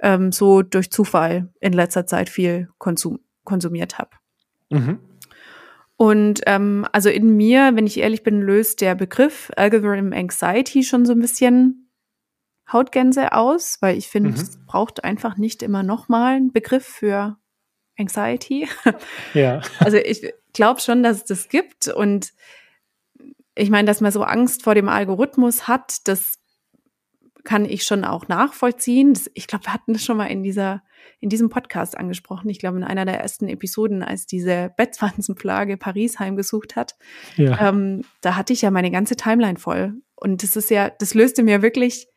ähm, 0.01 0.31
so 0.31 0.61
durch 0.61 0.91
Zufall 0.91 1.49
in 1.59 1.73
letzter 1.73 2.05
Zeit 2.05 2.29
viel 2.29 2.69
konsum 2.77 3.19
konsumiert 3.43 3.97
habe. 3.97 4.11
Mhm. 4.69 4.99
Und 5.97 6.41
ähm, 6.47 6.87
also 6.91 7.09
in 7.09 7.35
mir, 7.37 7.71
wenn 7.75 7.85
ich 7.85 7.99
ehrlich 7.99 8.23
bin, 8.23 8.41
löst 8.41 8.81
der 8.81 8.95
Begriff 8.95 9.51
Algorithm 9.55 10.13
Anxiety 10.13 10.83
schon 10.83 11.05
so 11.05 11.13
ein 11.13 11.19
bisschen 11.19 11.91
Hautgänse 12.71 13.33
aus, 13.33 13.77
weil 13.81 13.97
ich 13.97 14.07
finde, 14.07 14.29
mhm. 14.29 14.35
es 14.35 14.57
braucht 14.65 15.03
einfach 15.03 15.37
nicht 15.37 15.61
immer 15.61 15.83
nochmal 15.83 16.35
einen 16.35 16.51
Begriff 16.51 16.85
für 16.85 17.37
Anxiety. 17.97 18.67
Ja. 19.33 19.61
Also 19.79 19.97
ich 19.97 20.33
glaube 20.53 20.81
schon, 20.81 21.03
dass 21.03 21.17
es 21.17 21.25
das 21.25 21.49
gibt 21.49 21.87
und 21.87 22.33
ich 23.55 23.69
meine, 23.69 23.85
dass 23.85 24.01
man 24.01 24.11
so 24.11 24.23
Angst 24.23 24.63
vor 24.63 24.75
dem 24.75 24.89
Algorithmus 24.89 25.67
hat, 25.67 26.07
das 26.07 26.40
kann 27.43 27.65
ich 27.65 27.83
schon 27.83 28.03
auch 28.03 28.27
nachvollziehen. 28.27 29.17
Ich 29.33 29.47
glaube, 29.47 29.65
wir 29.65 29.73
hatten 29.73 29.93
das 29.93 30.03
schon 30.03 30.17
mal 30.17 30.27
in 30.27 30.43
dieser 30.43 30.83
in 31.19 31.29
diesem 31.29 31.49
Podcast 31.49 31.97
angesprochen. 31.97 32.49
Ich 32.49 32.59
glaube, 32.59 32.77
in 32.77 32.83
einer 32.83 33.05
der 33.05 33.19
ersten 33.19 33.47
Episoden, 33.47 34.03
als 34.03 34.25
diese 34.25 34.71
Bettwanzenplage 34.75 35.77
Paris 35.77 36.19
heimgesucht 36.19 36.75
hat, 36.75 36.95
ja. 37.37 37.69
ähm, 37.69 38.03
da 38.21 38.35
hatte 38.35 38.53
ich 38.53 38.61
ja 38.61 38.71
meine 38.71 38.91
ganze 38.91 39.15
Timeline 39.15 39.57
voll. 39.57 39.93
Und 40.15 40.43
das 40.43 40.55
ist 40.55 40.69
ja, 40.69 40.89
das 40.89 41.13
löste 41.13 41.43
mir 41.43 41.61
wirklich 41.61 42.07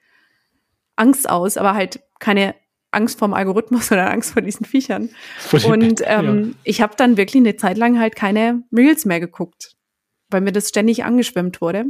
Angst 0.96 1.28
aus, 1.28 1.56
aber 1.56 1.74
halt 1.74 2.00
keine 2.18 2.54
Angst 2.90 3.18
vorm 3.18 3.34
Algorithmus 3.34 3.90
oder 3.92 4.10
Angst 4.10 4.32
vor 4.32 4.42
diesen 4.42 4.66
Viechern. 4.66 5.10
Und 5.52 6.02
ähm, 6.04 6.48
ja. 6.48 6.54
ich 6.64 6.80
habe 6.80 6.94
dann 6.96 7.16
wirklich 7.16 7.42
eine 7.42 7.56
Zeit 7.56 7.76
lang 7.76 7.98
halt 7.98 8.16
keine 8.16 8.62
Reels 8.72 9.04
mehr 9.04 9.20
geguckt, 9.20 9.76
weil 10.30 10.40
mir 10.40 10.52
das 10.52 10.68
ständig 10.68 11.04
angeschwemmt 11.04 11.60
wurde. 11.60 11.86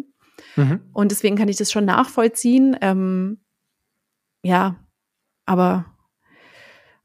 Mhm. 0.57 0.81
Und 0.93 1.11
deswegen 1.11 1.37
kann 1.37 1.49
ich 1.49 1.57
das 1.57 1.73
schon 1.73 1.85
nachvollziehen. 1.85 2.77
Ähm, 2.81 3.39
ja, 4.43 4.77
aber 5.47 5.87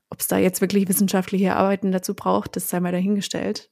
ob 0.10 0.20
es 0.20 0.28
da 0.28 0.38
jetzt 0.38 0.62
wirklich 0.62 0.88
wissenschaftliche 0.88 1.56
Arbeiten 1.56 1.92
dazu 1.92 2.14
braucht, 2.14 2.56
das 2.56 2.70
sei 2.70 2.80
mal 2.80 2.92
dahingestellt. 2.92 3.70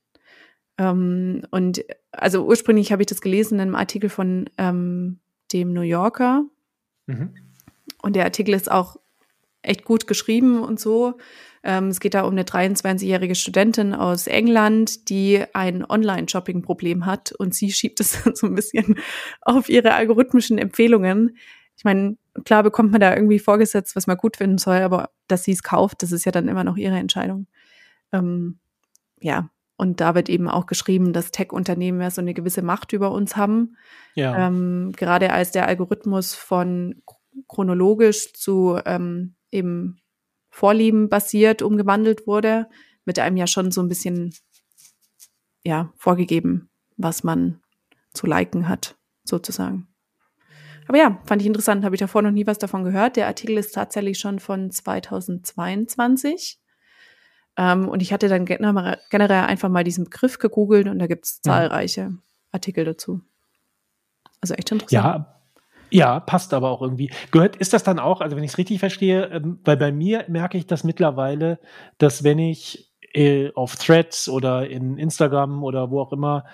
Ähm, 0.78 1.44
und 1.52 1.84
also 2.12 2.46
ursprünglich 2.46 2.92
habe 2.92 3.02
ich 3.02 3.08
das 3.08 3.22
gelesen 3.22 3.56
in 3.56 3.62
einem 3.62 3.76
Artikel 3.76 4.10
von 4.10 4.50
ähm, 4.58 5.20
dem 5.52 5.74
New 5.74 5.82
Yorker. 5.82 6.46
Mhm. 7.08 7.34
Und 8.02 8.16
der 8.16 8.26
Artikel 8.26 8.54
ist 8.54 8.70
auch 8.72 8.98
echt 9.62 9.84
gut 9.84 10.08
geschrieben 10.08 10.62
und 10.62 10.80
so. 10.80 11.18
Ähm, 11.68 11.90
es 11.90 12.00
geht 12.00 12.14
da 12.14 12.22
um 12.22 12.32
eine 12.32 12.44
23-jährige 12.44 13.36
Studentin 13.36 13.94
aus 13.94 14.26
England, 14.26 15.10
die 15.10 15.44
ein 15.54 15.84
Online-Shopping-Problem 15.84 17.06
hat 17.06 17.34
und 17.34 17.54
sie 17.54 17.74
schiebt 17.74 18.00
es 18.00 18.24
so 18.36 18.48
ein 18.48 18.56
bisschen 18.56 18.96
auf 19.42 19.68
ihre 19.68 19.94
algorithmischen 19.94 20.58
Empfehlungen. 20.58 21.36
Ich 21.76 21.84
meine, 21.84 22.16
klar 22.46 22.64
bekommt 22.64 22.94
man 22.94 23.02
da 23.02 23.14
irgendwie 23.14 23.38
vorgesetzt, 23.38 23.98
was 23.98 24.08
man 24.08 24.16
gut 24.16 24.38
finden 24.38 24.58
soll, 24.58 24.78
aber 24.78 25.10
dass 25.28 25.44
sie 25.44 25.52
es 25.52 25.62
kauft, 25.62 26.04
das 26.04 26.14
ist 26.14 26.26
ja 26.26 26.32
dann 26.32 26.48
immer 26.48 26.64
noch 26.64 26.78
ihre 26.78 26.96
Entscheidung. 26.96 27.48
Ähm, 28.14 28.60
ja, 29.20 29.50
und 29.76 30.00
da 30.00 30.16
wird 30.16 30.30
eben 30.30 30.48
auch 30.48 30.68
geschrieben, 30.68 31.12
dass 31.12 31.32
Tech-Unternehmen 31.32 32.00
ja 32.00 32.12
so 32.12 32.22
eine 32.22 32.34
gewisse 32.34 32.62
Macht 32.62 32.94
über 32.94 33.12
uns 33.12 33.36
haben. 33.36 33.76
Ja. 34.16 34.48
Ähm, 34.48 34.94
gerade 34.96 35.34
als 35.34 35.52
der 35.52 35.68
Algorithmus 35.68 36.34
von 36.34 37.04
chronologisch 37.50 38.32
zu 38.32 38.80
ähm, 38.86 39.36
eben 39.52 40.00
Vorlieben 40.58 41.08
basiert 41.08 41.62
umgewandelt 41.62 42.26
wurde, 42.26 42.68
mit 43.06 43.20
einem 43.20 43.38
ja 43.38 43.46
schon 43.46 43.70
so 43.70 43.80
ein 43.80 43.88
bisschen 43.88 44.34
ja 45.64 45.94
vorgegeben, 45.98 46.72
was 46.96 47.24
man 47.24 47.62
zu 48.12 48.26
liken 48.26 48.68
hat, 48.68 48.98
sozusagen. 49.24 49.88
Aber 50.88 50.98
ja, 50.98 51.22
fand 51.26 51.44
ich 51.44 51.48
interessant, 51.48 51.86
habe 51.86 51.94
ich 51.94 52.00
davor 52.00 52.24
noch 52.24 52.32
nie 52.32 52.48
was 52.48 52.58
davon 52.58 52.84
gehört. 52.84 53.18
Der 53.18 53.28
Artikel 53.28 53.56
ist 53.56 53.76
tatsächlich 53.76 54.18
schon 54.18 54.40
von 54.40 54.72
2022. 54.72 56.60
Ähm, 57.56 57.88
und 57.88 58.02
ich 58.02 58.12
hatte 58.12 58.28
dann 58.28 58.46
generell 58.46 59.44
einfach 59.44 59.70
mal 59.70 59.84
diesen 59.84 60.06
Begriff 60.06 60.40
gegoogelt 60.40 60.88
und 60.88 60.98
da 60.98 61.06
gibt 61.06 61.26
es 61.26 61.40
zahlreiche 61.44 62.18
Artikel 62.52 62.84
dazu. 62.84 63.22
Also 64.42 64.56
echt 64.56 64.72
interessant. 64.72 64.92
Ja, 64.92 65.37
ja, 65.90 66.20
passt 66.20 66.54
aber 66.54 66.70
auch 66.70 66.82
irgendwie. 66.82 67.12
Gehört, 67.32 67.56
ist 67.56 67.74
das 67.74 67.84
dann 67.84 68.00
auch, 68.00 68.22
also 68.22 68.36
wenn 68.36 68.44
ich 68.44 68.52
es 68.52 68.58
richtig 68.58 68.80
verstehe, 68.80 69.26
ähm, 69.28 69.60
weil 69.64 69.78
bei 69.78 69.92
mir 69.92 70.26
merke 70.28 70.58
ich 70.58 70.68
das 70.68 70.84
mittlerweile, 70.84 71.60
dass 71.98 72.24
wenn 72.24 72.40
ich 72.40 72.94
äh, 73.14 73.52
auf 73.54 73.76
Threads 73.76 74.30
oder 74.30 74.70
in 74.70 74.98
Instagram 74.98 75.64
oder 75.64 75.90
wo 75.92 76.02
auch 76.02 76.12
immer 76.12 76.46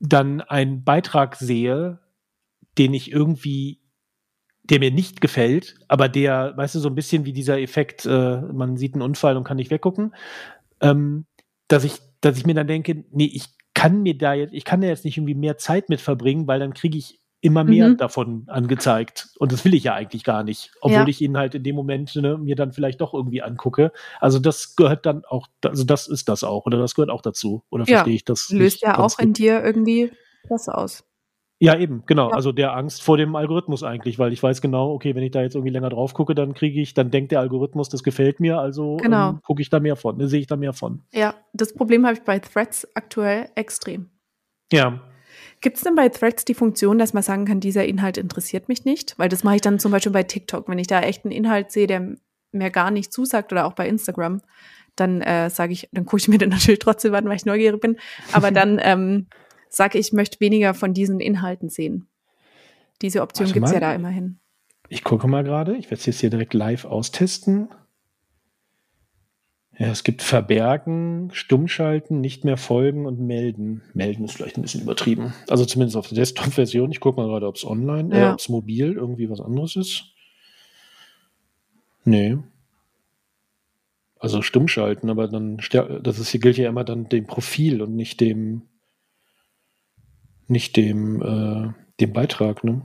dann 0.00 0.40
einen 0.40 0.84
Beitrag 0.84 1.36
sehe, 1.36 2.00
den 2.78 2.94
ich 2.94 3.12
irgendwie, 3.12 3.80
der 4.64 4.80
mir 4.80 4.90
nicht 4.90 5.20
gefällt, 5.20 5.76
aber 5.88 6.08
der, 6.08 6.54
weißt 6.56 6.74
du, 6.74 6.80
so 6.80 6.88
ein 6.88 6.94
bisschen 6.94 7.24
wie 7.24 7.32
dieser 7.32 7.60
Effekt, 7.60 8.04
äh, 8.06 8.40
man 8.40 8.76
sieht 8.76 8.94
einen 8.94 9.02
Unfall 9.02 9.36
und 9.36 9.44
kann 9.44 9.56
nicht 9.56 9.70
weggucken, 9.70 10.14
ähm, 10.80 11.26
dass 11.68 11.84
ich, 11.84 11.98
dass 12.20 12.36
ich 12.36 12.46
mir 12.46 12.54
dann 12.54 12.66
denke, 12.66 13.04
nee, 13.10 13.30
ich 13.32 13.46
kann 13.74 14.02
mir 14.02 14.16
da 14.16 14.34
jetzt, 14.34 14.54
ich 14.54 14.64
kann 14.64 14.80
da 14.80 14.88
jetzt 14.88 15.04
nicht 15.04 15.16
irgendwie 15.16 15.34
mehr 15.34 15.58
Zeit 15.58 15.88
mit 15.88 16.00
verbringen, 16.00 16.46
weil 16.46 16.60
dann 16.60 16.74
kriege 16.74 16.98
ich 16.98 17.23
immer 17.44 17.62
mehr 17.62 17.90
mhm. 17.90 17.96
davon 17.98 18.44
angezeigt. 18.46 19.28
Und 19.38 19.52
das 19.52 19.66
will 19.66 19.74
ich 19.74 19.84
ja 19.84 19.94
eigentlich 19.94 20.24
gar 20.24 20.42
nicht, 20.42 20.72
obwohl 20.80 20.96
ja. 20.96 21.06
ich 21.06 21.20
ihn 21.20 21.36
halt 21.36 21.54
in 21.54 21.62
dem 21.62 21.76
Moment 21.76 22.16
ne, 22.16 22.38
mir 22.38 22.56
dann 22.56 22.72
vielleicht 22.72 23.02
doch 23.02 23.12
irgendwie 23.12 23.42
angucke. 23.42 23.92
Also 24.18 24.38
das 24.38 24.76
gehört 24.76 25.04
dann 25.04 25.26
auch, 25.26 25.46
also 25.62 25.84
das 25.84 26.08
ist 26.08 26.30
das 26.30 26.42
auch, 26.42 26.64
oder 26.64 26.78
das 26.78 26.94
gehört 26.94 27.10
auch 27.10 27.20
dazu. 27.20 27.62
Oder 27.70 27.84
ja. 27.84 27.98
verstehe 27.98 28.14
ich 28.14 28.24
das? 28.24 28.48
Löst 28.48 28.80
ja 28.80 28.98
auch 28.98 29.18
in 29.18 29.34
dir 29.34 29.62
irgendwie 29.62 30.10
das 30.48 30.70
aus. 30.70 31.04
Ja, 31.60 31.78
eben, 31.78 32.02
genau. 32.06 32.30
Ja. 32.30 32.34
Also 32.34 32.50
der 32.50 32.74
Angst 32.74 33.02
vor 33.02 33.18
dem 33.18 33.36
Algorithmus 33.36 33.82
eigentlich, 33.82 34.18
weil 34.18 34.32
ich 34.32 34.42
weiß 34.42 34.62
genau, 34.62 34.92
okay, 34.92 35.14
wenn 35.14 35.22
ich 35.22 35.30
da 35.30 35.42
jetzt 35.42 35.54
irgendwie 35.54 35.72
länger 35.72 35.90
drauf 35.90 36.14
gucke, 36.14 36.34
dann 36.34 36.54
kriege 36.54 36.80
ich, 36.80 36.94
dann 36.94 37.10
denkt 37.10 37.30
der 37.30 37.40
Algorithmus, 37.40 37.90
das 37.90 38.02
gefällt 38.02 38.40
mir, 38.40 38.58
also 38.58 38.96
genau. 38.96 39.30
ähm, 39.30 39.40
gucke 39.42 39.60
ich 39.60 39.68
da 39.68 39.80
mehr 39.80 39.96
von, 39.96 40.16
ne, 40.16 40.28
sehe 40.28 40.40
ich 40.40 40.46
da 40.46 40.56
mehr 40.56 40.72
von. 40.72 41.02
Ja, 41.12 41.34
das 41.52 41.74
Problem 41.74 42.06
habe 42.06 42.14
ich 42.14 42.22
bei 42.22 42.38
Threads 42.38 42.88
aktuell 42.94 43.50
extrem. 43.54 44.10
Ja, 44.72 45.02
Gibt 45.60 45.76
es 45.76 45.82
denn 45.82 45.94
bei 45.94 46.08
Threads 46.08 46.44
die 46.44 46.54
Funktion, 46.54 46.98
dass 46.98 47.14
man 47.14 47.22
sagen 47.22 47.44
kann, 47.44 47.60
dieser 47.60 47.84
Inhalt 47.84 48.18
interessiert 48.18 48.68
mich 48.68 48.84
nicht? 48.84 49.18
Weil 49.18 49.28
das 49.28 49.44
mache 49.44 49.56
ich 49.56 49.60
dann 49.60 49.78
zum 49.78 49.92
Beispiel 49.92 50.12
bei 50.12 50.22
TikTok. 50.22 50.68
Wenn 50.68 50.78
ich 50.78 50.86
da 50.86 51.00
echt 51.00 51.24
einen 51.24 51.32
Inhalt 51.32 51.70
sehe, 51.70 51.86
der 51.86 52.16
mir 52.52 52.70
gar 52.70 52.90
nicht 52.90 53.12
zusagt 53.12 53.52
oder 53.52 53.66
auch 53.66 53.72
bei 53.72 53.88
Instagram, 53.88 54.42
dann 54.96 55.20
äh, 55.22 55.50
sage 55.50 55.72
ich, 55.72 55.88
dann 55.92 56.06
gucke 56.06 56.20
ich 56.20 56.28
mir 56.28 56.38
den 56.38 56.50
natürlich 56.50 56.80
trotzdem 56.80 57.14
an, 57.14 57.26
weil 57.26 57.36
ich 57.36 57.46
neugierig 57.46 57.80
bin. 57.80 57.96
Aber 58.32 58.50
dann 58.50 58.78
ähm, 58.82 59.26
sage 59.68 59.98
ich, 59.98 60.08
ich 60.08 60.12
möchte 60.12 60.40
weniger 60.40 60.74
von 60.74 60.94
diesen 60.94 61.20
Inhalten 61.20 61.68
sehen. 61.68 62.06
Diese 63.02 63.22
Option 63.22 63.52
gibt 63.52 63.66
es 63.66 63.72
ja 63.72 63.80
da 63.80 63.94
immerhin. 63.94 64.38
Ich 64.88 65.02
gucke 65.02 65.26
mal 65.26 65.42
gerade. 65.42 65.76
Ich 65.76 65.86
werde 65.86 65.96
es 65.96 66.06
jetzt 66.06 66.20
hier 66.20 66.30
direkt 66.30 66.54
live 66.54 66.84
austesten. 66.84 67.68
Ja, 69.76 69.88
es 69.88 70.04
gibt 70.04 70.22
Verbergen, 70.22 71.30
Stummschalten, 71.32 72.20
nicht 72.20 72.44
mehr 72.44 72.56
folgen 72.56 73.06
und 73.06 73.18
melden. 73.18 73.82
Melden 73.92 74.24
ist 74.24 74.36
vielleicht 74.36 74.56
ein 74.56 74.62
bisschen 74.62 74.82
übertrieben. 74.82 75.34
Also 75.48 75.64
zumindest 75.64 75.96
auf 75.96 76.08
der 76.08 76.16
Desktop-Version. 76.16 76.92
Ich 76.92 77.00
gucke 77.00 77.20
mal 77.20 77.26
gerade, 77.26 77.48
ob 77.48 77.56
es 77.56 77.66
online, 77.66 78.14
äh, 78.14 78.20
ja. 78.20 78.30
äh, 78.30 78.32
ob 78.32 78.38
es 78.38 78.48
mobil 78.48 78.92
irgendwie 78.92 79.28
was 79.28 79.40
anderes 79.40 79.74
ist. 79.74 80.04
Nee. 82.04 82.38
Also 84.20 84.42
Stummschalten, 84.42 85.10
aber 85.10 85.26
dann, 85.28 85.58
das 86.02 86.18
ist, 86.18 86.30
hier 86.30 86.40
gilt 86.40 86.56
ja 86.56 86.68
immer 86.68 86.84
dann 86.84 87.08
dem 87.08 87.26
Profil 87.26 87.82
und 87.82 87.96
nicht 87.96 88.20
dem, 88.20 88.62
nicht 90.46 90.76
dem, 90.76 91.20
äh, 91.20 91.72
dem 92.00 92.12
Beitrag, 92.12 92.62
ne? 92.62 92.82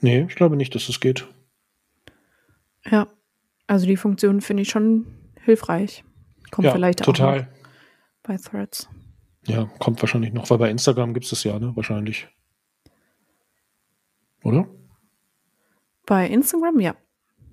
Nee, 0.00 0.26
ich 0.28 0.34
glaube 0.34 0.56
nicht, 0.56 0.74
dass 0.74 0.86
das 0.86 1.00
geht. 1.00 1.26
Ja. 2.84 3.06
Also 3.68 3.86
die 3.86 3.96
Funktion 3.96 4.40
finde 4.40 4.62
ich 4.62 4.70
schon 4.70 5.06
hilfreich. 5.42 6.02
Kommt 6.50 6.64
ja, 6.64 6.72
vielleicht 6.72 7.04
total. 7.04 7.42
auch 7.42 7.46
bei 8.22 8.36
Threads. 8.38 8.88
Ja, 9.46 9.66
kommt 9.78 10.02
wahrscheinlich 10.02 10.32
noch, 10.32 10.48
weil 10.50 10.58
bei 10.58 10.70
Instagram 10.70 11.14
gibt 11.14 11.24
es 11.24 11.30
das 11.30 11.44
ja, 11.44 11.58
ne? 11.58 11.76
Wahrscheinlich. 11.76 12.28
Oder? 14.42 14.66
Bei 16.06 16.26
Instagram, 16.26 16.80
ja. 16.80 16.96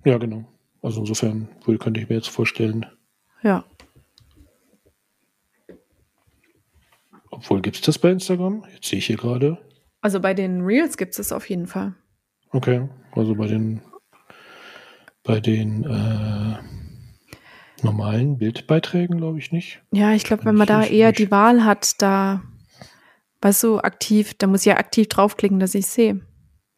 Ja, 0.05 0.17
genau. 0.17 0.45
Also 0.81 1.01
insofern 1.01 1.49
wohl 1.65 1.77
könnte 1.77 1.99
ich 1.99 2.07
mir 2.07 2.15
jetzt 2.15 2.29
vorstellen. 2.29 2.85
Ja. 3.43 3.65
Obwohl, 7.29 7.61
gibt 7.61 7.75
es 7.75 7.81
das 7.81 7.99
bei 7.99 8.11
Instagram? 8.11 8.63
Jetzt 8.73 8.87
sehe 8.87 8.99
ich 8.99 9.07
hier 9.07 9.17
gerade. 9.17 9.57
Also 9.99 10.21
bei 10.21 10.33
den 10.33 10.61
Reels 10.61 10.95
gibt 10.95 11.11
es 11.13 11.19
es 11.19 11.31
auf 11.33 11.49
jeden 11.49 11.67
Fall. 11.67 11.93
Okay, 12.51 12.87
also 13.11 13.35
bei 13.35 13.47
den 13.47 13.81
bei 15.25 15.41
den 15.41 15.83
äh, 15.83 17.83
normalen 17.83 18.37
Bildbeiträgen 18.37 19.17
glaube 19.17 19.39
ich 19.39 19.51
nicht. 19.51 19.81
Ja, 19.91 20.13
ich 20.13 20.23
glaube, 20.23 20.45
wenn 20.45 20.55
man 20.55 20.67
da 20.67 20.83
eher 20.83 21.09
nicht. 21.09 21.19
die 21.19 21.31
Wahl 21.31 21.65
hat, 21.65 22.01
da, 22.01 22.43
weißt 23.41 23.63
du, 23.63 23.79
aktiv, 23.79 24.35
da 24.37 24.47
muss 24.47 24.61
ich 24.61 24.67
ja 24.67 24.77
aktiv 24.77 25.09
draufklicken, 25.09 25.59
dass 25.59 25.75
ich 25.75 25.87
sehe. 25.87 26.21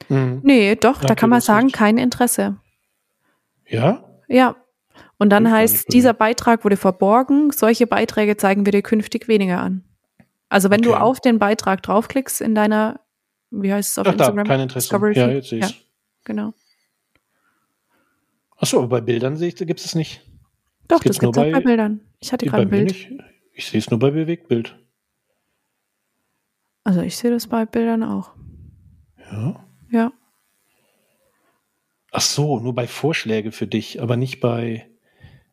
Mhm. 0.09 0.39
Nee, 0.43 0.75
doch, 0.75 1.01
ja, 1.01 1.07
da 1.07 1.15
kann 1.15 1.29
man 1.29 1.41
sagen, 1.41 1.71
kein 1.71 1.97
Interesse. 1.97 2.57
Ja? 3.67 4.03
Ja. 4.27 4.55
Und 5.19 5.29
dann 5.29 5.45
ich 5.45 5.51
heißt, 5.51 5.93
dieser 5.93 6.13
Beitrag 6.13 6.63
wurde 6.63 6.77
verborgen, 6.77 7.51
solche 7.51 7.85
Beiträge 7.85 8.37
zeigen 8.37 8.65
wir 8.65 8.71
dir 8.71 8.81
künftig 8.81 9.27
weniger 9.27 9.59
an. 9.59 9.83
Also 10.49 10.69
wenn 10.69 10.79
okay. 10.79 10.89
du 10.89 10.95
auf 10.95 11.19
den 11.19 11.39
Beitrag 11.39 11.83
draufklickst 11.83 12.39
in 12.39 12.55
deiner, 12.55 13.01
wie 13.49 13.73
heißt 13.73 13.91
es 13.91 13.97
auf 13.97 14.07
Ach, 14.07 14.13
Instagram? 14.13 14.45
Da, 14.45 14.53
kein 14.53 14.59
Interesse. 14.61 14.85
Discovery 14.85 15.17
ja, 15.17 15.29
jetzt 15.29 15.49
sehe 15.49 15.59
ja, 15.59 15.69
genau. 16.23 16.53
Achso, 18.57 18.79
aber 18.79 18.87
bei 18.87 19.01
Bildern 19.01 19.37
gibt 19.39 19.79
es 19.79 19.95
nicht. 19.95 20.21
Doch, 20.87 20.99
das, 20.99 21.17
das 21.17 21.19
gibt 21.19 21.37
es 21.37 21.43
bei, 21.43 21.51
bei 21.51 21.61
Bildern. 21.61 22.01
Ich 22.19 22.33
hatte 22.33 22.45
gerade 22.45 22.63
ein 22.63 22.69
Bild. 22.69 22.87
Nicht. 22.87 23.11
Ich 23.53 23.65
sehe 23.67 23.79
es 23.79 23.89
nur 23.89 23.99
bei 23.99 24.11
Bewegtbild. 24.11 24.75
Also 26.83 27.01
ich 27.01 27.17
sehe 27.17 27.31
das 27.31 27.47
bei 27.47 27.65
Bildern 27.65 28.03
auch. 28.03 28.31
Ja. 29.31 29.65
Ja. 29.91 30.11
Ach 32.11 32.21
so, 32.21 32.59
nur 32.59 32.73
bei 32.73 32.87
Vorschläge 32.87 33.51
für 33.51 33.67
dich, 33.67 34.01
aber 34.01 34.15
nicht 34.15 34.39
bei. 34.39 34.89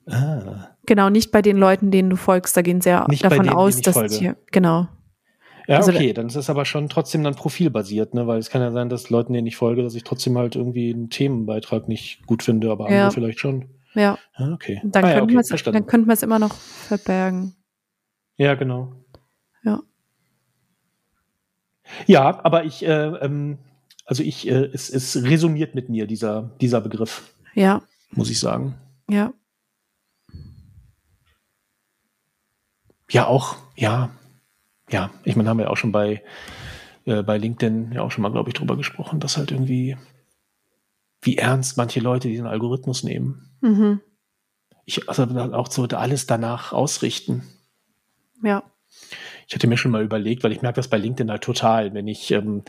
Ah. 0.07 0.69
Genau, 0.87 1.11
nicht 1.11 1.33
bei 1.33 1.43
den 1.43 1.57
Leuten, 1.57 1.91
denen 1.91 2.11
du 2.11 2.17
folgst. 2.17 2.57
Da 2.57 2.63
gehen 2.63 2.81
sie 2.81 2.91
ja 2.91 3.07
nicht 3.09 3.25
davon 3.25 3.47
denen, 3.47 3.57
aus, 3.57 3.81
dass 3.81 4.19
hier 4.19 4.37
genau. 4.51 4.89
Ja, 5.67 5.79
also, 5.79 5.93
okay, 5.93 6.13
dann 6.13 6.27
ist 6.27 6.37
es 6.37 6.51
aber 6.51 6.65
schon 6.65 6.89
trotzdem 6.89 7.25
dann 7.25 7.35
profilbasiert, 7.35 8.13
ne? 8.13 8.27
Weil 8.27 8.39
es 8.39 8.51
kann 8.51 8.61
ja 8.61 8.71
sein, 8.71 8.91
dass 8.91 9.09
Leuten, 9.11 9.33
denen 9.33 9.47
ich 9.47 9.57
folge, 9.57 9.83
dass 9.83 9.95
ich 9.95 10.05
trotzdem 10.05 10.37
halt 10.37 10.57
irgendwie 10.57 10.93
einen 10.93 11.09
Themenbeitrag 11.09 11.89
nicht 11.89 12.27
gut 12.27 12.43
finde, 12.43 12.71
aber 12.71 12.87
andere 12.87 13.11
vielleicht 13.11 13.41
schon. 13.41 13.71
Ja. 13.95 14.19
Ah, 14.35 14.53
okay. 14.53 14.81
Dann, 14.85 15.05
ah, 15.05 15.11
ja, 15.11 15.23
okay, 15.23 15.41
dann 15.73 15.87
könnte 15.87 16.07
man 16.07 16.15
es 16.15 16.23
immer 16.23 16.39
noch 16.39 16.55
verbergen. 16.55 17.55
Ja, 18.37 18.55
genau. 18.55 18.93
Ja. 19.63 19.81
Ja, 22.07 22.45
aber 22.45 22.65
ich, 22.65 22.85
äh, 22.85 23.07
ähm, 23.07 23.59
also 24.05 24.23
ich, 24.23 24.49
äh, 24.49 24.69
es, 24.73 24.91
es 24.91 25.23
resoniert 25.23 25.75
mit 25.75 25.89
mir, 25.89 26.07
dieser, 26.07 26.51
dieser 26.61 26.81
Begriff. 26.81 27.35
Ja. 27.55 27.83
Muss 28.11 28.31
ich 28.31 28.41
sagen. 28.41 28.75
Ja. 29.09 29.33
Ja, 33.11 33.27
auch, 33.27 33.57
ja. 33.77 34.11
Ja, 34.91 35.11
ich 35.25 35.37
meine, 35.37 35.49
haben 35.49 35.59
wir 35.59 35.71
auch 35.71 35.77
schon 35.77 35.93
bei, 35.93 36.23
äh, 37.05 37.23
bei 37.23 37.39
LinkedIn 37.39 37.93
ja 37.93 38.03
auch 38.03 38.11
schon 38.11 38.23
mal, 38.23 38.33
glaube 38.33 38.51
ich, 38.51 38.55
drüber 38.55 38.77
gesprochen, 38.77 39.21
dass 39.21 39.37
halt 39.37 39.51
irgendwie, 39.51 39.97
wie 41.23 41.39
ernst 41.39 41.77
manche 41.77 42.01
Leute 42.01 42.29
diesen 42.29 42.47
Algorithmus 42.47 43.03
nehmen. 43.03 43.57
Mhm. 43.61 44.01
Ich, 44.85 45.09
also 45.09 45.25
auch 45.25 45.71
so 45.71 45.85
alles 45.85 46.27
danach 46.27 46.73
ausrichten. 46.73 47.49
Ja 48.43 48.63
ich 49.47 49.55
hatte 49.55 49.67
mir 49.67 49.77
schon 49.77 49.91
mal 49.91 50.03
überlegt, 50.03 50.43
weil 50.45 50.53
ich 50.53 50.63
merke 50.63 50.77
das 50.77 50.89
bei 50.89 50.99
LinkedIn 50.99 51.31
halt 51.31 51.43
total, 51.43 51.95
wenn 51.95 52.09
ich, 52.09 52.31
ähm, 52.31 52.63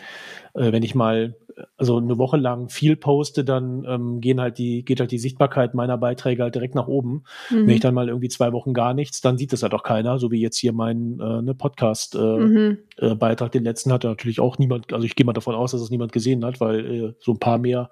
äh, 0.53 0.71
wenn 0.71 0.83
ich 0.83 0.95
mal 0.95 1.35
also 1.77 1.97
eine 1.97 2.17
Woche 2.17 2.37
lang 2.37 2.69
viel 2.69 2.95
poste, 2.95 3.43
dann 3.43 3.85
ähm, 3.87 4.19
gehen 4.19 4.41
halt 4.41 4.57
die, 4.57 4.83
geht 4.83 4.99
halt 4.99 5.11
die 5.11 5.17
Sichtbarkeit 5.17 5.73
meiner 5.73 5.97
Beiträge 5.97 6.43
halt 6.43 6.55
direkt 6.55 6.75
nach 6.75 6.87
oben. 6.87 7.23
Mhm. 7.49 7.67
Wenn 7.67 7.69
ich 7.69 7.79
dann 7.79 7.93
mal 7.93 8.09
irgendwie 8.09 8.29
zwei 8.29 8.51
Wochen 8.51 8.73
gar 8.73 8.93
nichts, 8.93 9.21
dann 9.21 9.37
sieht 9.37 9.53
das 9.53 9.63
halt 9.63 9.73
auch 9.73 9.83
keiner, 9.83 10.19
so 10.19 10.31
wie 10.31 10.41
jetzt 10.41 10.57
hier 10.57 10.73
mein 10.73 11.19
äh, 11.19 11.41
ne 11.41 11.55
Podcast-Beitrag, 11.55 12.41
äh, 12.41 12.45
mhm. 12.45 12.77
äh, 12.99 13.49
den 13.49 13.63
letzten 13.63 13.91
hatte 13.91 14.07
natürlich 14.07 14.39
auch 14.39 14.57
niemand, 14.57 14.91
also 14.91 15.05
ich 15.05 15.15
gehe 15.15 15.25
mal 15.25 15.33
davon 15.33 15.55
aus, 15.55 15.71
dass 15.71 15.81
es 15.81 15.89
niemand 15.89 16.11
gesehen 16.11 16.43
hat, 16.43 16.59
weil 16.59 16.85
äh, 16.85 17.13
so 17.19 17.31
ein 17.31 17.39
paar 17.39 17.57
mehr 17.57 17.89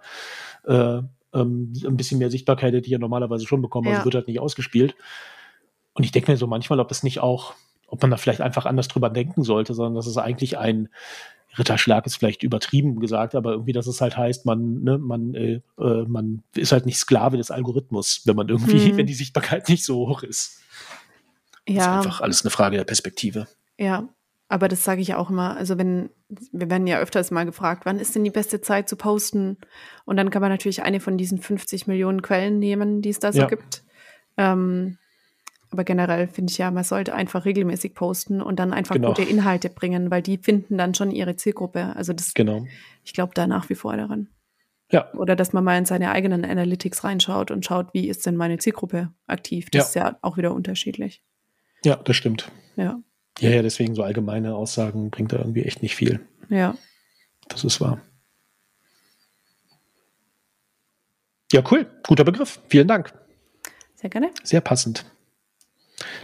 äh, 0.65 0.99
ähm, 1.33 1.73
ein 1.85 1.97
bisschen 1.97 2.19
mehr 2.19 2.29
Sichtbarkeit 2.29 2.73
hätte 2.73 2.85
ich 2.85 2.91
ja 2.91 2.99
normalerweise 2.99 3.47
schon 3.47 3.61
bekommen, 3.61 3.87
also 3.87 3.93
ja. 3.93 3.99
also 3.99 4.05
wird 4.05 4.15
halt 4.15 4.27
nicht 4.27 4.39
ausgespielt. 4.39 4.95
Und 5.93 6.03
ich 6.03 6.11
denke 6.11 6.31
mir 6.31 6.37
so 6.37 6.47
manchmal, 6.47 6.79
ob 6.79 6.89
das 6.89 7.03
nicht 7.03 7.19
auch 7.19 7.53
ob 7.93 8.01
man 8.01 8.09
da 8.09 8.17
vielleicht 8.17 8.41
einfach 8.41 8.65
anders 8.65 8.87
drüber 8.87 9.11
denken 9.11 9.43
sollte, 9.43 9.75
sondern 9.75 9.93
dass 9.93 10.07
es 10.07 10.17
eigentlich 10.17 10.57
ein 10.57 10.89
Ritterschlag 11.59 12.07
ist 12.07 12.15
vielleicht 12.15 12.41
übertrieben 12.41 12.99
gesagt, 12.99 13.35
aber 13.35 13.51
irgendwie, 13.51 13.71
dass 13.71 13.85
es 13.85 14.01
halt 14.01 14.17
heißt, 14.17 14.47
man, 14.47 14.81
ne, 14.81 14.97
man, 14.97 15.35
äh, 15.35 15.61
äh, 15.77 16.05
man 16.07 16.41
ist 16.55 16.71
halt 16.71 16.87
nicht 16.87 16.97
Sklave 16.97 17.37
des 17.37 17.51
Algorithmus, 17.51 18.23
wenn 18.25 18.35
man 18.35 18.49
irgendwie, 18.49 18.89
hm. 18.89 18.97
wenn 18.97 19.05
die 19.05 19.13
Sichtbarkeit 19.13 19.69
nicht 19.69 19.85
so 19.85 20.07
hoch 20.07 20.23
ist. 20.23 20.59
Ja. 21.67 21.75
Das 21.75 21.83
ist 21.83 21.87
einfach 21.89 22.21
alles 22.21 22.43
eine 22.43 22.49
Frage 22.49 22.77
der 22.77 22.83
Perspektive. 22.83 23.47
Ja, 23.77 24.09
aber 24.49 24.67
das 24.67 24.83
sage 24.83 25.01
ich 25.01 25.13
auch 25.13 25.29
immer. 25.29 25.55
Also 25.55 25.77
wenn, 25.77 26.09
wir 26.27 26.71
werden 26.71 26.87
ja 26.87 26.97
öfters 26.97 27.29
mal 27.29 27.45
gefragt, 27.45 27.85
wann 27.85 27.99
ist 27.99 28.15
denn 28.15 28.23
die 28.23 28.31
beste 28.31 28.59
Zeit 28.59 28.89
zu 28.89 28.95
posten? 28.95 29.57
Und 30.05 30.17
dann 30.17 30.31
kann 30.31 30.41
man 30.41 30.49
natürlich 30.49 30.81
eine 30.81 30.99
von 30.99 31.19
diesen 31.19 31.37
50 31.37 31.85
Millionen 31.85 32.23
Quellen 32.23 32.57
nehmen, 32.57 33.03
die 33.03 33.09
es 33.09 33.19
da 33.19 33.31
so 33.31 33.41
ja. 33.41 33.45
gibt. 33.45 33.83
Ähm, 34.37 34.97
aber 35.73 35.83
generell 35.83 36.27
finde 36.27 36.51
ich 36.51 36.59
ja, 36.59 36.69
man 36.69 36.83
sollte 36.83 37.15
einfach 37.15 37.45
regelmäßig 37.45 37.95
posten 37.95 38.43
und 38.43 38.59
dann 38.59 38.73
einfach 38.73 38.93
genau. 38.93 39.07
gute 39.07 39.23
Inhalte 39.23 39.69
bringen, 39.69 40.11
weil 40.11 40.21
die 40.21 40.37
finden 40.37 40.77
dann 40.77 40.93
schon 40.93 41.09
ihre 41.09 41.35
Zielgruppe. 41.35 41.95
Also 41.95 42.13
das, 42.13 42.35
genau. 42.35 42.67
ich 43.03 43.13
glaube 43.13 43.33
da 43.33 43.47
nach 43.47 43.69
wie 43.69 43.75
vor 43.75 43.97
daran. 43.97 44.29
Ja. 44.91 45.11
Oder 45.15 45.35
dass 45.35 45.51
man 45.51 45.63
mal 45.63 45.75
in 45.79 45.85
seine 45.85 46.11
eigenen 46.11 46.45
Analytics 46.45 47.03
reinschaut 47.03 47.49
und 47.49 47.65
schaut, 47.65 47.91
wie 47.95 48.07
ist 48.07 48.23
denn 48.27 48.35
meine 48.35 48.59
Zielgruppe 48.59 49.11
aktiv. 49.25 49.71
Das 49.71 49.79
ja. 49.79 49.87
ist 49.87 49.95
ja 49.95 50.19
auch 50.21 50.37
wieder 50.37 50.53
unterschiedlich. 50.53 51.23
Ja, 51.83 51.95
das 51.95 52.15
stimmt. 52.15 52.51
Ja. 52.75 52.99
Ja, 53.39 53.49
ja, 53.49 53.63
deswegen 53.63 53.95
so 53.95 54.03
allgemeine 54.03 54.53
Aussagen 54.53 55.09
bringt 55.09 55.33
da 55.33 55.39
irgendwie 55.39 55.63
echt 55.63 55.81
nicht 55.81 55.95
viel. 55.95 56.19
Ja. 56.49 56.75
Das 57.47 57.63
ist 57.63 57.81
wahr. 57.81 57.99
Ja, 61.51 61.63
cool. 61.71 61.87
Guter 62.03 62.25
Begriff. 62.25 62.61
Vielen 62.69 62.87
Dank. 62.87 63.11
Sehr 63.95 64.11
gerne. 64.11 64.29
Sehr 64.43 64.61
passend 64.61 65.03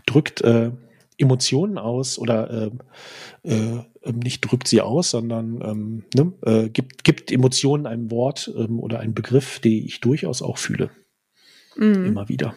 drückt 0.06 0.42
äh, 0.42 0.72
Emotionen 1.18 1.78
aus 1.78 2.18
oder 2.18 2.72
äh, 3.44 3.50
äh, 3.50 3.84
nicht 4.06 4.42
drückt 4.42 4.68
sie 4.68 4.82
aus, 4.82 5.12
sondern 5.12 5.62
ähm, 5.62 6.04
ne, 6.16 6.34
äh, 6.46 6.70
gibt, 6.70 7.04
gibt 7.04 7.32
Emotionen 7.32 7.86
ein 7.86 8.10
Wort 8.10 8.52
ähm, 8.56 8.80
oder 8.80 9.00
einen 9.00 9.14
Begriff, 9.14 9.60
den 9.60 9.86
ich 9.86 10.00
durchaus 10.00 10.42
auch 10.42 10.58
fühle. 10.58 10.90
Mhm. 11.76 12.06
Immer 12.06 12.30
wieder. 12.30 12.56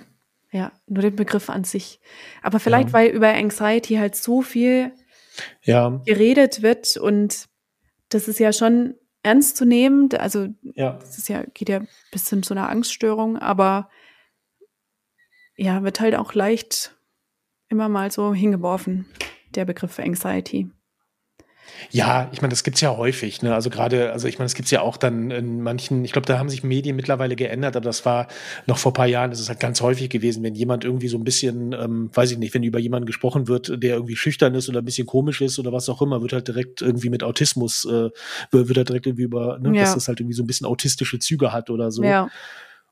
Ja, 0.52 0.70
nur 0.86 1.02
den 1.02 1.16
Begriff 1.16 1.50
an 1.50 1.64
sich. 1.64 2.00
Aber 2.42 2.60
vielleicht, 2.60 2.88
ja. 2.88 2.92
weil 2.92 3.10
über 3.10 3.28
Anxiety 3.34 3.94
halt 3.94 4.14
so 4.14 4.42
viel 4.42 4.92
ja. 5.62 6.00
geredet 6.04 6.62
wird 6.62 6.96
und 6.96 7.48
das 8.10 8.28
ist 8.28 8.38
ja 8.38 8.52
schon 8.52 8.94
ernst 9.22 9.56
zu 9.56 9.64
nehmen. 9.64 10.10
Also 10.14 10.48
ja. 10.74 10.98
das 11.00 11.18
ist 11.18 11.28
ja, 11.28 11.44
geht 11.54 11.68
ja 11.68 11.80
bis 12.10 12.28
hin 12.28 12.42
zu 12.42 12.54
einer 12.54 12.68
Angststörung, 12.68 13.38
aber 13.38 13.88
ja, 15.56 15.82
wird 15.82 16.00
halt 16.00 16.14
auch 16.14 16.34
leicht 16.34 16.96
immer 17.72 17.88
mal 17.88 18.12
so 18.12 18.32
hingeworfen, 18.32 19.06
der 19.56 19.64
Begriff 19.64 19.98
Anxiety. 19.98 20.70
Ja, 21.90 22.28
ich 22.32 22.42
meine, 22.42 22.50
das 22.50 22.64
gibt 22.64 22.76
es 22.76 22.80
ja 22.80 22.96
häufig. 22.96 23.42
Ne? 23.42 23.54
Also 23.54 23.70
gerade, 23.70 24.12
also 24.12 24.28
ich 24.28 24.38
meine, 24.38 24.46
das 24.46 24.54
gibt 24.54 24.66
es 24.66 24.70
ja 24.70 24.82
auch 24.82 24.96
dann 24.96 25.30
in 25.30 25.62
manchen, 25.62 26.04
ich 26.04 26.12
glaube, 26.12 26.26
da 26.26 26.38
haben 26.38 26.48
sich 26.48 26.62
Medien 26.62 26.96
mittlerweile 26.96 27.34
geändert, 27.34 27.76
aber 27.76 27.84
das 27.84 28.04
war 28.04 28.28
noch 28.66 28.78
vor 28.78 28.92
ein 28.92 28.94
paar 28.94 29.06
Jahren, 29.06 29.30
das 29.30 29.40
ist 29.40 29.48
halt 29.48 29.60
ganz 29.60 29.80
häufig 29.80 30.10
gewesen, 30.10 30.42
wenn 30.42 30.54
jemand 30.54 30.84
irgendwie 30.84 31.08
so 31.08 31.16
ein 31.16 31.24
bisschen, 31.24 31.72
ähm, 31.72 32.10
weiß 32.12 32.32
ich 32.32 32.38
nicht, 32.38 32.54
wenn 32.54 32.62
über 32.62 32.78
jemanden 32.78 33.06
gesprochen 33.06 33.48
wird, 33.48 33.82
der 33.82 33.94
irgendwie 33.94 34.16
schüchtern 34.16 34.54
ist 34.54 34.68
oder 34.68 34.80
ein 34.80 34.84
bisschen 34.84 35.06
komisch 35.06 35.40
ist 35.40 35.58
oder 35.58 35.72
was 35.72 35.88
auch 35.88 36.02
immer, 36.02 36.20
wird 36.20 36.34
halt 36.34 36.48
direkt 36.48 36.82
irgendwie 36.82 37.10
mit 37.10 37.22
Autismus, 37.22 37.84
äh, 37.84 38.10
wird 38.50 38.76
halt 38.76 38.88
direkt 38.88 39.06
irgendwie 39.06 39.24
über, 39.24 39.58
ne, 39.58 39.74
ja. 39.74 39.82
dass 39.82 39.94
das 39.94 40.08
halt 40.08 40.20
irgendwie 40.20 40.36
so 40.36 40.42
ein 40.42 40.46
bisschen 40.46 40.66
autistische 40.66 41.18
Züge 41.18 41.52
hat 41.52 41.70
oder 41.70 41.90
so. 41.90 42.04
Ja. 42.04 42.28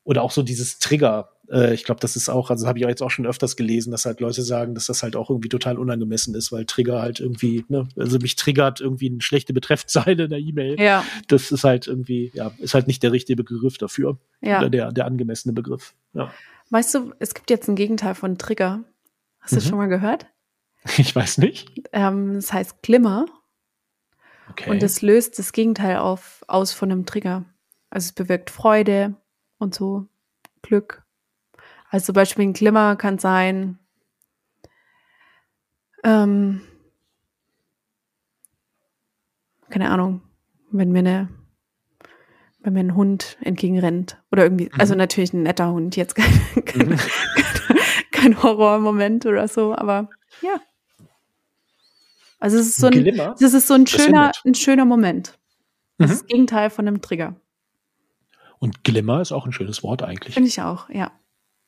Oder 0.04 0.22
auch 0.22 0.30
so 0.30 0.42
dieses 0.42 0.78
Trigger, 0.78 1.30
äh, 1.50 1.74
ich 1.74 1.84
glaube, 1.84 2.00
das 2.00 2.16
ist 2.16 2.28
auch, 2.28 2.50
also 2.50 2.66
habe 2.66 2.78
ich 2.78 2.84
jetzt 2.86 3.02
auch 3.02 3.10
schon 3.10 3.26
öfters 3.26 3.56
gelesen, 3.56 3.90
dass 3.90 4.06
halt 4.06 4.20
Leute 4.20 4.42
sagen, 4.42 4.74
dass 4.74 4.86
das 4.86 5.02
halt 5.02 5.16
auch 5.16 5.30
irgendwie 5.30 5.48
total 5.48 5.78
unangemessen 5.78 6.34
ist, 6.34 6.52
weil 6.52 6.64
Trigger 6.64 7.02
halt 7.02 7.20
irgendwie, 7.20 7.64
ne, 7.68 7.88
also 7.96 8.18
mich 8.18 8.36
triggert 8.36 8.80
irgendwie 8.80 9.10
eine 9.10 9.20
schlechte 9.20 9.52
Betreffzeile 9.52 10.24
in 10.24 10.30
der 10.30 10.38
E-Mail. 10.38 10.80
Ja. 10.80 11.04
Das 11.28 11.50
ist 11.50 11.64
halt 11.64 11.86
irgendwie, 11.86 12.30
ja, 12.34 12.52
ist 12.58 12.74
halt 12.74 12.86
nicht 12.86 13.02
der 13.02 13.12
richtige 13.12 13.42
Begriff 13.42 13.78
dafür. 13.78 14.18
Ja. 14.40 14.58
Oder 14.58 14.70
der, 14.70 14.92
der 14.92 15.06
angemessene 15.06 15.52
Begriff. 15.52 15.94
Ja. 16.14 16.32
Weißt 16.70 16.94
du, 16.94 17.12
es 17.18 17.34
gibt 17.34 17.50
jetzt 17.50 17.68
ein 17.68 17.76
Gegenteil 17.76 18.14
von 18.14 18.38
Trigger. 18.38 18.84
Hast 19.40 19.52
du 19.52 19.56
mhm. 19.56 19.62
schon 19.62 19.78
mal 19.78 19.88
gehört? 19.88 20.26
Ich 20.96 21.14
weiß 21.14 21.36
nicht. 21.36 21.70
Ähm, 21.92 22.36
das 22.36 22.54
heißt 22.54 22.80
Glimmer. 22.80 23.26
Okay. 24.50 24.70
Und 24.70 24.82
es 24.82 25.02
löst 25.02 25.38
das 25.38 25.52
Gegenteil 25.52 25.98
auf, 25.98 26.42
aus 26.48 26.72
von 26.72 26.90
einem 26.90 27.04
Trigger. 27.04 27.44
Also 27.90 28.06
es 28.06 28.12
bewirkt 28.12 28.48
Freude 28.48 29.14
und 29.60 29.74
so 29.74 30.06
Glück. 30.62 31.04
Also 31.90 32.06
zum 32.06 32.14
Beispiel 32.14 32.44
ein 32.46 32.52
Glimmer 32.52 32.96
kann 32.96 33.18
sein, 33.18 33.78
ähm, 36.04 36.62
keine 39.68 39.90
Ahnung, 39.90 40.22
wenn 40.70 40.92
mir 40.92 41.00
eine, 41.00 41.28
wenn 42.60 42.72
mir 42.72 42.80
ein 42.80 42.94
Hund 42.94 43.38
entgegenrennt 43.40 44.22
oder 44.30 44.44
irgendwie, 44.44 44.66
mhm. 44.66 44.80
also 44.80 44.94
natürlich 44.94 45.32
ein 45.32 45.42
netter 45.42 45.70
Hund, 45.70 45.96
jetzt 45.96 46.14
kein, 46.14 46.32
kein, 46.64 46.88
mhm. 46.90 46.98
kein, 48.12 48.42
Horrormoment 48.42 49.26
oder 49.26 49.48
so, 49.48 49.74
aber 49.74 50.10
ja. 50.42 50.60
Also 52.38 52.56
es 52.56 52.68
ist 52.68 52.76
so 52.78 52.86
ein, 52.86 52.92
Glimmer? 52.92 53.34
das 53.38 53.52
ist 53.52 53.66
so 53.66 53.74
ein 53.74 53.86
schöner, 53.86 54.32
ein 54.44 54.54
schöner 54.54 54.84
Moment. 54.84 55.38
Das 55.98 56.08
mhm. 56.08 56.12
ist 56.12 56.22
das 56.22 56.26
Gegenteil 56.28 56.70
von 56.70 56.88
einem 56.88 57.02
Trigger. 57.02 57.39
Und 58.60 58.84
Glimmer 58.84 59.20
ist 59.20 59.32
auch 59.32 59.46
ein 59.46 59.52
schönes 59.52 59.82
Wort 59.82 60.02
eigentlich. 60.02 60.34
Finde 60.34 60.48
ich 60.48 60.60
auch, 60.60 60.88
ja. 60.90 61.10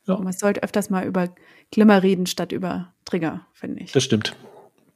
Ja. 0.07 0.19
Man 0.19 0.33
sollte 0.33 0.63
öfters 0.63 0.91
mal 0.91 1.07
über 1.07 1.35
Glimmer 1.71 2.03
reden 2.03 2.27
statt 2.27 2.53
über 2.53 2.93
Trigger, 3.05 3.47
finde 3.53 3.83
ich. 3.83 3.93
Das 3.93 4.05
stimmt. 4.05 4.37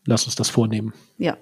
Lass 0.04 0.24
uns 0.26 0.34
das 0.36 0.50
vornehmen. 0.50 0.92
Ja. 1.18 1.36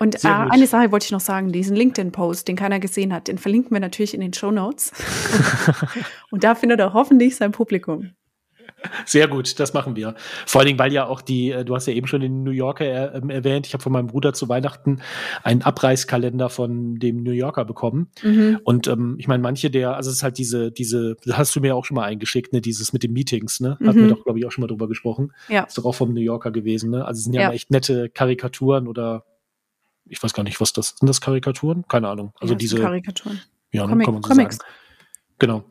Und 0.00 0.24
äh, 0.24 0.28
eine 0.28 0.66
Sache 0.66 0.90
wollte 0.90 1.04
ich 1.04 1.12
noch 1.12 1.20
sagen, 1.20 1.52
diesen 1.52 1.76
LinkedIn-Post, 1.76 2.48
den 2.48 2.56
keiner 2.56 2.80
gesehen 2.80 3.12
hat, 3.12 3.28
den 3.28 3.38
verlinken 3.38 3.70
wir 3.70 3.80
natürlich 3.80 4.12
in 4.12 4.20
den 4.20 4.34
Show 4.34 4.50
Notes. 4.50 4.92
Und 6.30 6.42
da 6.42 6.56
findet 6.56 6.80
er 6.80 6.92
hoffentlich 6.92 7.36
sein 7.36 7.52
Publikum. 7.52 8.10
Sehr 9.06 9.28
gut, 9.28 9.58
das 9.60 9.74
machen 9.74 9.96
wir. 9.96 10.14
Vor 10.46 10.60
allen 10.60 10.66
Dingen, 10.66 10.78
weil 10.78 10.92
ja 10.92 11.06
auch 11.06 11.20
die, 11.20 11.50
äh, 11.50 11.64
du 11.64 11.74
hast 11.74 11.86
ja 11.86 11.92
eben 11.92 12.06
schon 12.06 12.20
den 12.20 12.42
New 12.42 12.50
Yorker 12.50 12.84
er, 12.84 13.14
ähm, 13.14 13.30
erwähnt, 13.30 13.66
ich 13.66 13.74
habe 13.74 13.82
von 13.82 13.92
meinem 13.92 14.08
Bruder 14.08 14.32
zu 14.32 14.48
Weihnachten 14.48 15.00
einen 15.42 15.62
Abreißkalender 15.62 16.48
von 16.48 16.96
dem 16.96 17.22
New 17.22 17.32
Yorker 17.32 17.64
bekommen. 17.64 18.10
Mhm. 18.22 18.60
Und 18.64 18.86
ähm, 18.88 19.16
ich 19.18 19.28
meine, 19.28 19.42
manche 19.42 19.70
der, 19.70 19.96
also 19.96 20.10
es 20.10 20.16
ist 20.16 20.22
halt 20.22 20.38
diese, 20.38 20.72
diese, 20.72 21.16
das 21.24 21.36
hast 21.36 21.56
du 21.56 21.60
mir 21.60 21.74
auch 21.76 21.84
schon 21.84 21.96
mal 21.96 22.04
eingeschickt, 22.04 22.52
ne, 22.52 22.60
dieses 22.60 22.92
mit 22.92 23.02
den 23.02 23.12
Meetings, 23.12 23.60
ne? 23.60 23.78
Hatten 23.84 24.00
mhm. 24.00 24.08
wir 24.08 24.14
doch, 24.14 24.24
glaube 24.24 24.38
ich, 24.38 24.46
auch 24.46 24.52
schon 24.52 24.62
mal 24.62 24.68
drüber 24.68 24.88
gesprochen. 24.88 25.32
Ja. 25.48 25.64
Ist 25.64 25.78
doch 25.78 25.84
auch 25.84 25.94
vom 25.94 26.12
New 26.12 26.20
Yorker 26.20 26.50
gewesen, 26.50 26.90
ne? 26.90 27.04
Also 27.04 27.18
es 27.18 27.24
sind 27.24 27.34
ja, 27.34 27.42
ja. 27.42 27.52
echt 27.52 27.70
nette 27.70 28.08
Karikaturen 28.08 28.88
oder 28.88 29.24
ich 30.06 30.22
weiß 30.22 30.34
gar 30.34 30.42
nicht, 30.42 30.60
was 30.60 30.72
das 30.72 30.96
sind 30.98 31.08
das 31.08 31.20
Karikaturen? 31.20 31.84
Keine 31.88 32.08
Ahnung. 32.08 32.32
Also 32.40 32.54
ja, 32.54 32.58
diese 32.58 32.78
Karikaturen. 32.78 33.40
Ja, 33.72 33.82
ne, 33.82 33.90
Comic, 33.90 34.04
kann 34.04 34.14
man 34.14 34.22
so 34.22 34.28
Comics. 34.28 34.56
sagen. 34.56 34.70
Genau. 35.44 35.62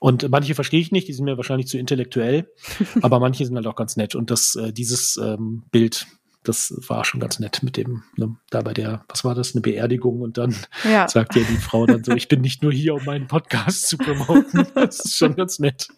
Und 0.00 0.28
manche 0.28 0.54
verstehe 0.54 0.80
ich 0.80 0.92
nicht, 0.92 1.08
die 1.08 1.14
sind 1.14 1.24
mir 1.24 1.38
wahrscheinlich 1.38 1.66
zu 1.66 1.78
intellektuell, 1.78 2.52
aber 3.00 3.20
manche 3.20 3.46
sind 3.46 3.56
halt 3.56 3.66
auch 3.66 3.74
ganz 3.74 3.96
nett. 3.96 4.14
Und 4.14 4.30
das, 4.30 4.54
äh, 4.54 4.70
dieses 4.70 5.16
ähm, 5.16 5.62
Bild, 5.70 6.06
das 6.42 6.74
war 6.88 7.06
schon 7.06 7.20
ganz 7.20 7.38
nett 7.38 7.62
mit 7.62 7.78
dem, 7.78 8.02
ne, 8.18 8.36
da 8.50 8.60
bei 8.60 8.74
der, 8.74 9.02
was 9.08 9.24
war 9.24 9.34
das, 9.34 9.54
eine 9.54 9.62
Beerdigung 9.62 10.20
und 10.20 10.36
dann 10.36 10.54
ja. 10.84 11.08
sagt 11.08 11.36
ja 11.36 11.42
die 11.42 11.56
Frau 11.56 11.86
dann 11.86 12.04
so, 12.04 12.12
ich 12.12 12.28
bin 12.28 12.42
nicht 12.42 12.62
nur 12.62 12.70
hier, 12.70 12.94
um 12.94 13.02
meinen 13.06 13.26
Podcast 13.26 13.88
zu 13.88 13.96
promoten. 13.96 14.66
Das 14.74 15.02
ist 15.02 15.16
schon 15.16 15.36
ganz 15.36 15.58
nett. 15.58 15.88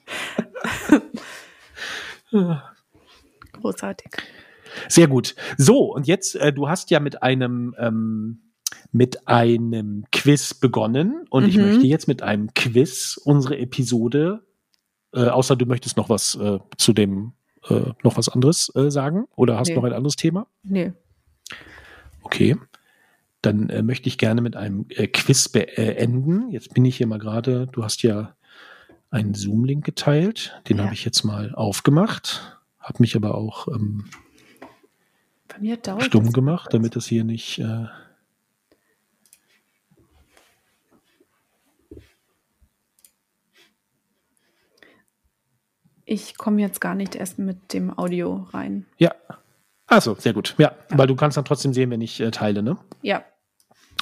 Großartig. 3.54 4.12
Sehr 4.86 5.08
gut. 5.08 5.34
So, 5.58 5.92
und 5.92 6.06
jetzt, 6.06 6.36
äh, 6.36 6.52
du 6.52 6.68
hast 6.68 6.92
ja 6.92 7.00
mit 7.00 7.24
einem 7.24 7.74
ähm, 7.76 8.45
mit 8.96 9.28
einem 9.28 10.04
Quiz 10.10 10.54
begonnen 10.54 11.26
und 11.28 11.42
mhm. 11.42 11.48
ich 11.50 11.58
möchte 11.58 11.86
jetzt 11.86 12.08
mit 12.08 12.22
einem 12.22 12.54
Quiz 12.54 13.20
unsere 13.22 13.58
Episode, 13.58 14.46
äh, 15.12 15.26
außer 15.26 15.54
du 15.54 15.66
möchtest 15.66 15.98
noch 15.98 16.08
was 16.08 16.34
äh, 16.36 16.58
zu 16.78 16.94
dem, 16.94 17.32
äh, 17.68 17.92
noch 18.02 18.16
was 18.16 18.30
anderes 18.30 18.74
äh, 18.74 18.90
sagen 18.90 19.26
oder 19.36 19.58
hast 19.58 19.68
nee. 19.68 19.74
noch 19.74 19.84
ein 19.84 19.92
anderes 19.92 20.16
Thema? 20.16 20.46
Nee. 20.62 20.92
Okay. 22.22 22.56
Dann 23.42 23.68
äh, 23.68 23.82
möchte 23.82 24.08
ich 24.08 24.16
gerne 24.16 24.40
mit 24.40 24.56
einem 24.56 24.86
äh, 24.88 25.06
Quiz 25.08 25.50
beenden. 25.50 26.50
Jetzt 26.50 26.72
bin 26.72 26.84
ich 26.86 26.96
hier 26.96 27.06
mal 27.06 27.18
gerade, 27.18 27.66
du 27.66 27.84
hast 27.84 28.02
ja 28.02 28.34
einen 29.10 29.34
Zoom-Link 29.34 29.84
geteilt, 29.84 30.58
den 30.68 30.78
ja. 30.78 30.84
habe 30.84 30.94
ich 30.94 31.04
jetzt 31.04 31.22
mal 31.22 31.54
aufgemacht, 31.54 32.58
habe 32.80 32.96
mich 33.00 33.14
aber 33.14 33.34
auch 33.34 33.68
ähm, 33.68 34.06
stumm 35.98 36.32
gemacht, 36.32 36.72
damit 36.72 36.96
das 36.96 37.06
hier 37.06 37.24
nicht 37.24 37.62
Ich 46.08 46.38
komme 46.38 46.60
jetzt 46.60 46.80
gar 46.80 46.94
nicht 46.94 47.16
erst 47.16 47.38
mit 47.38 47.72
dem 47.72 47.96
Audio 47.98 48.46
rein. 48.52 48.86
Ja. 48.96 49.12
Achso, 49.88 50.14
sehr 50.14 50.32
gut. 50.32 50.54
Ja, 50.56 50.72
ja, 50.90 50.98
weil 50.98 51.08
du 51.08 51.16
kannst 51.16 51.36
dann 51.36 51.44
trotzdem 51.44 51.72
sehen, 51.74 51.90
wenn 51.90 52.00
ich 52.00 52.20
äh, 52.20 52.30
teile, 52.30 52.62
ne? 52.62 52.78
Ja. 53.02 53.24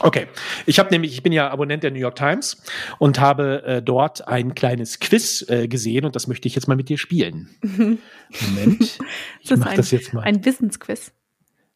Okay, 0.00 0.26
ich 0.66 0.78
habe 0.78 0.90
nämlich, 0.90 1.12
ich 1.12 1.22
bin 1.22 1.32
ja 1.32 1.50
Abonnent 1.50 1.82
der 1.82 1.92
New 1.92 1.98
York 1.98 2.16
Times 2.16 2.62
und 2.98 3.20
habe 3.20 3.62
äh, 3.64 3.82
dort 3.82 4.26
ein 4.26 4.54
kleines 4.54 4.98
Quiz 4.98 5.44
äh, 5.48 5.68
gesehen 5.68 6.04
und 6.04 6.16
das 6.16 6.26
möchte 6.26 6.48
ich 6.48 6.54
jetzt 6.54 6.66
mal 6.66 6.74
mit 6.74 6.88
dir 6.88 6.98
spielen. 6.98 7.48
Moment, 7.62 8.98
ich 9.40 9.56
mache 9.56 9.76
das 9.76 9.90
jetzt 9.90 10.12
mal. 10.12 10.22
Ein 10.22 10.44
Wissensquiz? 10.44 11.12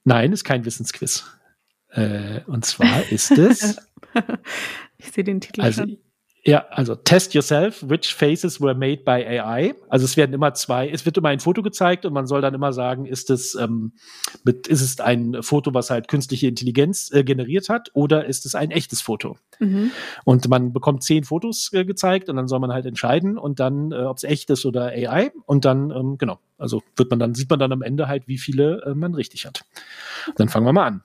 Nein, 0.04 0.32
ist 0.32 0.44
kein 0.44 0.64
Wissensquiz. 0.64 1.26
Äh, 1.90 2.40
und 2.46 2.66
zwar 2.66 3.08
ist 3.10 3.30
es. 3.30 3.78
ich 4.98 5.12
sehe 5.12 5.24
den 5.24 5.40
Titel 5.40 5.62
also, 5.62 5.82
schon. 5.82 5.98
Ja, 6.48 6.64
also 6.70 6.94
test 6.94 7.34
yourself, 7.34 7.84
which 7.86 8.14
faces 8.14 8.58
were 8.58 8.74
made 8.74 9.02
by 9.04 9.22
AI. 9.22 9.74
Also 9.90 10.06
es 10.06 10.16
werden 10.16 10.32
immer 10.32 10.54
zwei, 10.54 10.88
es 10.88 11.04
wird 11.04 11.18
immer 11.18 11.28
ein 11.28 11.40
Foto 11.40 11.60
gezeigt 11.60 12.06
und 12.06 12.14
man 12.14 12.26
soll 12.26 12.40
dann 12.40 12.54
immer 12.54 12.72
sagen, 12.72 13.04
ist 13.04 13.28
es, 13.28 13.54
ähm, 13.54 13.92
mit, 14.44 14.66
ist 14.66 14.80
es 14.80 14.98
ein 14.98 15.42
Foto, 15.42 15.74
was 15.74 15.90
halt 15.90 16.08
künstliche 16.08 16.46
Intelligenz 16.46 17.10
äh, 17.12 17.22
generiert 17.22 17.68
hat 17.68 17.90
oder 17.92 18.24
ist 18.24 18.46
es 18.46 18.54
ein 18.54 18.70
echtes 18.70 19.02
Foto? 19.02 19.36
Mhm. 19.58 19.90
Und 20.24 20.48
man 20.48 20.72
bekommt 20.72 21.02
zehn 21.02 21.24
Fotos 21.24 21.70
äh, 21.74 21.84
gezeigt 21.84 22.30
und 22.30 22.36
dann 22.36 22.48
soll 22.48 22.60
man 22.60 22.72
halt 22.72 22.86
entscheiden 22.86 23.36
und 23.36 23.60
dann, 23.60 23.92
äh, 23.92 23.96
ob 23.96 24.16
es 24.16 24.24
echt 24.24 24.48
ist 24.48 24.64
oder 24.64 24.86
AI 24.86 25.32
und 25.44 25.66
dann, 25.66 25.90
ähm, 25.90 26.16
genau, 26.16 26.38
also 26.56 26.82
wird 26.96 27.10
man 27.10 27.18
dann, 27.18 27.34
sieht 27.34 27.50
man 27.50 27.58
dann 27.58 27.72
am 27.72 27.82
Ende 27.82 28.08
halt, 28.08 28.26
wie 28.26 28.38
viele 28.38 28.80
äh, 28.86 28.94
man 28.94 29.14
richtig 29.14 29.44
hat. 29.44 29.66
Dann 30.36 30.48
fangen 30.48 30.64
wir 30.64 30.72
mal 30.72 30.86
an. 30.86 31.02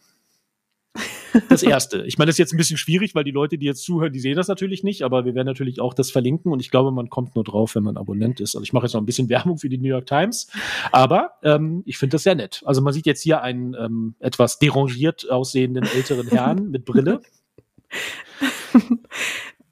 Das 1.50 1.64
erste. 1.64 2.04
Ich 2.06 2.18
meine, 2.18 2.28
das 2.28 2.36
ist 2.36 2.40
jetzt 2.40 2.54
ein 2.54 2.58
bisschen 2.58 2.78
schwierig, 2.78 3.16
weil 3.16 3.24
die 3.24 3.32
Leute, 3.32 3.58
die 3.58 3.66
jetzt 3.66 3.84
zuhören, 3.84 4.14
die 4.14 4.20
sehen 4.20 4.36
das 4.36 4.48
natürlich 4.48 4.84
nicht, 4.84 5.04
aber 5.04 5.26
wir 5.26 5.36
werden 5.36 5.48
natürlich 5.48 5.80
auch 5.80 5.94
das 5.94 6.12
verlinken 6.12 6.52
und 6.52 6.60
ich 6.60 6.70
glaube, 6.70 6.92
man 6.92 7.10
kommt 7.10 7.36
nur 7.36 7.44
drauf, 7.44 7.76
wenn 7.76 7.84
man 7.84 7.98
Abonnent 7.98 8.40
ist. 8.40 8.56
Also 8.56 8.64
ich 8.64 8.74
mache 8.74 8.86
jetzt 8.86 8.94
noch 8.94 9.02
ein 9.02 9.06
bisschen 9.06 9.30
Werbung 9.30 9.58
für 9.58 9.70
die 9.70 9.78
New 9.78 9.90
York 9.90 10.06
Times, 10.06 10.48
aber 10.92 11.32
ähm, 11.44 11.84
ich 11.86 11.98
finde 11.98 12.16
das 12.16 12.24
sehr 12.24 12.36
nett. 12.36 12.62
Also 12.66 12.82
man 12.82 12.94
sieht 12.94 13.06
jetzt 13.06 13.22
hier 13.22 13.42
einen 13.42 13.76
ähm, 13.76 14.16
etwas 14.20 14.60
derangiert 14.60 15.30
aussehenden 15.30 15.86
älteren 15.86 16.28
Herrn 16.28 16.68
mit 16.72 16.86
Brille. 16.86 17.22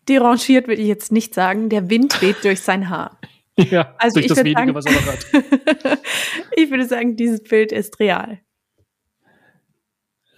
derangiert 0.07 0.67
würde 0.67 0.81
ich 0.81 0.87
jetzt 0.87 1.11
nicht 1.11 1.33
sagen. 1.33 1.69
Der 1.69 1.89
Wind 1.89 2.21
weht 2.21 2.43
durch 2.43 2.61
sein 2.61 2.89
Haar. 2.89 3.17
Ja, 3.57 3.93
also 3.99 4.15
durch 4.15 4.27
das 4.27 4.37
wenige, 4.39 4.57
sagen, 4.59 4.73
was 4.73 4.85
er 4.85 4.93
noch 4.93 5.05
hat. 5.05 5.99
ich 6.55 6.71
würde 6.71 6.87
sagen, 6.87 7.15
dieses 7.17 7.43
Bild 7.43 7.71
ist 7.73 7.99
real. 7.99 8.39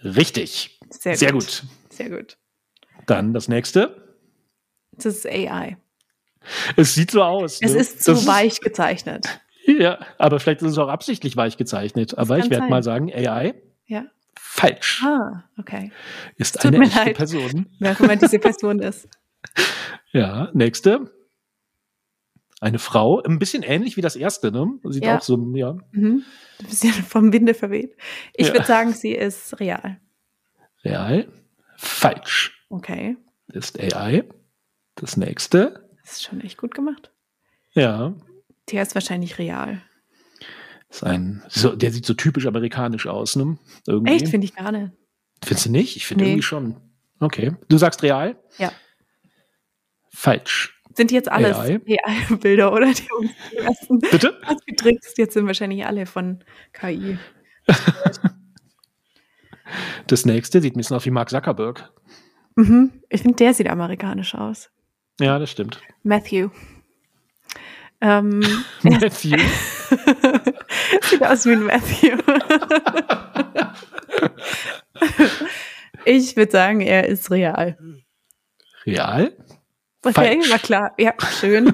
Richtig. 0.02 0.73
Sehr, 1.00 1.16
Sehr 1.16 1.32
gut. 1.32 1.40
gut. 1.40 1.62
Sehr 1.90 2.10
gut. 2.10 2.36
Dann 3.06 3.32
das 3.32 3.48
nächste. 3.48 4.16
Das 4.92 5.06
ist 5.06 5.26
AI. 5.26 5.76
Es 6.76 6.94
sieht 6.94 7.10
so 7.10 7.22
aus. 7.22 7.58
Es 7.60 7.72
ne? 7.72 7.80
ist 7.80 8.02
zu 8.02 8.12
das 8.12 8.26
weich 8.26 8.60
gezeichnet. 8.60 9.26
Ja, 9.66 9.98
aber 10.18 10.40
vielleicht 10.40 10.60
ist 10.60 10.72
es 10.72 10.78
auch 10.78 10.88
absichtlich 10.88 11.38
weich 11.38 11.56
gezeichnet. 11.56 12.18
aber 12.18 12.36
ich 12.36 12.50
werde 12.50 12.68
mal 12.68 12.82
sagen, 12.82 13.10
AI. 13.10 13.54
Ja. 13.86 14.04
Falsch. 14.38 15.02
Ah, 15.02 15.44
okay. 15.58 15.90
Ist 16.36 16.60
Tut 16.60 16.74
eine 16.74 16.84
echte 16.84 16.98
leid, 16.98 17.16
Person. 17.16 17.66
Wer 17.78 17.92
auch 17.92 18.00
immer 18.00 18.16
diese 18.16 18.38
Person 18.38 18.80
ist. 18.80 19.08
Ja, 20.12 20.50
nächste. 20.52 21.10
Eine 22.60 22.78
Frau, 22.78 23.22
ein 23.22 23.38
bisschen 23.38 23.62
ähnlich 23.62 23.96
wie 23.96 24.02
das 24.02 24.16
erste, 24.16 24.52
ne? 24.52 24.66
Sieht 24.84 25.04
ja. 25.04 25.16
auch 25.16 25.22
so, 25.22 25.36
ja. 25.54 25.72
Mhm. 25.92 26.24
Ein 26.60 26.66
bisschen 26.66 26.92
vom 26.92 27.32
Winde 27.32 27.54
verweht. 27.54 27.96
Ich 28.34 28.48
ja. 28.48 28.52
würde 28.52 28.66
sagen, 28.66 28.92
sie 28.92 29.12
ist 29.12 29.58
real. 29.60 29.98
Real. 30.84 31.26
Falsch. 31.76 32.66
Okay. 32.68 33.16
Ist 33.48 33.80
AI. 33.80 34.24
Das 34.94 35.16
nächste. 35.16 35.88
Das 36.02 36.12
ist 36.12 36.24
schon 36.24 36.40
echt 36.40 36.58
gut 36.58 36.74
gemacht. 36.74 37.12
Ja. 37.72 38.14
Der 38.70 38.82
ist 38.82 38.94
wahrscheinlich 38.94 39.38
real. 39.38 39.82
Ist 40.88 41.02
ein, 41.02 41.42
so, 41.48 41.74
der 41.74 41.90
sieht 41.90 42.06
so 42.06 42.14
typisch 42.14 42.46
amerikanisch 42.46 43.06
aus, 43.06 43.34
ne? 43.36 43.58
Irgendwie. 43.86 44.12
Echt, 44.12 44.28
finde 44.28 44.44
ich 44.44 44.54
gar 44.54 44.70
nicht. 44.70 44.92
Findest 45.42 45.66
du 45.66 45.70
nicht? 45.70 45.96
Ich 45.96 46.06
finde 46.06 46.24
nee. 46.24 46.30
irgendwie 46.30 46.42
schon. 46.42 46.76
Okay. 47.18 47.56
Du 47.68 47.78
sagst 47.78 48.02
real? 48.02 48.36
Ja. 48.58 48.72
Falsch. 50.10 50.80
Sind 50.94 51.10
jetzt 51.10 51.30
alles 51.30 51.56
AI-Bilder, 51.58 52.72
oder? 52.72 52.92
Die 52.92 53.08
uns 53.12 53.88
Bitte? 54.10 54.40
Getrickst. 54.66 55.18
Jetzt 55.18 55.34
sind 55.34 55.46
wahrscheinlich 55.46 55.84
alle 55.84 56.06
von 56.06 56.44
KI. 56.72 57.18
Das 60.06 60.26
nächste 60.26 60.60
sieht 60.60 60.74
ein 60.74 60.78
bisschen 60.78 60.96
aus 60.96 61.06
wie 61.06 61.10
Mark 61.10 61.30
Zuckerberg. 61.30 61.90
Mhm. 62.56 62.92
Ich 63.08 63.22
finde, 63.22 63.36
der 63.36 63.54
sieht 63.54 63.68
amerikanisch 63.68 64.34
aus. 64.34 64.70
Ja, 65.20 65.38
das 65.38 65.50
stimmt. 65.50 65.80
Matthew. 66.02 66.50
Ähm, 68.00 68.40
Matthew. 68.82 69.38
sieht 71.02 71.24
aus 71.24 71.46
wie 71.46 71.52
ein 71.52 71.62
Matthew. 71.62 72.16
ich 76.04 76.36
würde 76.36 76.52
sagen, 76.52 76.80
er 76.80 77.08
ist 77.08 77.30
real. 77.30 77.78
Real? 78.84 79.32
Okay, 80.02 80.40
war 80.50 80.58
klar. 80.58 80.92
Ja, 80.98 81.14
schön. 81.40 81.72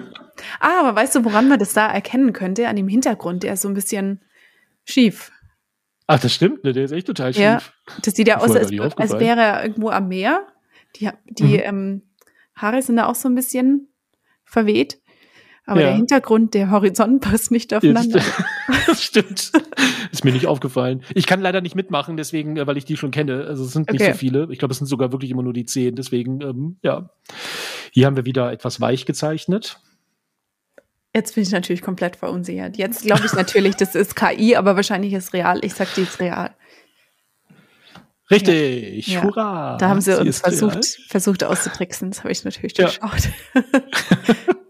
Ah, 0.61 0.81
aber 0.81 0.95
weißt 0.95 1.17
du, 1.17 1.25
woran 1.25 1.49
man 1.49 1.59
das 1.59 1.73
da 1.73 1.89
erkennen 1.89 2.33
könnte? 2.33 2.69
An 2.69 2.77
dem 2.77 2.89
Hintergrund, 2.89 3.43
der 3.43 3.55
ist 3.55 3.63
so 3.63 3.69
ein 3.69 3.75
bisschen 3.75 4.23
schief. 4.85 5.33
Ach, 6.07 6.21
das 6.21 6.35
stimmt, 6.35 6.65
ne? 6.65 6.73
Der 6.73 6.85
ist 6.85 6.93
echt 6.93 7.07
total 7.07 7.33
schief. 7.33 7.43
Ja, 7.43 7.61
das 8.03 8.15
sieht 8.15 8.29
ja 8.29 8.39
aus, 8.39 8.55
als, 8.55 8.73
als 8.97 9.19
wäre 9.19 9.41
er 9.41 9.63
irgendwo 9.63 9.91
am 9.91 10.09
Meer. 10.09 10.47
Die, 10.97 11.09
die 11.25 11.59
mhm. 11.59 11.63
ähm, 11.63 12.03
Haare 12.57 12.83
sind 12.83 12.97
da 12.97 13.07
auch 13.07 13.15
so 13.15 13.29
ein 13.29 13.35
bisschen 13.35 13.89
verweht. 14.45 15.01
Aber 15.67 15.81
ja. 15.81 15.87
der 15.89 15.97
Hintergrund, 15.97 16.55
der 16.55 16.71
Horizont 16.71 17.21
passt 17.21 17.53
nicht 17.53 17.73
aufeinander. 17.73 18.21
das 18.87 19.05
stimmt. 19.05 19.53
Ist 20.11 20.25
mir 20.25 20.33
nicht 20.33 20.47
aufgefallen. 20.47 21.05
Ich 21.15 21.27
kann 21.27 21.41
leider 21.41 21.61
nicht 21.61 21.77
mitmachen, 21.77 22.17
deswegen, 22.17 22.57
äh, 22.57 22.67
weil 22.67 22.77
ich 22.77 22.85
die 22.85 22.97
schon 22.97 23.13
kenne. 23.13 23.45
Also 23.47 23.65
es 23.65 23.73
sind 23.73 23.91
nicht 23.93 24.01
okay. 24.01 24.13
so 24.13 24.19
viele. 24.19 24.49
Ich 24.51 24.59
glaube, 24.59 24.73
es 24.73 24.79
sind 24.79 24.89
sogar 24.89 25.13
wirklich 25.13 25.31
immer 25.31 25.45
nur 25.45 25.53
die 25.53 25.67
zehn. 25.67 25.95
Deswegen, 25.95 26.41
ähm, 26.41 26.77
ja. 26.83 27.11
Hier 27.93 28.07
haben 28.07 28.17
wir 28.17 28.25
wieder 28.25 28.51
etwas 28.51 28.81
weich 28.81 29.07
gezeichnet. 29.07 29.79
Jetzt 31.15 31.35
bin 31.35 31.43
ich 31.43 31.51
natürlich 31.51 31.83
komplett 31.83 32.17
verunsichert. 32.17 32.77
Jetzt 32.77 33.05
glaube 33.05 33.27
ich 33.27 33.33
natürlich, 33.33 33.77
das 33.77 33.95
ist 33.95 34.15
KI, 34.15 34.57
aber 34.57 34.77
wahrscheinlich 34.77 35.13
ist 35.13 35.33
real. 35.33 35.59
Ich 35.63 35.75
sag, 35.75 35.93
die 35.95 36.03
ist 36.03 36.21
real. 36.21 36.51
Richtig, 38.31 39.09
ja. 39.09 39.23
hurra. 39.23 39.77
Da 39.79 39.89
haben 39.89 40.01
sie, 40.01 40.13
sie 40.13 40.21
uns 40.21 40.39
versucht, 40.41 40.85
versucht 41.09 41.43
auszutricksen. 41.43 42.11
Das 42.11 42.21
habe 42.21 42.31
ich 42.31 42.45
natürlich 42.45 42.75
durchschaut. 42.75 43.31
Ja. 43.55 43.63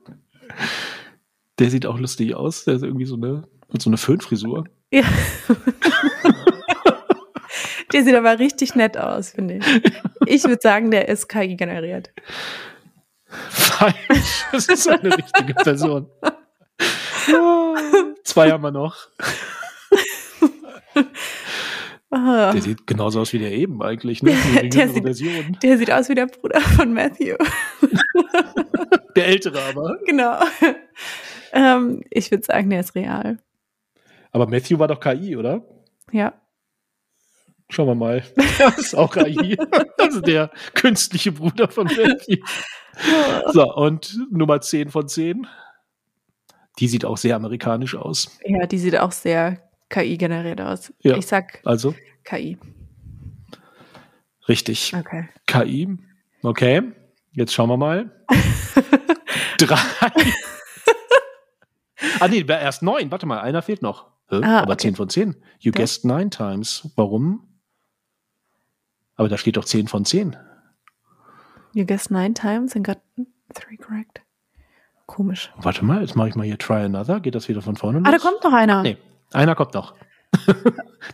Der 1.58 1.70
sieht 1.70 1.84
auch 1.84 1.98
lustig 1.98 2.34
aus. 2.34 2.64
Der 2.64 2.76
ist 2.76 2.82
irgendwie 2.82 3.04
so 3.04 3.16
eine, 3.16 3.42
mit 3.70 3.82
so 3.82 3.90
eine 3.90 3.98
Föhnfrisur. 3.98 4.64
Ja. 4.90 5.02
der 7.92 8.02
sieht 8.02 8.14
aber 8.14 8.38
richtig 8.38 8.74
nett 8.76 8.96
aus, 8.96 9.32
finde 9.32 9.58
ich. 9.58 9.64
Ich 10.24 10.44
würde 10.44 10.60
sagen, 10.62 10.90
der 10.90 11.08
ist 11.08 11.28
KI 11.28 11.56
generiert. 11.56 12.10
Falsch. 13.26 13.94
Das 14.52 14.66
ist 14.68 14.88
eine 14.88 15.16
richtige 15.16 15.54
Person. 15.54 16.08
Zwei 18.24 18.50
haben 18.50 18.64
wir 18.64 18.72
noch. 18.72 19.08
Ah. 22.10 22.52
Der 22.52 22.60
sieht 22.60 22.86
genauso 22.88 23.20
aus 23.20 23.32
wie 23.32 23.38
der 23.38 23.52
eben 23.52 23.80
eigentlich, 23.82 24.22
ne? 24.22 24.32
Der, 24.54 24.62
der, 24.68 24.88
sieht, 24.88 25.04
Version. 25.04 25.56
der 25.62 25.78
sieht 25.78 25.92
aus 25.92 26.08
wie 26.08 26.14
der 26.14 26.26
Bruder 26.26 26.60
von 26.60 26.92
Matthew. 26.92 27.36
Der 29.16 29.26
ältere 29.26 29.60
aber. 29.60 29.98
Genau. 30.06 30.38
Ähm, 31.52 32.04
ich 32.10 32.30
würde 32.30 32.44
sagen, 32.44 32.70
der 32.70 32.80
ist 32.80 32.94
real. 32.94 33.38
Aber 34.30 34.46
Matthew 34.46 34.78
war 34.78 34.86
doch 34.86 35.00
KI, 35.00 35.36
oder? 35.36 35.64
Ja. 36.12 36.32
Schauen 37.68 37.88
wir 37.88 37.94
mal. 37.96 38.22
Das 38.58 38.78
ist 38.78 38.94
auch 38.94 39.12
KI. 39.12 39.58
Also 39.98 40.20
der 40.20 40.50
künstliche 40.74 41.32
Bruder 41.32 41.68
von 41.68 41.86
Matthew. 41.86 42.44
So, 43.52 43.74
und 43.74 44.16
Nummer 44.30 44.60
10 44.60 44.90
von 44.90 45.08
10. 45.08 45.46
Die 46.78 46.88
sieht 46.88 47.04
auch 47.04 47.16
sehr 47.16 47.34
amerikanisch 47.34 47.96
aus. 47.96 48.38
Ja, 48.44 48.66
die 48.66 48.78
sieht 48.78 48.96
auch 48.96 49.12
sehr 49.12 49.69
KI 49.90 50.16
generiert 50.16 50.60
aus. 50.60 50.92
Ja. 51.00 51.16
Ich 51.16 51.26
sag 51.26 51.60
Also, 51.64 51.94
KI. 52.24 52.56
richtig. 54.48 54.94
Okay. 54.94 55.28
KI. 55.46 55.98
Okay, 56.42 56.82
jetzt 57.32 57.52
schauen 57.52 57.68
wir 57.68 57.76
mal. 57.76 58.10
Drei. 59.58 59.76
ah, 62.20 62.28
nee, 62.28 62.44
erst 62.48 62.82
neun. 62.82 63.10
Warte 63.10 63.26
mal, 63.26 63.40
einer 63.40 63.60
fehlt 63.62 63.82
noch. 63.82 64.06
Hä? 64.30 64.40
Ah, 64.42 64.60
Aber 64.60 64.72
okay. 64.72 64.82
zehn 64.82 64.96
von 64.96 65.08
zehn. 65.10 65.36
You 65.58 65.72
Ja. 65.72 65.80
guessed 65.80 66.04
nine 66.04 66.30
times. 66.30 66.88
Warum? 66.96 67.46
Aber 69.16 69.28
da 69.28 69.36
steht 69.36 69.56
doch 69.56 69.64
zehn 69.64 69.86
von 69.88 70.04
zehn. 70.04 70.36
You 71.74 71.84
guessed 71.84 72.10
nine 72.10 72.32
times 72.34 72.74
and 72.74 72.86
got 72.86 72.98
three 73.54 73.76
correct. 73.76 74.22
Komisch. 75.06 75.52
Warte 75.56 75.84
mal, 75.84 76.00
jetzt 76.00 76.14
mache 76.16 76.28
ich 76.28 76.36
mal 76.36 76.44
hier 76.46 76.56
Try 76.58 76.84
Another. 76.84 77.20
Geht 77.20 77.34
das 77.34 77.48
wieder 77.48 77.60
von 77.62 77.76
vorne 77.76 77.98
los? 77.98 78.08
Ah, 78.08 78.12
da 78.12 78.18
kommt 78.18 78.42
noch 78.44 78.52
einer. 78.52 78.82
Nee, 78.82 78.96
einer 79.32 79.54
kommt 79.54 79.74
noch. 79.74 79.94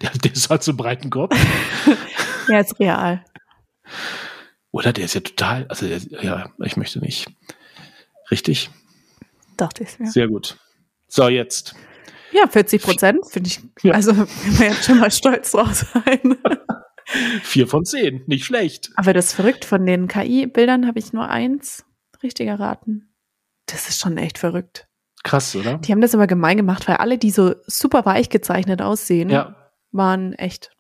der, 0.03 0.11
der 0.11 0.33
ist 0.33 0.51
halt 0.51 0.63
so 0.63 0.75
breiten 0.75 1.11
Kopf. 1.11 1.37
Ja, 2.49 2.61
ist 2.61 2.79
real. 2.79 3.25
Oder 4.71 4.93
der 4.93 5.07
ist 5.07 5.15
ja 5.15 5.21
total, 5.21 5.67
also 5.69 5.89
der, 5.89 5.99
ja, 6.23 6.49
ich 6.63 6.77
möchte 6.77 7.01
nicht. 7.01 7.27
Richtig? 8.31 8.71
Dachte 9.57 9.83
ich 9.83 9.99
mir. 9.99 10.09
Sehr 10.09 10.29
gut. 10.29 10.57
So, 11.09 11.29
jetzt. 11.29 11.75
Ja, 12.33 12.47
40 12.47 12.83
Prozent 12.83 13.27
finde 13.29 13.49
ich. 13.49 13.61
Ja. 13.83 13.95
Also, 13.95 14.13
können 14.13 14.59
wir 14.59 14.67
jetzt 14.69 14.85
schon 14.85 14.99
mal 14.99 15.11
stolz 15.11 15.53
drauf 15.53 15.75
sein. 15.75 16.37
Vier 17.43 17.67
von 17.67 17.85
zehn. 17.85 18.23
Nicht 18.27 18.45
schlecht. 18.45 18.91
Aber 18.97 19.13
das 19.13 19.27
ist 19.27 19.33
verrückt. 19.35 19.65
Von 19.65 19.87
den 19.87 20.09
KI-Bildern 20.09 20.87
habe 20.87 20.99
ich 20.99 21.13
nur 21.13 21.29
eins 21.29 21.85
richtig 22.23 22.49
erraten. 22.49 23.15
Das 23.67 23.89
ist 23.89 24.01
schon 24.01 24.19
echt 24.19 24.39
verrückt. 24.39 24.86
Krass, 25.27 25.55
oder? 25.57 25.79
Die 25.79 25.93
haben 25.93 26.01
das 26.01 26.15
aber 26.15 26.27
gemein 26.27 26.57
gemacht, 26.57 26.87
weil 26.89 26.97
alle, 26.97 27.19
die 27.19 27.31
so 27.31 27.55
super 27.67 28.05
weich 28.07 28.29
gezeichnet 28.31 28.81
aussehen, 28.81 29.29
Ja. 29.29 29.57
waren 29.93 30.33
echt. 30.35 30.71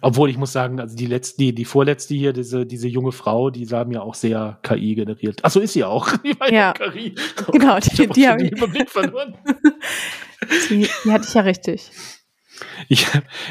Obwohl 0.00 0.30
ich 0.30 0.38
muss 0.38 0.52
sagen, 0.52 0.80
also 0.80 0.96
die 0.96 1.04
letzte, 1.06 1.36
die, 1.38 1.54
die 1.54 1.64
vorletzte 1.66 2.14
hier, 2.14 2.32
diese, 2.32 2.64
diese 2.64 2.88
junge 2.88 3.12
Frau, 3.12 3.50
die 3.50 3.66
sah 3.66 3.84
mir 3.84 4.02
auch 4.02 4.14
sehr 4.14 4.58
KI 4.62 4.94
generiert. 4.94 5.40
Ach 5.42 5.50
so 5.50 5.60
ist 5.60 5.74
sie 5.74 5.84
auch. 5.84 6.08
Die 6.24 6.38
war 6.40 6.50
Ja. 6.50 6.72
KI. 6.72 7.14
Genau, 7.52 7.76
ich 7.76 7.84
die- 7.90 8.02
hab 8.04 8.10
auch 8.10 8.14
die 8.14 8.28
hab 8.28 8.38
den 8.38 8.46
ich- 8.46 8.52
Überblick 8.52 8.88
verloren. 8.90 9.36
Die, 10.70 10.88
die 11.04 11.12
hatte 11.12 11.24
ich 11.28 11.34
ja 11.34 11.42
richtig. 11.42 11.90
Ich, 12.88 13.06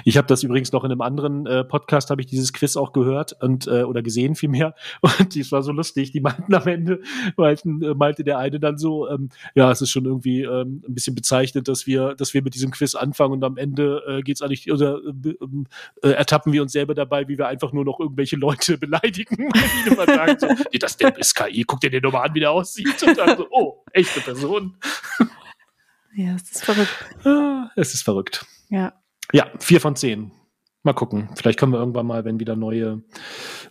ich 0.05 0.18
habe 0.18 0.28
das 0.28 0.43
übrigens 0.43 0.72
noch 0.72 0.84
in 0.84 0.91
einem 0.91 1.01
anderen 1.01 1.45
äh, 1.45 1.64
Podcast, 1.64 2.09
habe 2.09 2.22
ich 2.22 2.28
dieses 2.28 2.53
Quiz 2.53 2.76
auch 2.78 2.93
gehört 2.93 3.36
und 3.41 3.68
äh, 3.68 3.84
oder 3.84 4.01
gesehen 4.01 4.36
vielmehr. 4.36 4.76
Und 5.01 5.38
das 5.38 5.51
war 5.51 5.64
so 5.64 5.72
lustig. 5.72 6.12
Die 6.12 6.22
meinten 6.22 6.53
am 6.53 6.68
Ende, 6.68 7.01
meinten, 7.38 7.82
äh, 7.82 7.93
meinte 7.93 8.24
der 8.24 8.38
eine 8.38 8.59
dann 8.59 8.78
so, 8.78 9.09
ähm, 9.09 9.30
ja, 9.55 9.72
es 9.72 9.82
ist 9.82 9.89
schon 9.89 10.05
irgendwie 10.05 10.43
ähm, 10.43 10.84
ein 10.88 10.93
bisschen 10.93 11.16
bezeichnet, 11.16 11.68
dass 11.68 11.88
wir, 11.88 12.16
dass 12.16 12.34
wir 12.34 12.41
mit 12.41 12.53
diesem 12.53 12.72
Quiz 12.72 12.95
anfangen 12.95 13.34
und 13.34 13.43
am 13.43 13.57
Ende 13.57 14.03
äh, 14.07 14.22
geht's 14.22 14.41
eigentlich 14.41 14.72
oder 14.72 14.99
äh, 15.05 15.36
äh, 16.03 16.12
ertappen 16.12 16.53
wir 16.53 16.62
uns 16.62 16.72
selber 16.72 16.93
dabei, 16.93 17.28
wie 17.28 17.38
wir 17.38 17.47
einfach 17.47 17.72
nur 17.74 17.86
noch 17.86 17.99
irgendwelche 17.99 18.36
Leute 18.36 18.78
beleidigen. 18.80 19.49
Die 19.86 19.89
immer 19.89 20.05
sagen 20.05 20.38
so, 20.39 20.47
nee, 20.47 20.80
das 20.80 20.97
der 20.97 21.18
ist 21.18 21.36
KI, 21.36 21.64
guck 21.64 21.80
dir 21.80 21.89
den 21.89 22.03
nochmal 22.03 22.28
an, 22.28 22.36
wie 22.36 22.39
der 22.39 22.51
aussieht. 22.51 23.01
Und 23.03 23.18
dann 23.18 23.38
so, 23.38 23.47
oh, 23.51 23.84
echte 23.93 24.22
Person. 24.22 24.76
Ja, 26.14 26.36
es 26.36 26.51
ist 26.51 26.66
verrückt. 26.66 27.05
Ah, 27.24 27.70
Es 27.76 27.93
ist 27.93 28.03
verrückt. 28.03 28.45
Ja. 28.70 28.93
Ja, 29.34 29.48
vier 29.60 29.80
von 29.82 29.96
zehn. 29.96 30.32
Mal 30.84 30.94
gucken. 30.94 31.30
Vielleicht 31.36 31.60
können 31.60 31.74
wir 31.74 31.80
irgendwann 31.80 32.08
mal, 32.08 32.26
wenn 32.26 32.40
wieder 32.40 32.56
neue, 32.56 33.04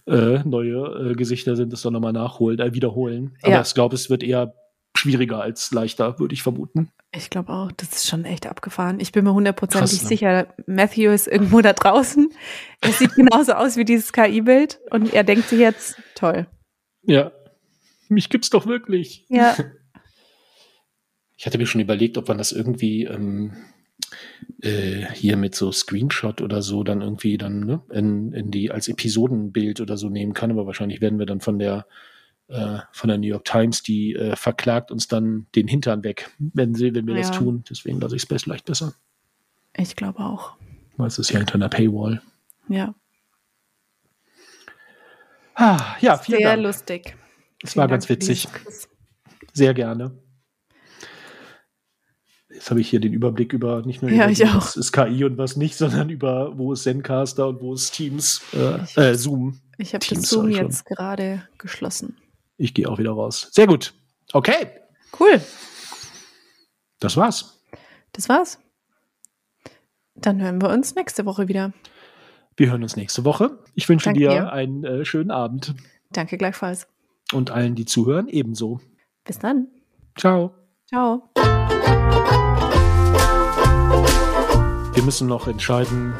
äh, 0.06 0.38
neue 0.44 1.10
äh, 1.10 1.14
Gesichter 1.14 1.56
sind, 1.56 1.72
das 1.72 1.82
doch 1.82 1.90
nochmal 1.90 2.12
nachholen, 2.12 2.60
äh, 2.60 2.72
wiederholen. 2.72 3.36
Aber 3.42 3.52
Ja. 3.52 3.62
ich 3.62 3.74
glaube, 3.74 3.96
es 3.96 4.10
wird 4.10 4.22
eher 4.22 4.54
schwieriger 4.96 5.40
als 5.42 5.72
leichter, 5.72 6.18
würde 6.18 6.34
ich 6.34 6.42
vermuten. 6.42 6.90
Ich 7.12 7.30
glaube 7.30 7.52
auch, 7.52 7.72
das 7.72 7.88
ist 7.90 8.08
schon 8.08 8.24
echt 8.24 8.46
abgefahren. 8.46 9.00
Ich 9.00 9.10
bin 9.12 9.24
mir 9.24 9.34
hundertprozentig 9.34 10.02
ne? 10.02 10.08
sicher, 10.08 10.54
Matthew 10.66 11.10
ist 11.10 11.26
irgendwo 11.26 11.60
da 11.60 11.72
draußen. 11.72 12.32
Es 12.80 12.98
sieht 12.98 13.14
genauso 13.16 13.52
aus 13.54 13.76
wie 13.76 13.84
dieses 13.84 14.12
KI-Bild 14.12 14.78
und 14.90 15.12
er 15.12 15.24
denkt 15.24 15.48
sich 15.48 15.58
jetzt, 15.58 15.96
toll. 16.14 16.46
Ja. 17.02 17.32
Mich 18.08 18.28
gibt's 18.28 18.50
doch 18.50 18.66
wirklich. 18.66 19.26
Ja, 19.28 19.56
Ich 21.36 21.46
hatte 21.46 21.56
mir 21.56 21.64
schon 21.66 21.80
überlegt, 21.80 22.18
ob 22.18 22.28
man 22.28 22.36
das 22.36 22.52
irgendwie 22.52 23.04
ähm, 23.04 23.56
äh, 24.62 25.06
hier 25.12 25.36
mit 25.36 25.54
so 25.54 25.72
Screenshot 25.72 26.40
oder 26.40 26.62
so 26.62 26.82
dann 26.84 27.00
irgendwie 27.02 27.38
dann 27.38 27.60
ne, 27.60 27.80
in, 27.90 28.32
in 28.32 28.50
die 28.50 28.70
als 28.70 28.88
Episodenbild 28.88 29.80
oder 29.80 29.96
so 29.96 30.08
nehmen 30.08 30.32
kann, 30.34 30.50
aber 30.50 30.66
wahrscheinlich 30.66 31.00
werden 31.00 31.18
wir 31.18 31.26
dann 31.26 31.40
von 31.40 31.58
der 31.58 31.86
äh, 32.48 32.78
von 32.92 33.08
der 33.08 33.18
New 33.18 33.28
York 33.28 33.44
Times, 33.44 33.82
die 33.82 34.14
äh, 34.14 34.34
verklagt 34.34 34.90
uns 34.90 35.06
dann 35.06 35.46
den 35.54 35.68
Hintern 35.68 36.02
weg, 36.02 36.30
wenn 36.38 36.74
sie, 36.74 36.94
wenn 36.94 37.06
wir 37.06 37.14
das 37.14 37.28
Ja. 37.30 37.36
tun. 37.36 37.64
Deswegen 37.70 38.00
lasse 38.00 38.16
ich 38.16 38.24
es 38.28 38.42
vielleicht 38.42 38.64
besser. 38.64 38.94
ich 39.76 39.94
glaube 39.94 40.18
auch. 40.20 40.56
Weil 40.96 41.06
es 41.06 41.18
ist 41.18 41.30
ja 41.30 41.38
hinter 41.38 41.54
einer 41.54 41.68
Paywall. 41.68 42.20
Ja, 42.68 42.94
Ah, 45.54 45.96
ja, 46.00 46.16
vielen 46.16 46.38
sehr 46.38 46.50
Dank. 46.56 46.62
lustig. 46.62 47.16
Es 47.62 47.76
war 47.76 47.86
ganz 47.86 48.06
Dank 48.06 48.20
für 48.22 48.26
witzig. 48.26 48.48
Sehr 49.52 49.74
gerne. 49.74 50.12
Jetzt 52.60 52.68
habe 52.68 52.80
ich 52.82 52.90
hier 52.90 53.00
den 53.00 53.14
Überblick 53.14 53.54
über 53.54 53.80
nicht 53.86 54.02
nur 54.02 54.10
Ja, 54.10 54.24
über 54.24 54.32
ich 54.32 54.40
was 54.42 54.74
auch. 54.74 54.76
ist 54.76 54.92
KI 54.92 55.24
und 55.24 55.38
was 55.38 55.56
nicht, 55.56 55.74
sondern 55.78 56.10
über 56.10 56.58
wo 56.58 56.74
ist 56.74 56.82
Zencaster 56.82 57.48
und 57.48 57.62
wo 57.62 57.72
ist 57.72 57.90
Teams, 57.92 58.42
äh, 58.52 59.00
äh, 59.00 59.14
Zoom. 59.14 59.58
Ich 59.78 59.94
habe 59.94 60.04
Teams 60.04 60.20
das 60.20 60.30
Zoom 60.30 60.52
schon. 60.52 60.66
jetzt 60.66 60.84
gerade 60.84 61.42
geschlossen. 61.56 62.18
Ich 62.58 62.74
gehe 62.74 62.86
auch 62.86 62.98
wieder 62.98 63.12
raus. 63.12 63.48
Sehr 63.52 63.66
gut. 63.66 63.94
Okay, 64.34 64.68
Cool, 65.18 65.40
das 67.00 67.16
war's. 67.16 67.60
das 68.12 68.28
war's. 68.28 68.58
Dann 70.14 70.40
hören 70.42 70.60
wir 70.60 70.68
uns 70.68 70.94
nächste 70.94 71.24
Woche 71.24 71.48
wieder. 71.48 71.72
Wir 72.58 72.70
hören 72.70 72.82
uns 72.82 72.94
nächste 72.94 73.24
Woche. 73.24 73.58
Ich 73.74 73.88
wünsche 73.88 74.04
Danke 74.04 74.20
dir 74.20 74.28
dir. 74.30 74.52
einen 74.52 74.84
äh, 74.84 75.04
schönen 75.06 75.30
Abend 75.30 75.74
Danke 76.12 76.36
gleichfalls. 76.36 76.86
und 77.32 77.50
allen, 77.50 77.74
die 77.74 77.86
zuhören, 77.86 78.28
ebenso. 78.28 78.80
Bis 79.24 79.38
dann. 79.38 79.68
Ciao. 80.16 80.52
Ciao. 80.86 81.30
Wir 84.94 85.02
müssen 85.02 85.28
noch 85.28 85.46
entscheiden, 85.46 86.14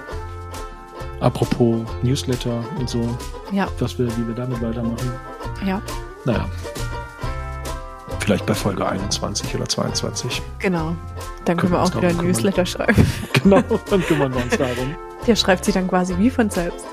apropos 1.20 1.80
Newsletter 2.02 2.62
und 2.78 2.88
so, 2.88 3.16
Ja, 3.52 3.68
was 3.78 3.98
wir, 3.98 4.06
wie 4.16 4.26
wir 4.28 4.34
damit 4.34 4.60
weitermachen. 4.62 5.12
ja, 5.66 5.82
Naja. 6.24 6.46
Vielleicht 8.20 8.46
bei 8.46 8.54
Folge 8.54 8.86
21 8.86 9.54
oder 9.56 9.68
22. 9.68 10.40
genau. 10.58 10.94
Dann 11.44 11.56
Können 11.56 11.72
können 11.72 11.72
wir 11.72 11.82
auch 11.82 11.94
wieder 11.96 12.08
ein. 12.08 12.16
Newsletter 12.26 12.64
schreiben. 12.66 13.04
Genau, 13.42 13.62
dann 13.88 14.02
kümmern 14.02 14.34
wir 14.34 14.42
uns 14.42 14.56
darum. 14.58 14.94
Der 15.26 15.34
schreibt 15.34 15.64
sie 15.64 15.72
dann 15.72 15.88
quasi 15.88 16.16
wie 16.18 16.30
von 16.30 16.50
selbst. 16.50 16.84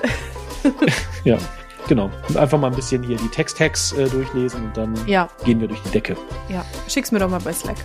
Ja, 1.24 1.36
genau. 1.86 2.10
Und 2.28 2.36
einfach 2.36 2.58
mal 2.58 2.68
ein 2.68 2.74
bisschen 2.76 3.02
hier 3.02 3.16
die 3.18 3.28
Text-Hacks 3.28 3.92
äh, 3.92 4.08
durchlesen 4.08 4.64
und 4.64 4.76
dann 4.76 4.94
Ja, 5.06 5.28
gehen 5.44 5.60
wir 5.60 5.68
durch 5.68 5.80
die 5.82 5.90
Decke. 5.90 6.16
ja. 6.48 6.64
Schick's 6.88 7.12
mir 7.12 7.18
doch 7.20 7.28
mal 7.28 7.40
bei 7.40 7.52
Slack. 7.52 7.76